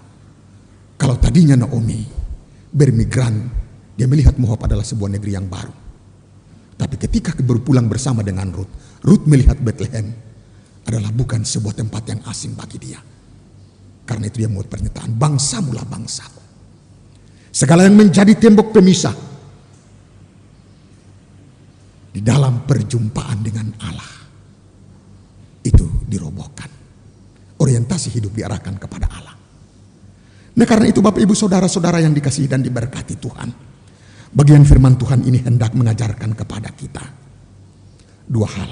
Kalau 0.98 1.16
tadinya 1.16 1.56
Naomi 1.56 2.04
bermigran, 2.74 3.34
dia 3.96 4.04
melihat 4.04 4.36
Moab 4.36 4.60
adalah 4.66 4.84
sebuah 4.84 5.16
negeri 5.16 5.32
yang 5.32 5.48
baru. 5.48 5.72
Tapi 6.76 6.94
ketika 7.00 7.32
berpulang 7.40 7.88
bersama 7.88 8.20
dengan 8.20 8.52
Ruth, 8.52 9.00
Ruth 9.00 9.24
melihat 9.24 9.56
Bethlehem 9.56 10.12
adalah 10.84 11.08
bukan 11.08 11.40
sebuah 11.40 11.72
tempat 11.80 12.02
yang 12.12 12.20
asing 12.28 12.52
bagi 12.52 12.76
dia. 12.76 13.00
Karena 14.06 14.30
itu 14.30 14.38
dia 14.38 14.48
membuat 14.48 14.70
pernyataan, 14.70 15.10
bangsamulah 15.18 15.82
bangsaku. 15.82 16.42
Segala 17.50 17.90
yang 17.90 17.98
menjadi 17.98 18.32
tembok 18.38 18.70
pemisah 18.70 19.16
di 22.14 22.20
dalam 22.22 22.62
perjumpaan 22.64 23.38
dengan 23.42 23.66
Allah 23.82 24.14
itu 25.66 26.06
dirobohkan. 26.06 26.70
Orientasi 27.56 28.14
hidup 28.14 28.36
diarahkan 28.36 28.78
kepada 28.78 29.10
Allah. 29.10 29.34
Nah 30.56 30.66
karena 30.68 30.88
itu 30.88 31.02
Bapak 31.04 31.20
Ibu 31.20 31.34
Saudara-saudara 31.36 32.00
yang 32.00 32.14
dikasihi 32.14 32.48
dan 32.48 32.62
diberkati 32.62 33.18
Tuhan. 33.18 33.48
Bagian 34.36 34.62
firman 34.68 34.94
Tuhan 35.00 35.24
ini 35.24 35.40
hendak 35.42 35.72
mengajarkan 35.72 36.36
kepada 36.36 36.70
kita 36.76 37.04
dua 38.28 38.48
hal. 38.48 38.70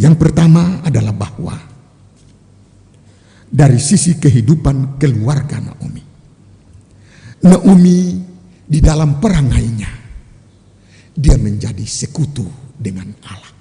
Yang 0.00 0.14
pertama 0.16 0.80
adalah 0.86 1.12
bahwa 1.12 1.69
dari 3.50 3.82
sisi 3.82 4.14
kehidupan 4.14 4.96
keluarga 5.02 5.58
Naomi. 5.58 6.02
Naomi 7.42 7.98
di 8.62 8.78
dalam 8.78 9.18
perangainya 9.18 9.90
dia 11.10 11.34
menjadi 11.34 11.82
sekutu 11.82 12.46
dengan 12.78 13.10
Allah. 13.26 13.52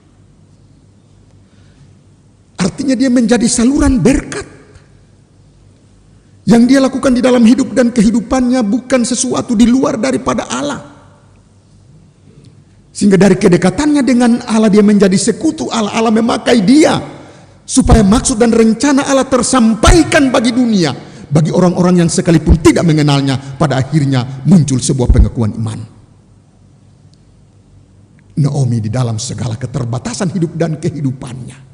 Artinya 2.62 2.94
dia 2.94 3.10
menjadi 3.10 3.50
saluran 3.50 3.98
berkat. 3.98 4.46
Yang 6.50 6.64
dia 6.66 6.80
lakukan 6.82 7.14
di 7.14 7.22
dalam 7.22 7.46
hidup 7.46 7.78
dan 7.78 7.94
kehidupannya 7.94 8.66
bukan 8.66 9.06
sesuatu 9.06 9.54
di 9.54 9.70
luar 9.70 10.02
daripada 10.02 10.50
Allah. 10.50 10.82
Sehingga 12.90 13.22
dari 13.22 13.38
kedekatannya 13.38 14.02
dengan 14.02 14.42
Allah 14.50 14.68
dia 14.68 14.82
menjadi 14.82 15.14
sekutu 15.14 15.70
Allah. 15.70 15.94
Allah 15.94 16.10
memakai 16.10 16.60
dia 16.66 17.19
supaya 17.70 18.02
maksud 18.02 18.42
dan 18.42 18.50
rencana 18.50 19.06
Allah 19.06 19.30
tersampaikan 19.30 20.34
bagi 20.34 20.50
dunia. 20.50 20.90
Bagi 21.30 21.54
orang-orang 21.54 22.02
yang 22.02 22.10
sekalipun 22.10 22.58
tidak 22.58 22.82
mengenalnya 22.82 23.38
pada 23.38 23.78
akhirnya 23.78 24.42
muncul 24.50 24.82
sebuah 24.82 25.14
pengakuan 25.14 25.54
iman. 25.62 25.78
Naomi 28.42 28.82
di 28.82 28.90
dalam 28.90 29.22
segala 29.22 29.54
keterbatasan 29.54 30.34
hidup 30.34 30.58
dan 30.58 30.82
kehidupannya. 30.82 31.70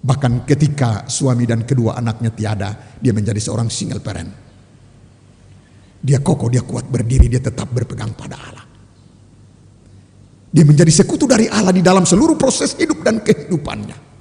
Bahkan 0.00 0.48
ketika 0.48 1.04
suami 1.12 1.44
dan 1.44 1.68
kedua 1.68 2.00
anaknya 2.00 2.32
tiada, 2.32 2.70
dia 2.96 3.12
menjadi 3.12 3.36
seorang 3.36 3.68
single 3.68 4.00
parent. 4.00 4.32
Dia 6.00 6.24
kokoh, 6.24 6.48
dia 6.48 6.64
kuat 6.64 6.88
berdiri, 6.88 7.28
dia 7.28 7.44
tetap 7.44 7.68
berpegang 7.68 8.16
pada 8.16 8.40
Allah. 8.40 8.66
Dia 10.48 10.64
menjadi 10.64 10.88
sekutu 10.88 11.28
dari 11.28 11.52
Allah 11.52 11.70
di 11.76 11.84
dalam 11.84 12.08
seluruh 12.08 12.40
proses 12.40 12.72
hidup 12.80 13.04
dan 13.04 13.20
kehidupannya. 13.20 14.11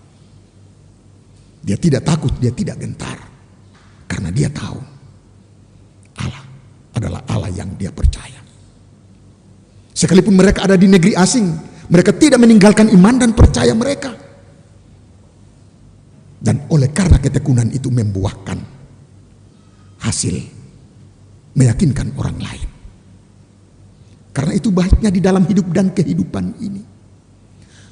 Dia 1.61 1.77
tidak 1.77 2.01
takut, 2.05 2.33
dia 2.41 2.49
tidak 2.49 2.81
gentar. 2.81 3.17
Karena 4.09 4.33
dia 4.33 4.49
tahu 4.51 4.81
Allah 6.19 6.43
adalah 6.97 7.21
Allah 7.29 7.51
yang 7.53 7.69
dia 7.77 7.93
percaya. 7.93 8.41
Sekalipun 9.93 10.33
mereka 10.33 10.65
ada 10.65 10.75
di 10.75 10.89
negeri 10.89 11.13
asing, 11.13 11.45
mereka 11.87 12.11
tidak 12.17 12.41
meninggalkan 12.41 12.89
iman 12.91 13.15
dan 13.21 13.31
percaya 13.37 13.71
mereka. 13.77 14.11
Dan 16.41 16.65
oleh 16.73 16.89
karena 16.89 17.21
ketekunan 17.21 17.69
itu 17.69 17.93
membuahkan 17.93 18.57
hasil 20.01 20.35
meyakinkan 21.53 22.17
orang 22.17 22.37
lain. 22.41 22.69
Karena 24.31 24.53
itu 24.57 24.73
baiknya 24.73 25.13
di 25.13 25.21
dalam 25.21 25.45
hidup 25.45 25.69
dan 25.69 25.93
kehidupan 25.93 26.57
ini. 26.63 26.90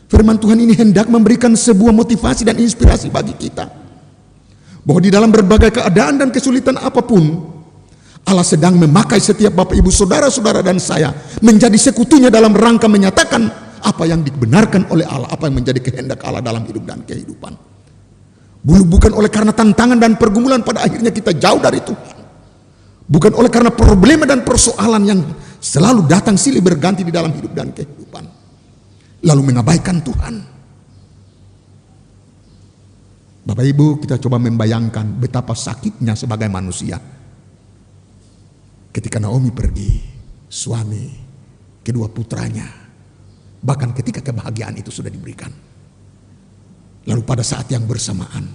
Firman 0.09 0.41
Tuhan 0.41 0.57
ini 0.57 0.73
hendak 0.73 1.05
memberikan 1.05 1.53
sebuah 1.53 1.93
motivasi 1.93 2.41
dan 2.41 2.57
inspirasi 2.57 3.13
bagi 3.13 3.37
kita 3.37 3.69
bahwa 4.81 4.99
di 5.05 5.13
dalam 5.13 5.29
berbagai 5.29 5.69
keadaan 5.69 6.17
dan 6.17 6.33
kesulitan 6.33 6.81
apa 6.81 7.05
pun, 7.05 7.21
Allah 8.25 8.41
sedang 8.41 8.73
memakai 8.73 9.21
setiap 9.21 9.53
bapak 9.53 9.77
ibu 9.77 9.93
saudara-saudara 9.93 10.65
dan 10.65 10.81
saya 10.81 11.13
menjadi 11.45 11.77
sekutunya 11.77 12.33
dalam 12.33 12.57
rangka 12.57 12.89
menyatakan 12.89 13.53
apa 13.85 14.03
yang 14.09 14.25
dibenarkan 14.25 14.89
oleh 14.89 15.05
Allah, 15.05 15.29
apa 15.29 15.45
yang 15.45 15.61
menjadi 15.61 15.77
kehendak 15.77 16.25
Allah 16.25 16.41
dalam 16.41 16.65
hidup 16.65 16.89
dan 16.89 17.05
kehidupan. 17.05 17.53
Bukan 18.65 19.13
oleh 19.13 19.29
karena 19.29 19.53
tantangan 19.53 20.01
dan 20.01 20.17
pergumulan 20.17 20.65
pada 20.65 20.83
akhirnya 20.83 21.13
kita 21.13 21.37
jauh 21.37 21.61
dari 21.61 21.85
Tuhan. 21.85 22.17
Bukan 23.09 23.33
oleh 23.37 23.49
karena 23.49 23.69
problema 23.73 24.25
dan 24.25 24.41
persoalan 24.41 25.01
yang 25.05 25.21
selalu 25.61 26.05
datang 26.05 26.33
silih 26.33 26.65
berganti 26.65 27.05
di 27.05 27.13
dalam 27.13 27.29
hidup 27.33 27.53
dan 27.53 27.73
kehidupan. 27.73 28.38
Lalu 29.19 29.41
mengabaikan 29.51 29.99
Tuhan. 29.99 30.35
Bapak 33.49 33.65
Ibu 33.65 33.97
kita 34.05 34.21
coba 34.21 34.37
membayangkan 34.37 35.17
betapa 35.17 35.57
sakitnya 35.57 36.13
sebagai 36.13 36.47
manusia. 36.47 37.01
Ketika 38.93 39.17
Naomi 39.17 39.49
pergi, 39.49 39.89
suami, 40.45 41.09
kedua 41.81 42.13
putranya, 42.13 42.69
bahkan 43.59 43.89
ketika 43.91 44.21
kebahagiaan 44.21 44.77
itu 44.77 44.93
sudah 44.93 45.09
diberikan. 45.09 45.49
Lalu 47.09 47.21
pada 47.25 47.41
saat 47.41 47.65
yang 47.73 47.89
bersamaan, 47.89 48.45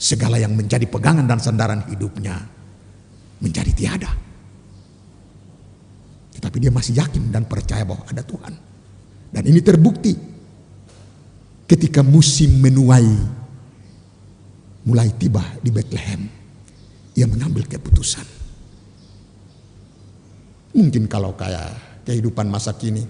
segala 0.00 0.40
yang 0.40 0.56
menjadi 0.56 0.88
pegangan 0.88 1.28
dan 1.28 1.36
sandaran 1.36 1.84
hidupnya 1.92 2.40
menjadi 3.44 3.72
tiada. 3.76 4.12
Tetapi 6.32 6.56
dia 6.56 6.72
masih 6.72 6.96
yakin 6.96 7.28
dan 7.28 7.44
percaya 7.44 7.84
bahwa 7.84 8.08
ada 8.08 8.24
Tuhan. 8.24 8.69
Dan 9.30 9.46
ini 9.46 9.62
terbukti 9.62 10.12
ketika 11.70 12.02
musim 12.02 12.58
menuai 12.58 13.38
mulai 14.84 15.12
tiba 15.14 15.44
di 15.62 15.70
Bethlehem, 15.70 16.26
ia 17.14 17.26
mengambil 17.30 17.68
keputusan. 17.68 18.26
Mungkin 20.74 21.10
kalau 21.10 21.34
kayak 21.34 22.02
kehidupan 22.06 22.46
masa 22.50 22.74
kini, 22.74 23.06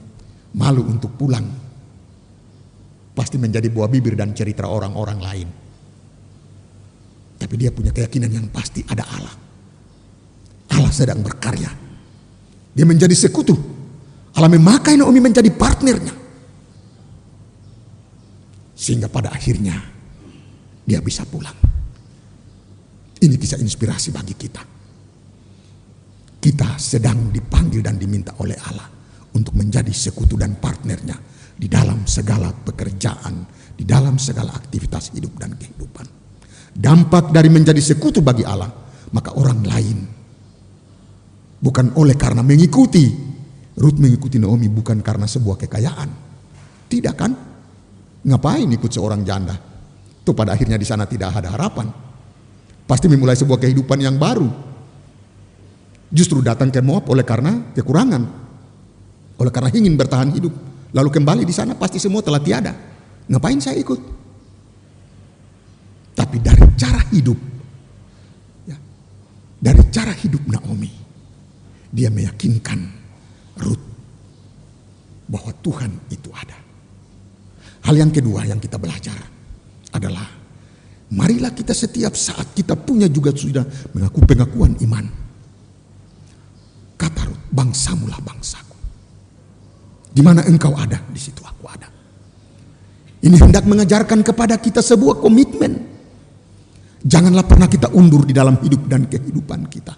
malu 0.56 0.84
untuk 0.84 1.14
pulang, 1.16 1.44
pasti 3.16 3.36
menjadi 3.40 3.68
buah 3.72 3.88
bibir 3.88 4.16
dan 4.16 4.36
cerita 4.36 4.66
orang-orang 4.66 5.18
lain. 5.20 5.48
Tapi 7.40 7.54
dia 7.56 7.72
punya 7.72 7.92
keyakinan 7.96 8.28
yang 8.28 8.46
pasti 8.52 8.84
ada 8.84 9.04
Allah. 9.16 9.36
Allah 10.76 10.92
sedang 10.92 11.24
berkarya. 11.24 11.72
Dia 12.76 12.84
menjadi 12.84 13.16
sekutu. 13.16 13.79
Allah 14.36 14.50
memakai 14.50 14.94
Naomi 14.94 15.18
menjadi 15.18 15.50
partnernya. 15.50 16.14
Sehingga 18.76 19.10
pada 19.10 19.34
akhirnya 19.34 19.76
dia 20.86 21.02
bisa 21.02 21.26
pulang. 21.26 21.56
Ini 23.20 23.36
kisah 23.36 23.60
inspirasi 23.60 24.08
bagi 24.14 24.32
kita. 24.32 24.62
Kita 26.40 26.80
sedang 26.80 27.28
dipanggil 27.28 27.84
dan 27.84 28.00
diminta 28.00 28.32
oleh 28.40 28.56
Allah 28.56 28.88
untuk 29.36 29.52
menjadi 29.60 29.92
sekutu 29.92 30.40
dan 30.40 30.56
partnernya 30.56 31.20
di 31.60 31.68
dalam 31.68 32.08
segala 32.08 32.48
pekerjaan, 32.48 33.44
di 33.76 33.84
dalam 33.84 34.16
segala 34.16 34.56
aktivitas 34.56 35.12
hidup 35.12 35.36
dan 35.36 35.52
kehidupan. 35.60 36.08
Dampak 36.72 37.28
dari 37.28 37.52
menjadi 37.52 37.82
sekutu 37.84 38.24
bagi 38.24 38.48
Allah, 38.48 38.72
maka 39.12 39.36
orang 39.36 39.60
lain 39.68 39.98
bukan 41.60 41.92
oleh 42.00 42.16
karena 42.16 42.40
mengikuti 42.40 43.29
Ruth 43.80 43.96
mengikuti 43.96 44.36
Naomi 44.36 44.68
bukan 44.68 45.00
karena 45.00 45.24
sebuah 45.24 45.56
kekayaan. 45.64 46.10
Tidak 46.92 47.14
kan? 47.16 47.32
Ngapain 48.28 48.68
ikut 48.68 48.92
seorang 48.92 49.24
janda? 49.24 49.56
Itu 50.20 50.36
pada 50.36 50.52
akhirnya 50.52 50.76
di 50.76 50.84
sana 50.84 51.08
tidak 51.08 51.32
ada 51.32 51.48
harapan. 51.56 51.88
Pasti 52.84 53.08
memulai 53.08 53.40
sebuah 53.40 53.56
kehidupan 53.56 53.96
yang 54.04 54.20
baru. 54.20 54.44
Justru 56.12 56.44
datang 56.44 56.68
ke 56.68 56.84
Moab 56.84 57.08
oleh 57.08 57.24
karena 57.24 57.72
kekurangan. 57.72 58.22
Oleh 59.40 59.52
karena 59.54 59.72
ingin 59.72 59.96
bertahan 59.96 60.28
hidup. 60.36 60.52
Lalu 60.92 61.08
kembali 61.08 61.42
di 61.48 61.54
sana 61.56 61.72
pasti 61.72 61.96
semua 61.96 62.20
telah 62.20 62.42
tiada. 62.44 62.76
Ngapain 63.32 63.64
saya 63.64 63.80
ikut? 63.80 64.00
Tapi 66.12 66.36
dari 66.36 66.68
cara 66.76 67.00
hidup. 67.16 67.38
Ya, 68.68 68.76
dari 69.56 69.82
cara 69.88 70.12
hidup 70.12 70.44
Naomi. 70.50 70.92
Dia 71.88 72.12
meyakinkan 72.12 72.99
Ruth. 73.60 73.84
Bahwa 75.30 75.52
Tuhan 75.62 75.92
itu 76.10 76.28
ada. 76.34 76.58
Hal 77.86 77.94
yang 77.96 78.12
kedua 78.12 78.44
yang 78.44 78.60
kita 78.60 78.76
belajar 78.76 79.16
adalah 79.94 80.26
marilah 81.10 81.50
kita 81.50 81.74
setiap 81.74 82.14
saat 82.14 82.52
kita 82.52 82.76
punya 82.76 83.08
juga 83.10 83.32
sudah 83.34 83.64
mengaku 83.94 84.20
pengakuan 84.26 84.76
iman. 84.84 85.06
Kata 87.00 87.20
Rut, 87.24 87.40
bangsamulah 87.50 88.20
bangsaku. 88.20 88.76
Di 90.10 90.20
mana 90.20 90.44
engkau 90.44 90.74
ada, 90.76 91.00
di 91.08 91.20
situ 91.20 91.40
aku 91.40 91.64
ada. 91.70 91.88
Ini 93.20 93.36
hendak 93.36 93.64
mengajarkan 93.68 94.24
kepada 94.24 94.56
kita 94.56 94.80
sebuah 94.80 95.20
komitmen. 95.20 95.88
Janganlah 97.00 97.44
pernah 97.48 97.68
kita 97.68 97.88
undur 97.96 98.28
di 98.28 98.36
dalam 98.36 98.60
hidup 98.60 98.84
dan 98.84 99.08
kehidupan 99.08 99.68
kita. 99.72 99.96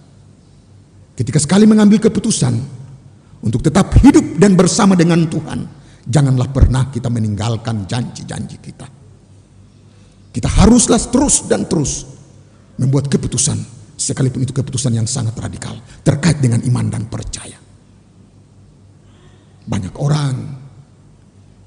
Ketika 1.19 1.39
sekali 1.43 1.67
mengambil 1.67 1.99
keputusan 1.99 2.82
untuk 3.43 3.59
tetap 3.59 3.91
hidup 3.99 4.39
dan 4.39 4.55
bersama 4.55 4.95
dengan 4.95 5.27
Tuhan, 5.27 5.67
janganlah 6.07 6.47
pernah 6.55 6.87
kita 6.95 7.11
meninggalkan 7.11 7.91
janji-janji 7.91 8.63
kita. 8.63 8.87
Kita 10.33 10.49
haruslah 10.63 11.03
terus 11.11 11.45
dan 11.51 11.67
terus 11.67 12.07
membuat 12.79 13.11
keputusan, 13.11 13.59
sekalipun 13.99 14.47
itu 14.47 14.55
keputusan 14.55 14.95
yang 14.95 15.11
sangat 15.11 15.35
radikal, 15.43 15.75
terkait 16.07 16.39
dengan 16.39 16.63
iman 16.63 16.87
dan 16.87 17.11
percaya. 17.11 17.59
Banyak 19.63 19.95
orang 19.99 20.35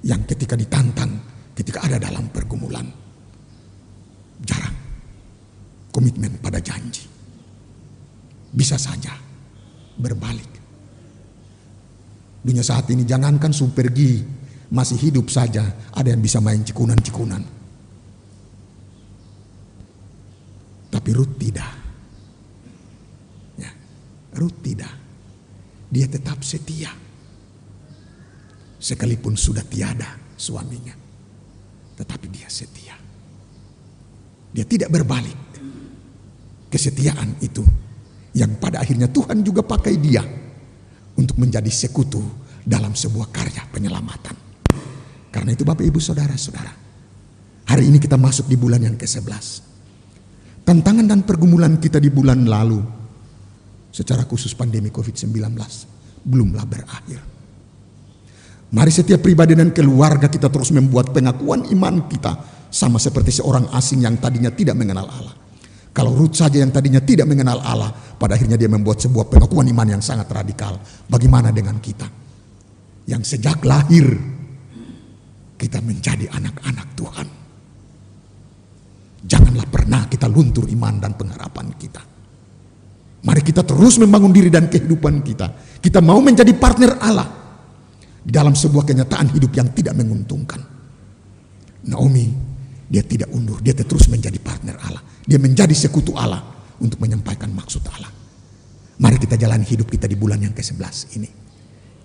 yang 0.07 0.23
ketika 0.23 0.55
ditantang, 0.55 1.11
ketika 1.53 1.83
ada 1.83 1.99
dalam 1.99 2.31
pergumulan, 2.31 2.87
jarang 4.47 4.75
komitmen 5.91 6.39
pada 6.39 6.63
janji. 6.63 7.03
Bisa 8.55 8.79
saja 8.79 9.11
berbalik. 9.99 10.54
Dunia 12.45 12.61
saat 12.61 12.85
ini 12.93 13.01
jangankan 13.09 13.49
supergi 13.49 14.21
masih 14.69 15.01
hidup 15.09 15.33
saja, 15.33 15.65
ada 15.89 16.13
yang 16.13 16.21
bisa 16.21 16.37
main 16.37 16.61
cikunan-cikunan. 16.61 17.41
Tapi 20.93 21.09
Ruth 21.09 21.41
tidak. 21.41 21.73
Ya, 23.57 23.71
Ruth 24.37 24.61
tidak. 24.61 24.93
dia 25.89 26.05
tetap 26.11 26.43
setia. 26.45 26.91
Sekalipun 28.77 29.33
sudah 29.33 29.63
tiada 29.65 30.19
suaminya, 30.37 30.93
tetapi 31.97 32.29
dia 32.29 32.45
setia. 32.51 32.93
Dia 34.53 34.65
tidak 34.67 34.93
berbalik. 34.93 35.39
Kesetiaan 36.69 37.39
itu 37.41 37.63
yang 38.35 38.59
pada 38.59 38.83
akhirnya 38.83 39.07
Tuhan 39.09 39.41
juga 39.41 39.63
pakai 39.63 39.95
dia 39.95 40.44
untuk 41.15 41.39
menjadi 41.39 41.71
sekutu 41.71 42.21
dalam 42.65 42.91
sebuah 42.95 43.31
karya 43.31 43.63
penyelamatan. 43.69 44.35
Karena 45.31 45.51
itu 45.51 45.67
Bapak 45.67 45.83
Ibu 45.83 45.99
Saudara-saudara, 45.99 46.71
hari 47.67 47.91
ini 47.91 47.99
kita 47.99 48.15
masuk 48.15 48.47
di 48.47 48.55
bulan 48.55 48.79
yang 48.83 48.95
ke-11. 48.95 49.75
Tantangan 50.65 51.05
dan 51.05 51.21
pergumulan 51.27 51.77
kita 51.77 52.01
di 52.01 52.09
bulan 52.09 52.47
lalu 52.47 52.81
secara 53.93 54.25
khusus 54.25 54.57
pandemi 54.57 54.89
COVID-19 54.89 55.35
belumlah 56.25 56.65
berakhir. 56.65 57.21
Mari 58.73 58.91
setiap 58.91 59.21
pribadi 59.21 59.53
dan 59.53 59.69
keluarga 59.71 60.25
kita 60.27 60.49
terus 60.49 60.73
membuat 60.73 61.13
pengakuan 61.13 61.69
iman 61.69 62.09
kita 62.09 62.33
sama 62.73 62.99
seperti 62.99 63.39
seorang 63.39 63.71
asing 63.71 64.03
yang 64.03 64.17
tadinya 64.17 64.49
tidak 64.51 64.75
mengenal 64.75 65.05
Allah. 65.07 65.44
Kalau 65.95 66.11
Ruth 66.11 66.35
saja 66.35 66.59
yang 66.59 66.75
tadinya 66.75 66.99
tidak 66.99 67.23
mengenal 67.23 67.63
Allah, 67.63 67.87
pada 68.19 68.35
akhirnya 68.35 68.59
dia 68.59 68.67
membuat 68.67 68.99
sebuah 68.99 69.31
pengakuan 69.31 69.63
iman 69.71 69.95
yang 69.95 70.03
sangat 70.03 70.27
radikal. 70.27 70.75
Bagaimana 71.07 71.55
dengan 71.55 71.79
kita? 71.79 72.03
Yang 73.07 73.39
sejak 73.39 73.63
lahir 73.63 74.03
kita 75.55 75.79
menjadi 75.79 76.27
anak-anak 76.35 76.87
Tuhan. 76.99 77.27
Janganlah 79.23 79.67
pernah 79.71 80.03
kita 80.11 80.27
luntur 80.27 80.67
iman 80.67 80.99
dan 80.99 81.15
pengharapan 81.15 81.71
kita. 81.79 82.03
Mari 83.25 83.41
kita 83.41 83.63
terus 83.63 83.95
membangun 83.95 84.35
diri 84.35 84.51
dan 84.51 84.67
kehidupan 84.67 85.23
kita. 85.23 85.79
Kita 85.79 86.03
mau 86.03 86.19
menjadi 86.19 86.51
partner 86.59 86.91
Allah 86.99 87.29
dalam 88.19 88.51
sebuah 88.51 88.83
kenyataan 88.83 89.31
hidup 89.31 89.55
yang 89.55 89.71
tidak 89.71 89.95
menguntungkan. 89.95 90.59
Naomi, 91.87 92.29
dia 92.85 93.01
tidak 93.01 93.33
undur, 93.33 93.57
dia 93.65 93.73
terus 93.73 94.05
menjadi 94.05 94.37
partner 94.37 94.77
Allah. 94.77 95.01
Dia 95.25 95.41
menjadi 95.41 95.73
sekutu 95.73 96.13
Allah 96.13 96.41
untuk 96.77 97.01
menyampaikan 97.01 97.49
maksud 97.49 97.81
Allah. 97.89 98.13
Mari 99.01 99.17
kita 99.19 99.35
jalani 99.35 99.65
hidup 99.65 99.89
kita 99.89 100.05
di 100.05 100.15
bulan 100.15 100.39
yang 100.39 100.53
ke-11 100.53 101.17
ini. 101.17 101.29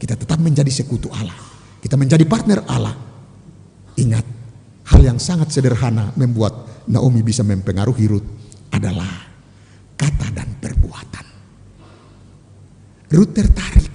Kita 0.01 0.17
tetap 0.17 0.41
menjadi 0.41 0.73
sekutu 0.73 1.13
Allah. 1.13 1.37
Kita 1.79 1.95
menjadi 2.01 2.25
partner 2.25 2.65
Allah. 2.67 2.97
Ingat, 4.01 4.27
hal 4.89 5.01
yang 5.05 5.21
sangat 5.21 5.53
sederhana 5.53 6.17
membuat 6.17 6.89
Naomi 6.89 7.21
bisa 7.21 7.45
mempengaruhi 7.45 8.05
Ruth 8.09 8.29
adalah 8.73 9.29
kata 9.95 10.29
dan 10.33 10.57
perbuatan. 10.57 11.27
Ruth 13.13 13.33
tertarik 13.37 13.95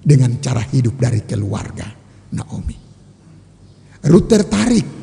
dengan 0.00 0.40
cara 0.40 0.64
hidup 0.72 0.96
dari 0.96 1.20
keluarga 1.28 1.86
Naomi. 2.32 2.78
Ruth 4.08 4.26
tertarik 4.26 5.01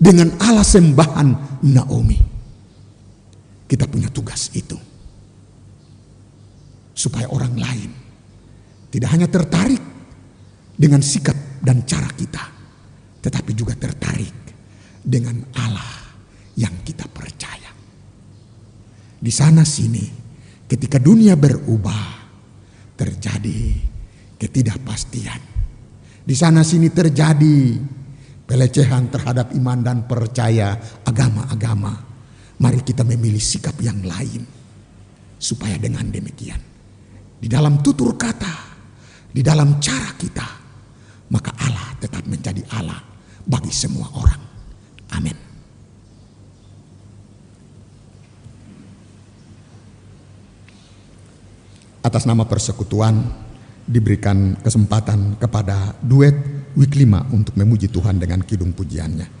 dengan 0.00 0.32
Allah 0.40 0.64
sembahan 0.64 1.60
Naomi. 1.68 2.16
Kita 3.68 3.84
punya 3.84 4.08
tugas 4.08 4.48
itu. 4.56 4.80
Supaya 6.96 7.28
orang 7.28 7.54
lain 7.54 7.90
tidak 8.88 9.08
hanya 9.12 9.28
tertarik 9.28 9.80
dengan 10.74 11.04
sikap 11.04 11.36
dan 11.60 11.84
cara 11.84 12.08
kita, 12.16 12.44
tetapi 13.20 13.52
juga 13.52 13.76
tertarik 13.76 14.32
dengan 15.04 15.36
Allah 15.60 16.16
yang 16.56 16.80
kita 16.80 17.04
percaya. 17.08 17.70
Di 19.20 19.32
sana 19.32 19.64
sini, 19.64 20.04
ketika 20.64 20.96
dunia 20.96 21.36
berubah, 21.36 22.20
terjadi 22.96 23.60
ketidakpastian. 24.36 25.40
Di 26.20 26.36
sana 26.36 26.60
sini 26.60 26.92
terjadi 26.92 27.80
pelecehan 28.50 29.06
terhadap 29.14 29.54
iman 29.54 29.78
dan 29.78 30.10
percaya 30.10 30.74
agama-agama. 31.06 31.94
Mari 32.58 32.82
kita 32.82 33.06
memilih 33.06 33.38
sikap 33.38 33.78
yang 33.78 34.02
lain. 34.02 34.42
Supaya 35.38 35.78
dengan 35.78 36.10
demikian. 36.10 36.58
Di 37.38 37.46
dalam 37.46 37.78
tutur 37.78 38.18
kata. 38.18 38.74
Di 39.30 39.38
dalam 39.38 39.78
cara 39.78 40.10
kita. 40.18 40.48
Maka 41.30 41.54
Allah 41.62 41.94
tetap 42.02 42.26
menjadi 42.26 42.66
Allah 42.74 42.98
bagi 43.46 43.70
semua 43.70 44.10
orang. 44.18 44.42
Amin. 45.14 45.38
Atas 52.02 52.26
nama 52.26 52.42
persekutuan 52.50 53.14
diberikan 53.86 54.58
kesempatan 54.58 55.38
kepada 55.38 55.94
duet 56.02 56.59
5 56.94 57.34
untuk 57.34 57.54
memuji 57.58 57.90
Tuhan 57.90 58.22
dengan 58.22 58.44
kidung 58.46 58.70
pujiannya. 58.76 59.39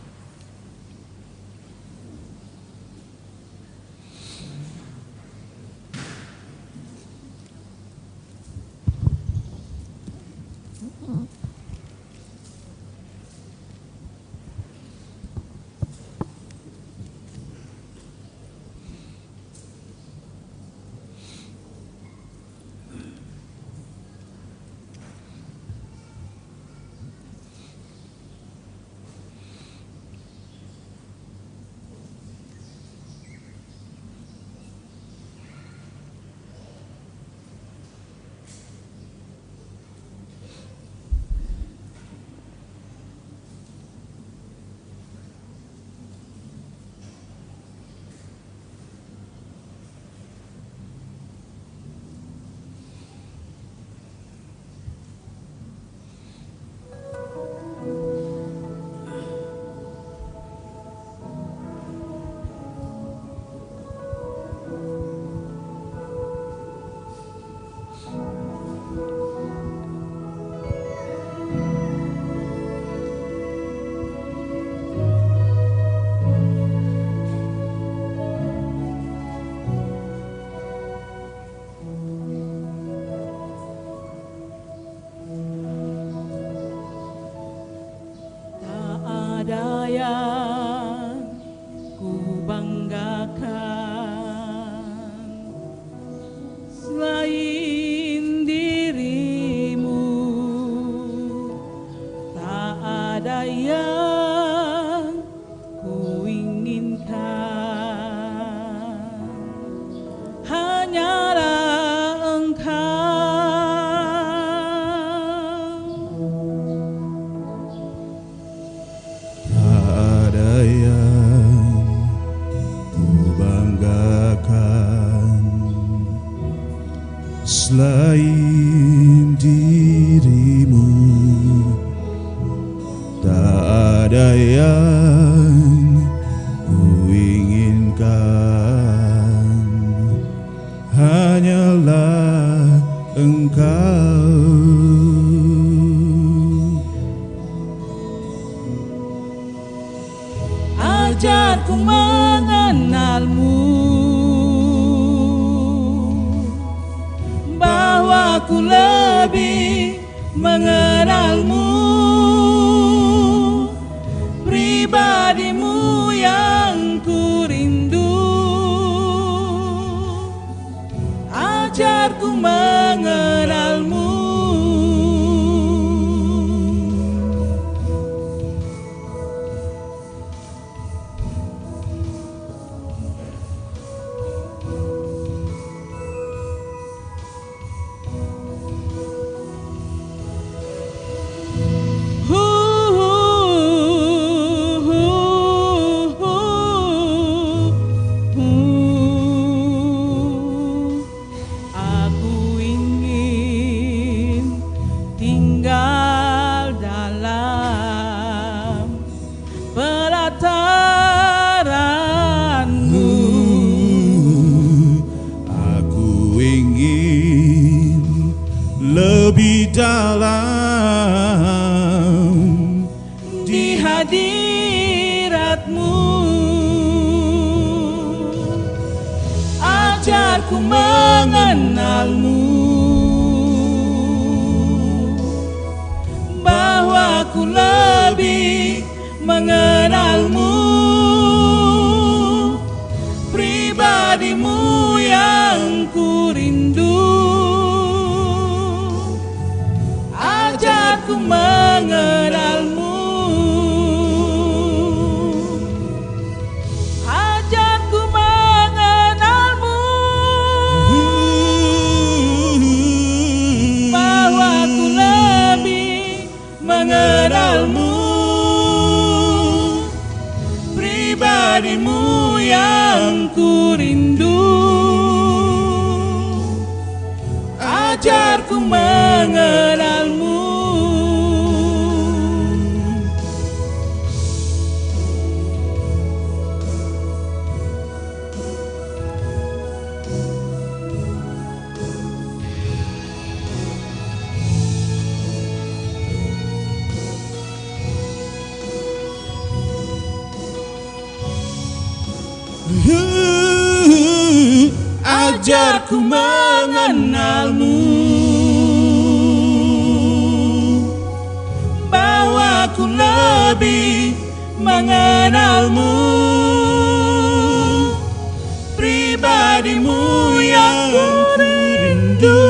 Pribadimu 319.10 320.38
yang 320.38 320.94
ku 320.94 321.06
rindu. 321.34 322.46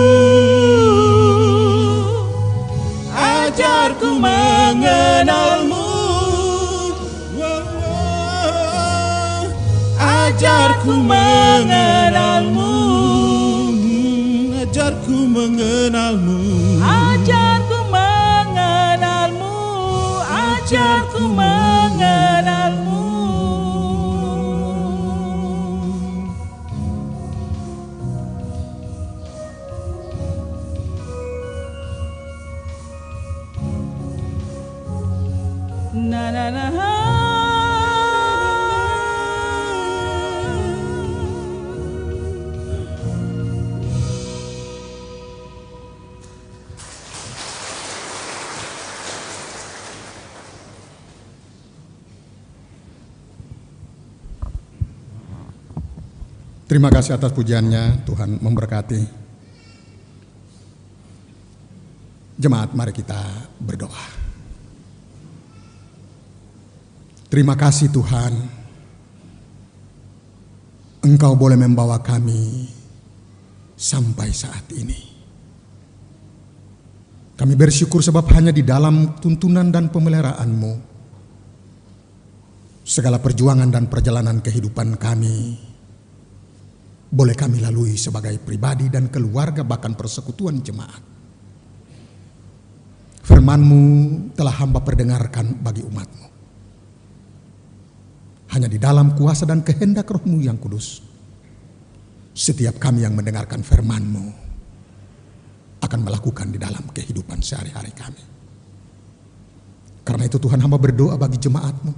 Ajarku 3.16 4.20
mengenalmu. 4.20 5.88
Ajarku 9.96 11.00
mengenalmu. 11.00 12.72
Ajarku 14.60 15.16
mengenalmu 15.32 16.40
Terima 56.80 56.96
kasih 56.96 57.12
atas 57.12 57.36
pujiannya, 57.36 58.08
Tuhan 58.08 58.40
memberkati. 58.40 59.00
Jemaat, 62.40 62.72
mari 62.72 62.96
kita 62.96 63.20
berdoa. 63.60 64.06
Terima 67.28 67.52
kasih 67.52 67.92
Tuhan, 67.92 68.32
Engkau 71.04 71.36
boleh 71.36 71.60
membawa 71.60 72.00
kami 72.00 72.64
sampai 73.76 74.32
saat 74.32 74.64
ini. 74.72 75.04
Kami 77.36 77.60
bersyukur 77.60 78.00
sebab 78.00 78.24
hanya 78.32 78.56
di 78.56 78.64
dalam 78.64 79.20
tuntunan 79.20 79.68
dan 79.68 79.92
pemeliharaanmu, 79.92 80.72
segala 82.88 83.20
perjuangan 83.20 83.68
dan 83.68 83.84
perjalanan 83.84 84.40
kehidupan 84.40 84.96
kami, 84.96 85.68
boleh 87.10 87.34
kami 87.34 87.58
lalui 87.58 87.98
sebagai 87.98 88.38
pribadi 88.38 88.86
dan 88.86 89.10
keluarga 89.10 89.66
bahkan 89.66 89.98
persekutuan 89.98 90.62
jemaat. 90.62 91.02
Firmanmu 93.26 93.82
telah 94.38 94.54
hamba 94.62 94.78
perdengarkan 94.78 95.58
bagi 95.58 95.82
umatmu. 95.82 96.26
Hanya 98.50 98.66
di 98.66 98.78
dalam 98.78 99.14
kuasa 99.14 99.46
dan 99.46 99.62
kehendak 99.62 100.10
rohmu 100.10 100.42
yang 100.42 100.58
kudus. 100.58 101.02
Setiap 102.30 102.78
kami 102.78 103.02
yang 103.02 103.14
mendengarkan 103.14 103.62
firmanmu 103.62 104.26
akan 105.82 106.00
melakukan 106.06 106.50
di 106.54 106.58
dalam 106.62 106.82
kehidupan 106.94 107.42
sehari-hari 107.42 107.90
kami. 107.94 108.22
Karena 110.06 110.26
itu 110.26 110.38
Tuhan 110.38 110.62
hamba 110.62 110.78
berdoa 110.78 111.14
bagi 111.18 111.38
jemaatmu. 111.42 111.92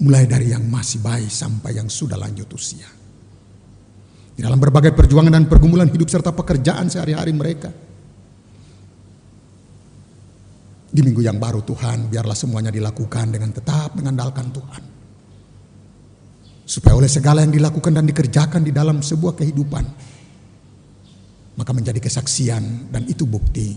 Mulai 0.00 0.24
dari 0.26 0.50
yang 0.54 0.64
masih 0.66 1.02
bayi 1.02 1.28
sampai 1.28 1.76
yang 1.76 1.86
sudah 1.86 2.16
lanjut 2.16 2.48
usia. 2.50 2.99
Di 4.40 4.48
dalam 4.48 4.56
berbagai 4.56 4.96
perjuangan 4.96 5.36
dan 5.36 5.44
pergumulan 5.44 5.92
hidup 5.92 6.08
serta 6.08 6.32
pekerjaan 6.32 6.88
sehari-hari 6.88 7.28
mereka. 7.36 7.68
Di 10.88 11.00
minggu 11.04 11.20
yang 11.20 11.36
baru 11.36 11.60
Tuhan, 11.60 12.08
biarlah 12.08 12.32
semuanya 12.32 12.72
dilakukan 12.72 13.36
dengan 13.36 13.52
tetap 13.52 13.92
mengandalkan 14.00 14.48
Tuhan. 14.48 14.82
Supaya 16.64 16.96
oleh 16.96 17.12
segala 17.12 17.44
yang 17.44 17.52
dilakukan 17.52 17.92
dan 17.92 18.08
dikerjakan 18.08 18.64
di 18.64 18.72
dalam 18.72 19.04
sebuah 19.04 19.36
kehidupan, 19.36 19.84
maka 21.60 21.72
menjadi 21.76 22.00
kesaksian 22.00 22.88
dan 22.88 23.04
itu 23.12 23.28
bukti 23.28 23.76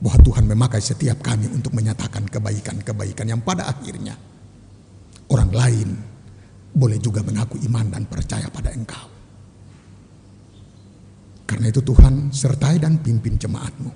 bahwa 0.00 0.16
Tuhan 0.24 0.48
memakai 0.48 0.80
setiap 0.80 1.20
kami 1.20 1.44
untuk 1.52 1.76
menyatakan 1.76 2.24
kebaikan-kebaikan 2.24 3.28
yang 3.28 3.44
pada 3.44 3.68
akhirnya 3.68 4.16
orang 5.28 5.52
lain 5.52 5.88
boleh 6.72 6.96
juga 6.96 7.20
mengaku 7.20 7.60
iman 7.68 7.84
dan 7.92 8.08
percaya 8.08 8.48
pada 8.48 8.72
Engkau. 8.72 9.09
Karena 11.60 11.76
itu 11.76 11.84
Tuhan 11.84 12.32
sertai 12.32 12.80
dan 12.80 13.04
pimpin 13.04 13.36
jemaatmu 13.36 13.92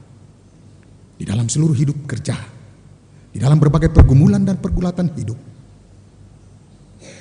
di 1.16 1.24
dalam 1.24 1.48
seluruh 1.48 1.72
hidup 1.72 2.04
kerja, 2.04 2.36
di 3.32 3.40
dalam 3.40 3.56
berbagai 3.56 3.88
pergumulan 3.88 4.44
dan 4.44 4.60
pergulatan 4.60 5.08
hidup. 5.16 5.40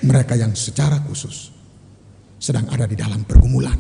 Mereka 0.03 0.36
yang 0.36 0.52
secara 0.52 0.99
khusus 1.07 1.48
sedang 2.36 2.68
ada 2.76 2.84
di 2.84 2.99
dalam 2.99 3.24
pergumulan 3.24 3.80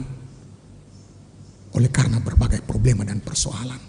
oleh 1.75 1.89
karena 1.91 2.23
berbagai 2.23 2.63
problema 2.63 3.03
dan 3.03 3.19
persoalan. 3.19 3.81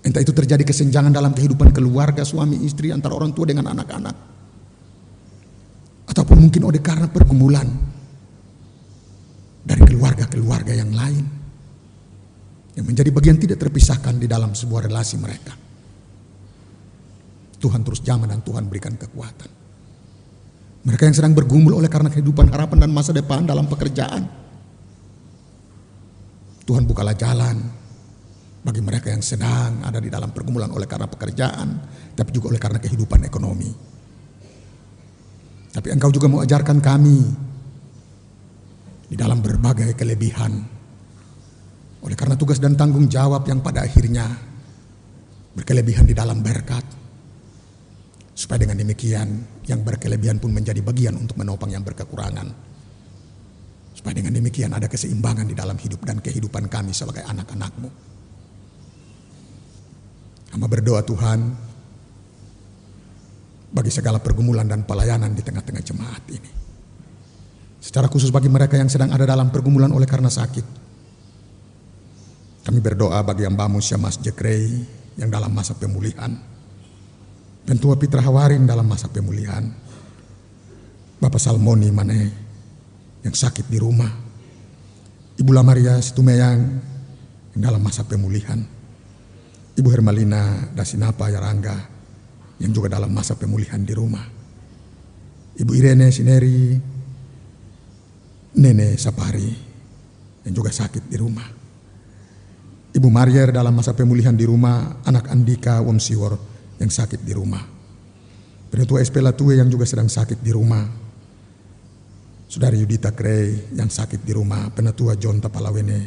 Entah 0.00 0.24
itu 0.24 0.32
terjadi 0.32 0.64
kesenjangan 0.64 1.12
dalam 1.12 1.36
kehidupan 1.36 1.76
keluarga 1.76 2.24
suami 2.24 2.64
istri 2.64 2.96
antara 2.96 3.12
orang 3.12 3.36
tua 3.36 3.44
dengan 3.44 3.68
anak-anak. 3.68 4.16
Ataupun 6.16 6.48
mungkin 6.48 6.64
oleh 6.64 6.80
karena 6.80 7.12
pergumulan 7.12 7.89
dari 9.70 9.86
keluarga-keluarga 9.86 10.74
yang 10.74 10.90
lain 10.90 11.24
yang 12.74 12.86
menjadi 12.86 13.10
bagian 13.14 13.38
tidak 13.38 13.62
terpisahkan 13.62 14.18
di 14.18 14.26
dalam 14.26 14.50
sebuah 14.50 14.90
relasi 14.90 15.14
mereka. 15.14 15.54
Tuhan 17.60 17.86
terus 17.86 18.02
jamah 18.02 18.26
dan 18.26 18.42
Tuhan 18.42 18.66
berikan 18.66 18.98
kekuatan. 18.98 19.50
Mereka 20.80 21.06
yang 21.06 21.14
sedang 21.14 21.36
bergumul 21.36 21.76
oleh 21.76 21.86
karena 21.86 22.10
kehidupan 22.10 22.50
harapan 22.50 22.88
dan 22.88 22.90
masa 22.90 23.14
depan 23.14 23.46
dalam 23.46 23.68
pekerjaan. 23.70 24.26
Tuhan 26.66 26.88
bukalah 26.88 27.14
jalan 27.14 27.60
bagi 28.64 28.80
mereka 28.80 29.12
yang 29.12 29.22
sedang 29.22 29.84
ada 29.84 30.00
di 30.00 30.08
dalam 30.08 30.32
pergumulan 30.32 30.72
oleh 30.72 30.88
karena 30.88 31.06
pekerjaan, 31.06 31.68
tapi 32.16 32.30
juga 32.32 32.56
oleh 32.56 32.60
karena 32.62 32.80
kehidupan 32.80 33.28
ekonomi. 33.28 33.70
Tapi 35.70 35.88
engkau 35.94 36.10
juga 36.10 36.26
mau 36.26 36.40
ajarkan 36.42 36.80
kami 36.80 37.49
di 39.10 39.18
dalam 39.18 39.42
berbagai 39.42 39.98
kelebihan. 39.98 40.52
Oleh 42.00 42.16
karena 42.16 42.38
tugas 42.38 42.62
dan 42.62 42.78
tanggung 42.78 43.10
jawab 43.10 43.42
yang 43.50 43.58
pada 43.58 43.82
akhirnya 43.82 44.30
berkelebihan 45.52 46.06
di 46.06 46.14
dalam 46.14 46.38
berkat. 46.38 46.86
Supaya 48.38 48.64
dengan 48.64 48.78
demikian 48.80 49.28
yang 49.68 49.82
berkelebihan 49.84 50.40
pun 50.40 50.54
menjadi 50.54 50.80
bagian 50.80 51.18
untuk 51.18 51.36
menopang 51.36 51.74
yang 51.74 51.84
berkekurangan. 51.84 52.48
Supaya 53.92 54.14
dengan 54.16 54.32
demikian 54.32 54.72
ada 54.72 54.88
keseimbangan 54.88 55.44
di 55.44 55.52
dalam 55.58 55.76
hidup 55.76 56.06
dan 56.06 56.22
kehidupan 56.22 56.70
kami 56.70 56.94
sebagai 56.94 57.26
anak-anakmu. 57.26 57.90
Hamba 60.56 60.66
berdoa 60.70 61.04
Tuhan 61.04 61.38
bagi 63.70 63.92
segala 63.92 64.18
pergumulan 64.18 64.66
dan 64.66 64.88
pelayanan 64.88 65.36
di 65.36 65.42
tengah-tengah 65.44 65.84
jemaat 65.84 66.22
ini. 66.32 66.59
Secara 67.80 68.12
khusus 68.12 68.28
bagi 68.28 68.52
mereka 68.52 68.76
yang 68.76 68.92
sedang 68.92 69.08
ada 69.08 69.24
dalam 69.24 69.48
pergumulan 69.48 69.88
oleh 69.88 70.04
karena 70.04 70.28
sakit. 70.28 70.92
Kami 72.60 72.78
berdoa 72.84 73.24
bagi 73.24 73.48
yang 73.48 73.56
Bamus 73.56 73.88
Mas 73.96 74.20
Jekrei 74.20 74.68
yang 75.16 75.32
dalam 75.32 75.48
masa 75.48 75.72
pemulihan. 75.72 76.28
Dan 77.64 77.76
Tua 77.80 77.96
Pitra 77.96 78.20
Hawarin 78.20 78.68
dalam 78.68 78.84
masa 78.84 79.08
pemulihan. 79.08 79.64
Bapak 81.20 81.40
Salmoni 81.40 81.88
Mane 81.88 82.22
yang 83.24 83.32
sakit 83.32 83.64
di 83.68 83.80
rumah. 83.80 84.12
Ibu 85.40 85.50
Lamaria 85.56 85.96
Situmeyang 86.04 86.60
yang 87.56 87.60
dalam 87.64 87.80
masa 87.80 88.04
pemulihan. 88.04 88.60
Ibu 89.72 89.88
Hermalina 89.88 90.68
Dasinapa 90.76 91.32
Yarangga 91.32 91.76
yang 92.60 92.72
juga 92.76 92.92
dalam 92.92 93.08
masa 93.08 93.40
pemulihan 93.40 93.80
di 93.80 93.96
rumah. 93.96 94.24
Ibu 95.56 95.72
Irene 95.76 96.12
Sineri 96.12 96.76
Nenek 98.50 98.98
Sapari 98.98 99.46
yang 100.42 100.54
juga 100.54 100.74
sakit 100.74 101.06
di 101.06 101.14
rumah. 101.14 101.46
Ibu 102.90 103.06
Marier 103.06 103.54
dalam 103.54 103.70
masa 103.70 103.94
pemulihan 103.94 104.34
di 104.34 104.42
rumah, 104.42 104.98
anak 105.06 105.30
Andika 105.30 105.78
Womsiwor 105.78 106.34
yang 106.82 106.90
sakit 106.90 107.22
di 107.22 107.30
rumah. 107.30 107.62
Penetua 108.70 108.98
Espela 108.98 109.30
Tue 109.30 109.54
yang 109.54 109.70
juga 109.70 109.86
sedang 109.86 110.10
sakit 110.10 110.42
di 110.42 110.50
rumah. 110.50 110.82
Saudari 112.50 112.82
Yudita 112.82 113.14
Krei 113.14 113.70
yang 113.78 113.86
sakit 113.86 114.26
di 114.26 114.34
rumah, 114.34 114.66
penetua 114.74 115.14
John 115.14 115.38
Tapalawene 115.38 116.00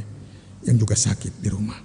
yang 0.68 0.76
juga 0.76 1.00
sakit 1.00 1.40
di 1.40 1.48
rumah. 1.48 1.80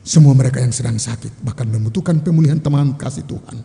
Semua 0.00 0.32
mereka 0.32 0.64
yang 0.64 0.72
sedang 0.72 0.96
sakit 0.96 1.44
bahkan 1.44 1.68
membutuhkan 1.68 2.24
pemulihan 2.24 2.56
teman 2.56 2.96
kasih 2.96 3.28
Tuhan. 3.28 3.60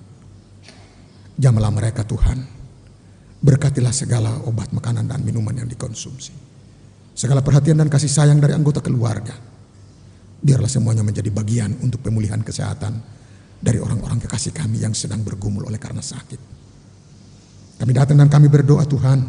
Jamalah 1.39 1.72
mereka 1.72 2.03
Tuhan 2.03 2.60
Berkatilah 3.41 3.89
segala 3.89 4.38
obat 4.45 4.69
makanan 4.69 5.09
dan 5.09 5.26
minuman 5.26 5.57
yang 5.57 5.65
dikonsumsi. 5.65 6.30
Segala 7.18 7.41
perhatian 7.41 7.73
dan 7.73 7.89
kasih 7.89 8.05
sayang 8.05 8.38
dari 8.38 8.53
anggota 8.53 8.85
keluarga. 8.85 9.34
Biarlah 10.38 10.69
semuanya 10.69 11.01
menjadi 11.01 11.34
bagian 11.34 11.73
untuk 11.81 12.05
pemulihan 12.05 12.38
kesehatan 12.45 13.01
dari 13.57 13.81
orang-orang 13.81 14.22
kekasih 14.22 14.53
kami 14.53 14.85
yang 14.85 14.93
sedang 14.93 15.26
bergumul 15.26 15.65
oleh 15.65 15.81
karena 15.81 16.05
sakit. 16.05 16.38
Kami 17.81 17.91
datang 17.97 18.22
dan 18.22 18.30
kami 18.30 18.45
berdoa 18.45 18.85
Tuhan. 18.85 19.19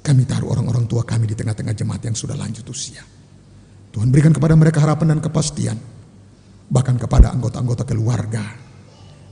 Kami 0.00 0.22
taruh 0.24 0.56
orang-orang 0.56 0.88
tua 0.88 1.04
kami 1.04 1.28
di 1.28 1.36
tengah-tengah 1.36 1.76
jemaat 1.76 2.00
yang 2.00 2.16
sudah 2.16 2.32
lanjut 2.32 2.64
usia. 2.72 3.04
Tuhan 3.92 4.08
berikan 4.08 4.32
kepada 4.32 4.56
mereka 4.56 4.80
harapan 4.80 5.16
dan 5.16 5.20
kepastian. 5.20 5.76
Bahkan 6.72 6.96
kepada 6.96 7.28
anggota-anggota 7.28 7.84
keluarga. 7.84 8.56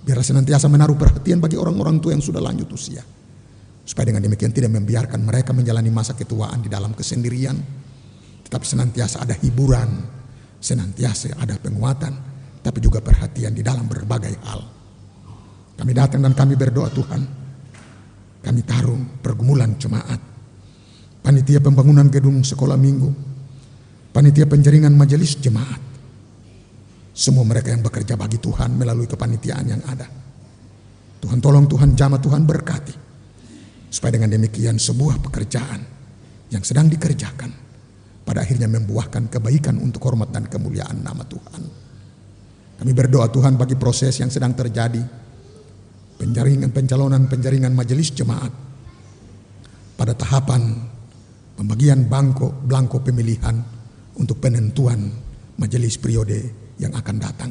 Biarlah 0.04 0.26
senantiasa 0.36 0.68
menaruh 0.68 1.00
perhatian 1.00 1.40
bagi 1.40 1.56
orang-orang 1.56 1.96
tua 1.96 2.12
yang 2.12 2.20
sudah 2.20 2.44
lanjut 2.44 2.68
usia 2.68 3.13
Supaya 3.84 4.08
dengan 4.08 4.24
demikian 4.24 4.48
tidak 4.50 4.72
membiarkan 4.72 5.20
mereka 5.20 5.52
menjalani 5.52 5.92
masa 5.92 6.16
ketuaan 6.16 6.64
di 6.64 6.72
dalam 6.72 6.96
kesendirian. 6.96 7.56
Tetapi 8.48 8.64
senantiasa 8.64 9.20
ada 9.20 9.36
hiburan, 9.36 9.88
senantiasa 10.56 11.36
ada 11.36 11.60
penguatan, 11.60 12.12
tapi 12.64 12.80
juga 12.80 13.04
perhatian 13.04 13.52
di 13.52 13.60
dalam 13.60 13.84
berbagai 13.84 14.34
hal. 14.48 14.60
Kami 15.76 15.92
datang 15.92 16.24
dan 16.24 16.32
kami 16.32 16.56
berdoa 16.56 16.88
Tuhan. 16.88 17.22
Kami 18.40 18.60
taruh 18.64 19.20
pergumulan 19.20 19.76
jemaat. 19.76 20.20
Panitia 21.24 21.60
pembangunan 21.60 22.08
gedung 22.08 22.40
sekolah 22.44 22.76
minggu. 22.76 23.10
Panitia 24.12 24.48
penjaringan 24.48 24.92
majelis 24.96 25.36
jemaat. 25.40 25.80
Semua 27.14 27.44
mereka 27.46 27.70
yang 27.70 27.84
bekerja 27.84 28.16
bagi 28.16 28.40
Tuhan 28.40 28.74
melalui 28.74 29.06
kepanitiaan 29.06 29.66
yang 29.68 29.82
ada. 29.86 30.08
Tuhan 31.20 31.40
tolong, 31.40 31.64
Tuhan 31.64 31.96
jamaah, 31.96 32.20
Tuhan 32.20 32.42
berkati. 32.44 33.03
Supaya 33.94 34.18
dengan 34.18 34.34
demikian 34.34 34.74
sebuah 34.74 35.22
pekerjaan 35.22 35.78
yang 36.50 36.66
sedang 36.66 36.90
dikerjakan 36.90 37.46
pada 38.26 38.42
akhirnya 38.42 38.66
membuahkan 38.66 39.30
kebaikan 39.30 39.78
untuk 39.78 40.02
hormat 40.10 40.34
dan 40.34 40.50
kemuliaan 40.50 40.98
nama 40.98 41.22
Tuhan. 41.22 41.62
Kami 42.74 42.90
berdoa 42.90 43.30
Tuhan 43.30 43.54
bagi 43.54 43.78
proses 43.78 44.18
yang 44.18 44.34
sedang 44.34 44.50
terjadi. 44.50 44.98
Penjaringan 46.18 46.74
pencalonan 46.74 47.30
penjaringan 47.30 47.70
majelis 47.70 48.10
jemaat 48.10 48.50
pada 49.94 50.10
tahapan 50.14 50.74
pembagian 51.54 52.10
bangko 52.10 52.50
blanko 52.66 52.98
pemilihan 52.98 53.62
untuk 54.18 54.42
penentuan 54.42 55.06
majelis 55.54 56.02
periode 56.02 56.50
yang 56.82 56.90
akan 56.98 57.16
datang. 57.22 57.50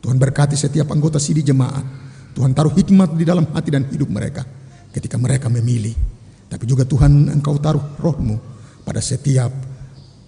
Tuhan 0.00 0.16
berkati 0.16 0.56
setiap 0.56 0.88
anggota 0.88 1.20
sidi 1.20 1.44
jemaat. 1.44 1.84
Tuhan 2.32 2.56
taruh 2.56 2.72
hikmat 2.72 3.12
di 3.12 3.28
dalam 3.28 3.44
hati 3.52 3.68
dan 3.68 3.84
hidup 3.92 4.08
mereka 4.08 4.44
ketika 4.96 5.20
mereka 5.20 5.52
memilih. 5.52 5.92
Tapi 6.48 6.64
juga 6.64 6.88
Tuhan 6.88 7.28
engkau 7.28 7.60
taruh 7.60 8.00
rohmu 8.00 8.40
pada 8.80 9.04
setiap 9.04 9.52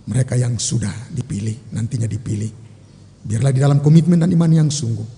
mereka 0.04 0.36
yang 0.36 0.60
sudah 0.60 1.08
dipilih, 1.08 1.72
nantinya 1.72 2.04
dipilih. 2.04 2.52
Biarlah 3.24 3.52
di 3.52 3.60
dalam 3.64 3.80
komitmen 3.80 4.20
dan 4.20 4.28
iman 4.28 4.52
yang 4.52 4.68
sungguh. 4.68 5.16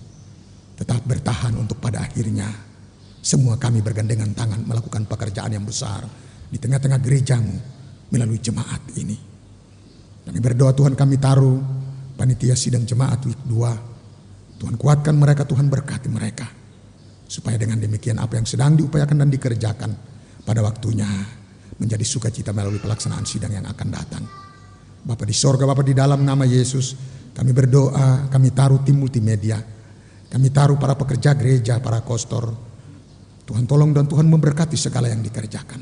Tetap 0.79 1.03
bertahan 1.03 1.53
untuk 1.59 1.77
pada 1.83 1.99
akhirnya 1.99 2.47
semua 3.21 3.59
kami 3.59 3.85
bergandengan 3.85 4.33
tangan 4.33 4.65
melakukan 4.65 5.05
pekerjaan 5.05 5.53
yang 5.53 5.61
besar 5.67 6.01
di 6.49 6.57
tengah-tengah 6.57 6.97
gerejamu 7.03 7.55
melalui 8.09 8.41
jemaat 8.41 8.81
ini. 8.97 9.13
Kami 10.25 10.39
berdoa 10.41 10.73
Tuhan 10.73 10.97
kami 10.97 11.21
taruh 11.21 11.59
panitia 12.17 12.57
sidang 12.57 12.85
jemaat 12.85 13.21
week 13.25 13.41
2. 13.45 14.61
Tuhan 14.61 14.75
kuatkan 14.77 15.17
mereka, 15.17 15.41
Tuhan 15.45 15.65
berkati 15.69 16.09
mereka. 16.09 16.60
Supaya 17.31 17.55
dengan 17.55 17.79
demikian 17.79 18.19
apa 18.19 18.35
yang 18.35 18.43
sedang 18.43 18.75
diupayakan 18.75 19.23
dan 19.23 19.31
dikerjakan 19.31 19.91
pada 20.43 20.59
waktunya 20.59 21.07
menjadi 21.79 22.03
sukacita 22.03 22.51
melalui 22.51 22.83
pelaksanaan 22.83 23.23
sidang 23.23 23.55
yang 23.55 23.63
akan 23.71 23.87
datang. 23.87 24.23
Bapak 25.07 25.23
di 25.23 25.31
sorga, 25.31 25.63
Bapak 25.63 25.87
di 25.87 25.95
dalam 25.95 26.27
nama 26.27 26.43
Yesus, 26.43 26.91
kami 27.31 27.55
berdoa, 27.55 28.27
kami 28.27 28.51
taruh 28.51 28.83
tim 28.83 28.99
multimedia, 28.99 29.63
kami 30.27 30.51
taruh 30.51 30.75
para 30.75 30.99
pekerja 30.99 31.31
gereja, 31.39 31.79
para 31.79 32.03
kostor, 32.03 32.51
Tuhan 33.47 33.63
tolong 33.63 33.95
dan 33.95 34.11
Tuhan 34.11 34.27
memberkati 34.27 34.75
segala 34.75 35.07
yang 35.07 35.23
dikerjakan. 35.23 35.79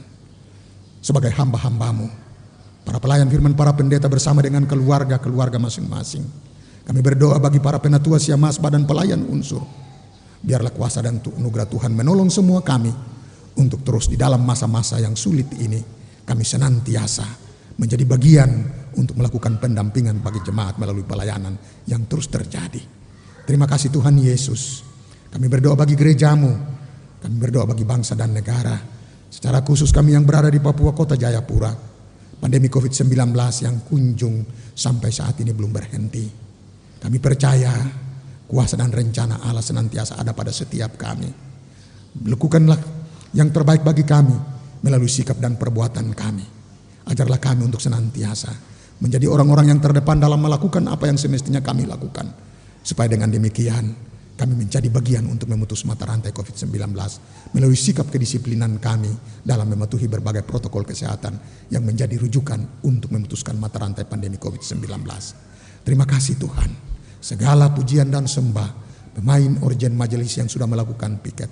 Sebagai 1.01 1.34
hamba-hambamu, 1.34 2.07
para 2.85 3.01
pelayan 3.01 3.26
firman, 3.26 3.57
para 3.57 3.73
pendeta 3.73 4.05
bersama 4.05 4.45
dengan 4.45 4.69
keluarga-keluarga 4.69 5.57
masing-masing. 5.57 6.23
Kami 6.85 6.99
berdoa 7.01 7.41
bagi 7.41 7.57
para 7.57 7.81
penatua 7.81 8.21
siamas 8.21 8.61
badan 8.61 8.85
pelayan 8.85 9.26
unsur. 9.26 9.88
Biarlah 10.39 10.71
kuasa 10.71 11.03
dan 11.03 11.19
anugerah 11.19 11.67
Tuhan 11.67 11.91
menolong 11.91 12.31
semua 12.31 12.63
kami 12.63 12.91
untuk 13.59 13.83
terus 13.83 14.07
di 14.07 14.15
dalam 14.15 14.39
masa-masa 14.47 14.95
yang 15.03 15.19
sulit 15.19 15.51
ini 15.59 15.83
kami 16.23 16.47
senantiasa 16.47 17.27
menjadi 17.79 18.03
bagian 18.07 18.49
untuk 18.95 19.19
melakukan 19.19 19.59
pendampingan 19.59 20.19
bagi 20.19 20.43
jemaat 20.43 20.75
melalui 20.79 21.07
pelayanan 21.07 21.55
yang 21.87 22.07
terus 22.07 22.27
terjadi. 22.27 22.79
Terima 23.47 23.65
kasih 23.65 23.89
Tuhan 23.89 24.19
Yesus. 24.19 24.83
Kami 25.31 25.45
berdoa 25.47 25.73
bagi 25.73 25.95
gerejamu, 25.95 26.51
kami 27.23 27.35
berdoa 27.39 27.65
bagi 27.65 27.87
bangsa 27.87 28.13
dan 28.13 28.35
negara. 28.35 28.77
Secara 29.29 29.61
khusus 29.61 29.93
kami 29.93 30.13
yang 30.13 30.25
berada 30.25 30.49
di 30.51 30.57
Papua 30.61 30.93
Kota 30.93 31.17
Jayapura. 31.19 31.71
Pandemi 32.39 32.71
COVID-19 32.71 33.35
yang 33.67 33.83
kunjung 33.83 34.47
sampai 34.71 35.11
saat 35.11 35.35
ini 35.43 35.51
belum 35.51 35.75
berhenti. 35.75 36.23
Kami 36.99 37.17
percaya 37.19 37.75
kuasa 38.49 38.73
dan 38.73 38.89
rencana 38.89 39.45
Allah 39.45 39.61
senantiasa 39.61 40.17
ada 40.17 40.34
pada 40.34 40.49
setiap 40.49 40.97
kami. 40.97 41.30
Lakukanlah 42.26 42.81
yang 43.38 43.53
terbaik 43.53 43.85
bagi 43.85 44.01
kami 44.01 44.34
melalui 44.81 45.05
sikap 45.05 45.38
dan 45.38 45.53
perbuatan 45.53 46.09
kami. 46.17 46.45
Ajarlah 47.05 47.38
kami 47.38 47.69
untuk 47.69 47.77
senantiasa 47.77 48.49
menjadi 48.99 49.30
orang-orang 49.30 49.69
yang 49.69 49.80
terdepan 49.80 50.17
dalam 50.17 50.41
melakukan 50.41 50.81
apa 50.89 51.05
yang 51.05 51.21
semestinya 51.21 51.61
kami 51.61 51.85
lakukan. 51.85 52.26
Supaya 52.81 53.11
dengan 53.11 53.30
demikian 53.30 54.09
kami 54.39 54.55
menjadi 54.55 54.88
bagian 54.88 55.27
untuk 55.27 55.51
memutus 55.51 55.84
mata 55.84 56.07
rantai 56.07 56.31
COVID-19 56.31 56.95
melalui 57.51 57.76
sikap 57.76 58.07
kedisiplinan 58.07 58.80
kami 58.80 59.11
dalam 59.43 59.67
mematuhi 59.67 60.07
berbagai 60.07 60.47
protokol 60.47 60.88
kesehatan 60.88 61.35
yang 61.69 61.84
menjadi 61.84 62.15
rujukan 62.15 62.81
untuk 62.88 63.11
memutuskan 63.11 63.59
mata 63.59 63.84
rantai 63.84 64.07
pandemi 64.07 64.39
COVID-19. 64.39 64.80
Terima 65.84 66.07
kasih 66.07 66.39
Tuhan. 66.39 66.88
Segala 67.19 67.71
pujian 67.75 68.07
dan 68.07 68.25
sembah 68.25 68.69
pemain 69.15 69.51
organ 69.63 69.91
majelis 69.95 70.39
yang 70.39 70.47
sudah 70.47 70.65
melakukan 70.65 71.19
piket. 71.19 71.51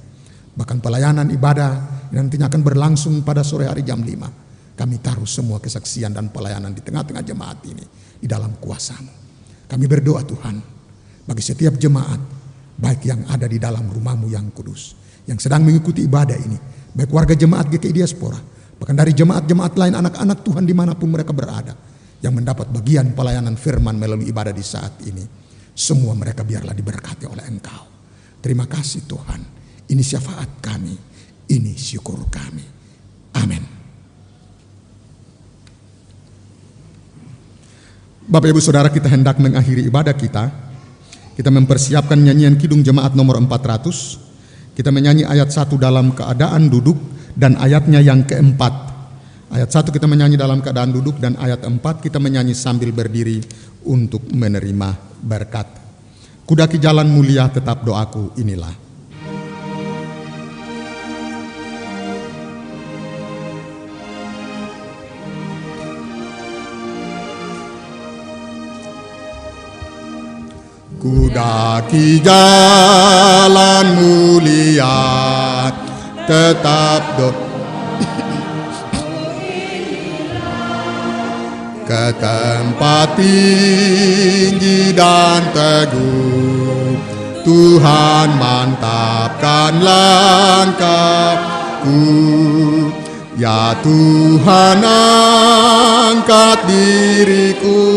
Bahkan 0.58 0.80
pelayanan 0.80 1.28
ibadah 1.30 1.72
yang 2.16 2.26
nantinya 2.26 2.48
akan 2.48 2.62
berlangsung 2.64 3.22
pada 3.22 3.44
sore 3.44 3.68
hari 3.68 3.84
jam 3.84 4.00
5. 4.02 4.76
Kami 4.80 4.96
taruh 5.04 5.28
semua 5.28 5.60
kesaksian 5.60 6.16
dan 6.16 6.32
pelayanan 6.32 6.72
di 6.72 6.82
tengah-tengah 6.82 7.24
jemaat 7.26 7.60
ini 7.68 7.84
di 8.18 8.26
dalam 8.26 8.56
kuasamu. 8.58 9.12
Kami 9.68 9.86
berdoa 9.86 10.24
Tuhan 10.24 10.56
bagi 11.28 11.44
setiap 11.44 11.76
jemaat 11.76 12.38
baik 12.78 13.10
yang 13.10 13.26
ada 13.28 13.50
di 13.50 13.58
dalam 13.58 13.90
rumahmu 13.90 14.30
yang 14.30 14.54
kudus, 14.54 14.94
yang 15.26 15.42
sedang 15.42 15.66
mengikuti 15.66 16.06
ibadah 16.06 16.38
ini, 16.38 16.56
baik 16.94 17.10
warga 17.10 17.34
jemaat 17.34 17.68
GKI 17.74 17.92
Diaspora, 17.92 18.38
bahkan 18.78 18.94
dari 18.94 19.18
jemaat-jemaat 19.18 19.74
lain 19.76 19.94
anak-anak 19.98 20.46
Tuhan 20.46 20.64
di 20.64 20.78
mana 20.78 20.94
pun 20.94 21.10
mereka 21.10 21.34
berada, 21.34 21.74
yang 22.22 22.38
mendapat 22.38 22.70
bagian 22.70 23.18
pelayanan 23.18 23.58
firman 23.58 23.98
melalui 23.98 24.30
ibadah 24.30 24.54
di 24.54 24.62
saat 24.62 24.94
ini, 25.10 25.26
semua 25.78 26.18
mereka 26.18 26.42
biarlah 26.42 26.74
diberkati 26.74 27.30
oleh 27.30 27.46
Engkau. 27.46 27.86
Terima 28.42 28.66
kasih 28.66 29.06
Tuhan, 29.06 29.42
ini 29.94 30.02
syafaat 30.02 30.58
kami, 30.58 30.98
ini 31.54 31.78
syukur 31.78 32.26
kami. 32.34 32.66
Amin. 33.38 33.62
Bapak 38.28 38.50
Ibu 38.50 38.60
Saudara 38.60 38.90
kita 38.90 39.06
hendak 39.08 39.38
mengakhiri 39.38 39.86
ibadah 39.86 40.18
kita. 40.18 40.50
Kita 41.38 41.54
mempersiapkan 41.54 42.18
nyanyian 42.18 42.58
Kidung 42.58 42.82
Jemaat 42.82 43.14
nomor 43.14 43.38
400. 43.38 44.74
Kita 44.74 44.90
menyanyi 44.90 45.30
ayat 45.30 45.54
1 45.54 45.78
dalam 45.78 46.12
keadaan 46.18 46.68
duduk 46.74 46.98
dan 47.38 47.54
ayatnya 47.62 48.02
yang 48.02 48.26
keempat. 48.26 48.74
Ayat 49.54 49.70
1 49.70 49.94
kita 49.94 50.10
menyanyi 50.10 50.36
dalam 50.36 50.60
keadaan 50.60 50.90
duduk 50.90 51.22
dan 51.22 51.38
ayat 51.38 51.62
4 51.62 51.78
kita 52.02 52.18
menyanyi 52.18 52.58
sambil 52.58 52.90
berdiri 52.90 53.40
untuk 53.86 54.26
menerima 54.28 55.07
berkat. 55.22 55.68
Kudaki 56.48 56.80
jalan 56.80 57.12
mulia 57.12 57.52
tetap 57.52 57.84
doaku 57.84 58.32
inilah. 58.40 58.72
Kudaki 70.98 72.24
jalan 72.24 73.86
mulia 73.96 74.98
tetap 76.26 77.04
do 77.20 77.47
ke 81.88 82.12
tempat 82.20 83.16
tinggi 83.16 84.92
dan 84.92 85.40
teguh. 85.56 87.00
Tuhan 87.48 88.36
mantapkan 88.36 89.80
langkahku. 89.80 90.84
Ya 93.40 93.72
Tuhan 93.80 94.84
angkat 94.84 96.68
diriku. 96.68 97.88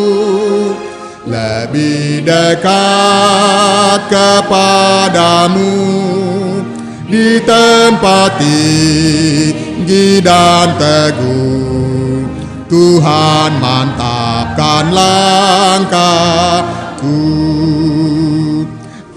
Lebih 1.27 2.23
dekat 2.23 4.07
kepadamu. 4.07 5.83
Di 7.11 7.43
tempat 7.43 8.39
tinggi 8.39 10.23
dan 10.23 10.79
teguh 10.79 11.60
Tuhan 12.71 13.59
mantapkan 13.59 14.95
langkahku 14.95 15.99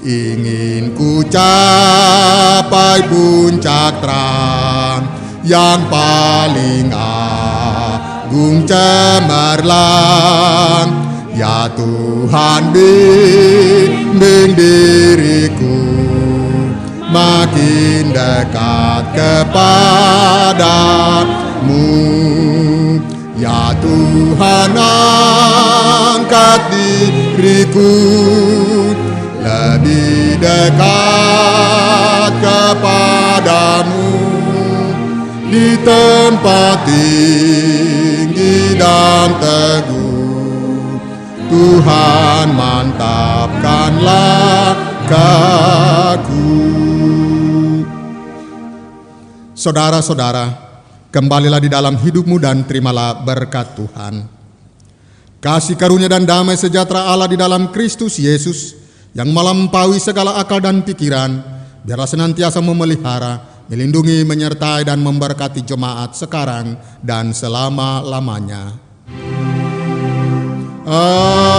ingin 0.02 0.98
ku 0.98 1.22
capai 1.30 3.06
puncak 3.06 4.02
terang 4.02 5.06
yang 5.46 5.86
paling 5.86 6.90
agung 6.90 8.66
cemerlang. 8.66 9.70
Ya 11.38 11.70
Tuhan 11.78 12.74
bimbing 12.74 14.58
diriku 14.58 15.78
makin 17.06 18.18
dekat 18.18 19.14
kepadamu 19.14 20.74
Ya 23.44 23.76
Tuhan 23.76 24.72
angkat 24.72 26.72
diriku. 26.72 27.92
Lebih 29.44 30.40
dekat 30.40 32.32
kepadamu. 32.40 34.16
Di 35.52 35.76
tempat 35.84 36.88
tinggi 36.88 38.80
dan 38.80 39.36
teguh. 39.44 41.04
Tuhan 41.52 42.48
mantapkanlah 42.56 44.72
kaku. 45.12 46.64
Saudara-saudara, 49.52 50.63
kembalilah 51.14 51.62
di 51.62 51.70
dalam 51.70 51.94
hidupmu 51.94 52.42
dan 52.42 52.66
terimalah 52.66 53.22
berkat 53.22 53.78
Tuhan. 53.78 54.26
Kasih 55.38 55.78
karunia 55.78 56.10
dan 56.10 56.26
damai 56.26 56.58
sejahtera 56.58 57.06
Allah 57.06 57.30
di 57.30 57.38
dalam 57.38 57.70
Kristus 57.70 58.18
Yesus 58.18 58.74
yang 59.14 59.30
melampaui 59.30 60.02
segala 60.02 60.42
akal 60.42 60.58
dan 60.58 60.82
pikiran, 60.82 61.38
biarlah 61.86 62.10
senantiasa 62.10 62.58
memelihara, 62.66 63.62
melindungi, 63.70 64.26
menyertai 64.26 64.90
dan 64.90 64.98
memberkati 65.06 65.62
jemaat 65.62 66.18
sekarang 66.18 66.74
dan 67.06 67.30
selama-lamanya. 67.30 68.74
Amin. 70.88 71.54